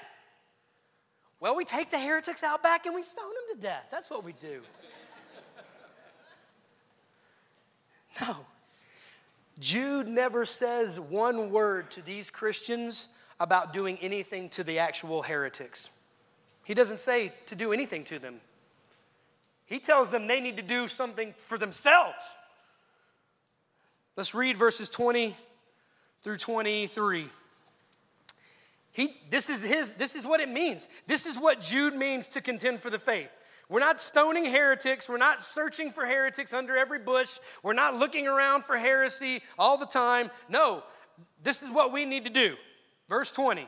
Well, 1.40 1.56
we 1.56 1.64
take 1.64 1.90
the 1.90 1.98
heretics 1.98 2.42
out 2.42 2.62
back 2.62 2.84
and 2.84 2.94
we 2.94 3.02
stone 3.02 3.24
them 3.24 3.56
to 3.56 3.62
death. 3.62 3.86
That's 3.90 4.10
what 4.10 4.22
we 4.22 4.34
do. 4.34 4.60
no. 8.20 8.44
Jude 9.58 10.08
never 10.08 10.44
says 10.44 11.00
one 11.00 11.50
word 11.50 11.90
to 11.92 12.02
these 12.02 12.30
Christians 12.30 13.08
about 13.40 13.72
doing 13.72 13.98
anything 14.00 14.48
to 14.50 14.64
the 14.64 14.78
actual 14.78 15.22
heretics. 15.22 15.90
He 16.64 16.74
doesn't 16.74 17.00
say 17.00 17.32
to 17.46 17.54
do 17.54 17.72
anything 17.72 18.04
to 18.04 18.18
them. 18.18 18.40
He 19.66 19.78
tells 19.78 20.10
them 20.10 20.26
they 20.26 20.40
need 20.40 20.56
to 20.56 20.62
do 20.62 20.88
something 20.88 21.34
for 21.36 21.58
themselves. 21.58 22.36
Let's 24.16 24.34
read 24.34 24.56
verses 24.56 24.88
20 24.88 25.36
through 26.22 26.36
23. 26.38 27.28
He, 28.92 29.14
this, 29.28 29.50
is 29.50 29.62
his, 29.62 29.94
this 29.94 30.14
is 30.14 30.24
what 30.24 30.40
it 30.40 30.48
means. 30.48 30.88
This 31.06 31.26
is 31.26 31.36
what 31.36 31.60
Jude 31.60 31.94
means 31.94 32.28
to 32.28 32.40
contend 32.40 32.80
for 32.80 32.88
the 32.88 32.98
faith. 32.98 33.30
We're 33.68 33.80
not 33.80 34.00
stoning 34.00 34.44
heretics. 34.44 35.08
We're 35.08 35.16
not 35.16 35.42
searching 35.42 35.90
for 35.90 36.06
heretics 36.06 36.52
under 36.52 36.76
every 36.76 37.00
bush. 37.00 37.38
We're 37.62 37.72
not 37.72 37.96
looking 37.96 38.28
around 38.28 38.64
for 38.64 38.76
heresy 38.76 39.42
all 39.58 39.76
the 39.76 39.86
time. 39.86 40.30
No, 40.48 40.84
this 41.42 41.62
is 41.62 41.70
what 41.70 41.92
we 41.92 42.04
need 42.04 42.24
to 42.24 42.30
do. 42.30 42.56
Verse 43.08 43.30
20. 43.32 43.66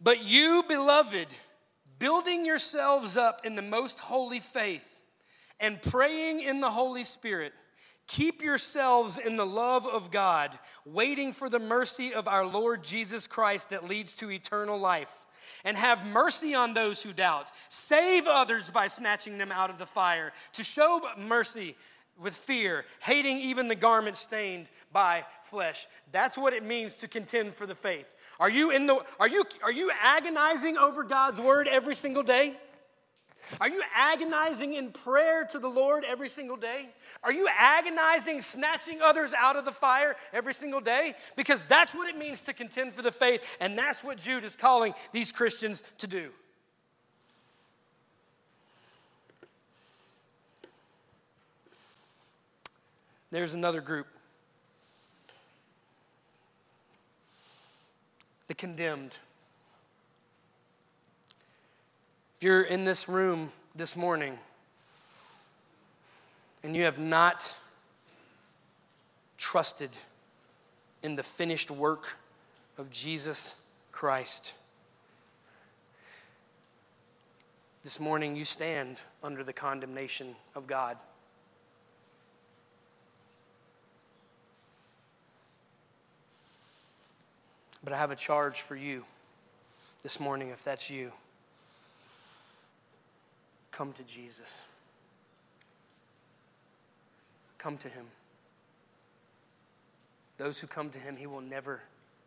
But 0.00 0.24
you, 0.24 0.64
beloved, 0.66 1.28
building 1.98 2.46
yourselves 2.46 3.16
up 3.16 3.44
in 3.44 3.54
the 3.54 3.62
most 3.62 3.98
holy 4.00 4.40
faith 4.40 5.00
and 5.60 5.82
praying 5.82 6.40
in 6.40 6.60
the 6.60 6.70
Holy 6.70 7.04
Spirit, 7.04 7.52
keep 8.06 8.40
yourselves 8.40 9.18
in 9.18 9.36
the 9.36 9.46
love 9.46 9.86
of 9.86 10.10
God, 10.10 10.58
waiting 10.86 11.32
for 11.32 11.50
the 11.50 11.58
mercy 11.58 12.14
of 12.14 12.28
our 12.28 12.46
Lord 12.46 12.84
Jesus 12.84 13.26
Christ 13.26 13.70
that 13.70 13.88
leads 13.88 14.14
to 14.14 14.30
eternal 14.30 14.78
life 14.78 15.26
and 15.64 15.76
have 15.76 16.06
mercy 16.06 16.54
on 16.54 16.74
those 16.74 17.02
who 17.02 17.12
doubt. 17.12 17.50
Save 17.68 18.26
others 18.26 18.70
by 18.70 18.86
snatching 18.86 19.38
them 19.38 19.52
out 19.52 19.70
of 19.70 19.78
the 19.78 19.86
fire, 19.86 20.32
to 20.52 20.64
show 20.64 21.00
mercy 21.16 21.76
with 22.20 22.34
fear, 22.34 22.84
hating 23.00 23.38
even 23.38 23.68
the 23.68 23.74
garment 23.74 24.16
stained 24.16 24.70
by 24.92 25.24
flesh. 25.42 25.86
That's 26.10 26.36
what 26.36 26.52
it 26.52 26.64
means 26.64 26.96
to 26.96 27.08
contend 27.08 27.52
for 27.52 27.66
the 27.66 27.74
faith. 27.74 28.06
Are 28.40 28.50
you 28.50 28.70
in 28.70 28.86
the 28.86 29.04
are 29.20 29.28
you 29.28 29.44
are 29.62 29.72
you 29.72 29.90
agonizing 30.00 30.76
over 30.76 31.04
God's 31.04 31.40
word 31.40 31.68
every 31.68 31.94
single 31.94 32.22
day? 32.22 32.56
Are 33.60 33.68
you 33.68 33.82
agonizing 33.94 34.74
in 34.74 34.90
prayer 34.90 35.44
to 35.46 35.58
the 35.58 35.68
Lord 35.68 36.04
every 36.04 36.28
single 36.28 36.56
day? 36.56 36.88
Are 37.22 37.32
you 37.32 37.48
agonizing, 37.56 38.40
snatching 38.40 39.00
others 39.02 39.34
out 39.34 39.56
of 39.56 39.64
the 39.64 39.72
fire 39.72 40.16
every 40.32 40.54
single 40.54 40.80
day? 40.80 41.14
Because 41.36 41.64
that's 41.64 41.94
what 41.94 42.08
it 42.08 42.16
means 42.16 42.40
to 42.42 42.52
contend 42.52 42.92
for 42.92 43.02
the 43.02 43.10
faith, 43.10 43.42
and 43.60 43.76
that's 43.76 44.04
what 44.04 44.18
Jude 44.18 44.44
is 44.44 44.56
calling 44.56 44.94
these 45.12 45.32
Christians 45.32 45.82
to 45.98 46.06
do. 46.06 46.30
There's 53.30 53.54
another 53.54 53.80
group 53.80 54.06
the 58.48 58.54
condemned. 58.54 59.18
If 62.38 62.44
you're 62.44 62.62
in 62.62 62.84
this 62.84 63.08
room 63.08 63.50
this 63.74 63.96
morning 63.96 64.38
and 66.62 66.76
you 66.76 66.84
have 66.84 66.96
not 66.96 67.52
trusted 69.36 69.90
in 71.02 71.16
the 71.16 71.24
finished 71.24 71.68
work 71.68 72.10
of 72.78 72.92
Jesus 72.92 73.56
Christ, 73.90 74.52
this 77.82 77.98
morning 77.98 78.36
you 78.36 78.44
stand 78.44 79.02
under 79.20 79.42
the 79.42 79.52
condemnation 79.52 80.36
of 80.54 80.68
God. 80.68 80.96
But 87.82 87.92
I 87.92 87.96
have 87.96 88.12
a 88.12 88.16
charge 88.16 88.60
for 88.60 88.76
you 88.76 89.04
this 90.04 90.20
morning 90.20 90.50
if 90.50 90.62
that's 90.62 90.88
you. 90.88 91.10
Come 93.78 93.92
to 93.92 94.02
Jesus. 94.02 94.64
Come 97.58 97.78
to 97.78 97.88
him. 97.88 98.06
Those 100.36 100.58
who 100.58 100.66
come 100.66 100.90
to 100.90 100.98
him, 100.98 101.16
he 101.16 101.28
will 101.28 101.40
never 101.40 101.78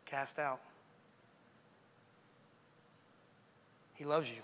cast 0.06 0.38
out. 0.38 0.60
He 3.92 4.04
loves 4.04 4.30
you. 4.30 4.40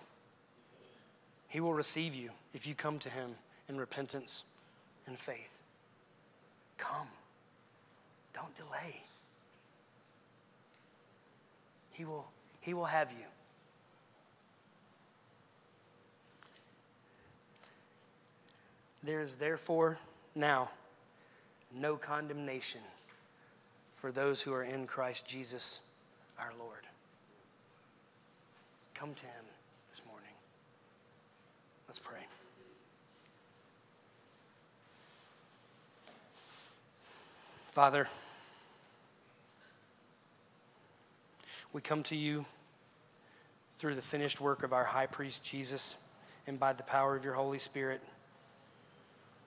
He 1.48 1.60
will 1.60 1.72
receive 1.72 2.14
you 2.14 2.28
if 2.52 2.66
you 2.66 2.74
come 2.74 2.98
to 2.98 3.08
him 3.08 3.36
in 3.70 3.78
repentance 3.78 4.42
and 5.06 5.18
faith. 5.18 5.62
Come. 6.76 7.08
Don't 8.34 8.54
delay. 8.54 9.00
He 11.90 12.04
will, 12.04 12.26
he 12.60 12.74
will 12.74 12.84
have 12.84 13.12
you. 13.12 13.24
There 19.08 19.22
is 19.22 19.36
therefore 19.36 19.96
now 20.34 20.68
no 21.74 21.96
condemnation 21.96 22.82
for 23.94 24.12
those 24.12 24.42
who 24.42 24.52
are 24.52 24.62
in 24.62 24.86
Christ 24.86 25.26
Jesus 25.26 25.80
our 26.38 26.52
Lord. 26.58 26.86
Come 28.92 29.14
to 29.14 29.24
him 29.24 29.44
this 29.88 30.02
morning. 30.06 30.28
Let's 31.88 31.98
pray. 31.98 32.20
Father, 37.72 38.08
We 41.72 41.80
come 41.80 42.02
to 42.04 42.16
you 42.16 42.44
through 43.78 43.94
the 43.94 44.02
finished 44.02 44.38
work 44.38 44.62
of 44.64 44.74
our 44.74 44.84
high 44.84 45.06
priest 45.06 45.44
Jesus 45.44 45.96
and 46.46 46.60
by 46.60 46.74
the 46.74 46.82
power 46.82 47.16
of 47.16 47.24
your 47.24 47.34
Holy 47.34 47.58
Spirit. 47.58 48.02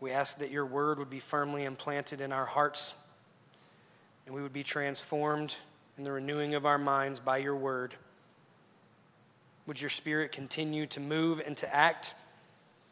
We 0.01 0.11
ask 0.11 0.39
that 0.39 0.51
your 0.51 0.65
word 0.65 0.97
would 0.97 1.09
be 1.09 1.19
firmly 1.19 1.63
implanted 1.63 2.19
in 2.19 2.33
our 2.33 2.45
hearts 2.45 2.95
and 4.25 4.35
we 4.35 4.41
would 4.41 4.53
be 4.53 4.63
transformed 4.63 5.55
in 5.97 6.03
the 6.03 6.11
renewing 6.11 6.55
of 6.55 6.65
our 6.65 6.77
minds 6.77 7.19
by 7.19 7.37
your 7.37 7.55
word. 7.55 7.93
Would 9.67 9.79
your 9.79 9.89
spirit 9.89 10.31
continue 10.31 10.87
to 10.87 10.99
move 10.99 11.41
and 11.45 11.55
to 11.57 11.73
act 11.73 12.15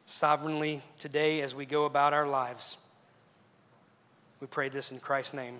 sovereignly 0.05 0.83
today 0.97 1.41
as 1.41 1.55
we 1.55 1.65
go 1.65 1.85
about 1.85 2.13
our 2.13 2.27
lives? 2.27 2.77
We 4.39 4.47
pray 4.47 4.69
this 4.69 4.91
in 4.91 4.99
Christ's 4.99 5.33
name. 5.33 5.59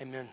Amen. 0.00 0.28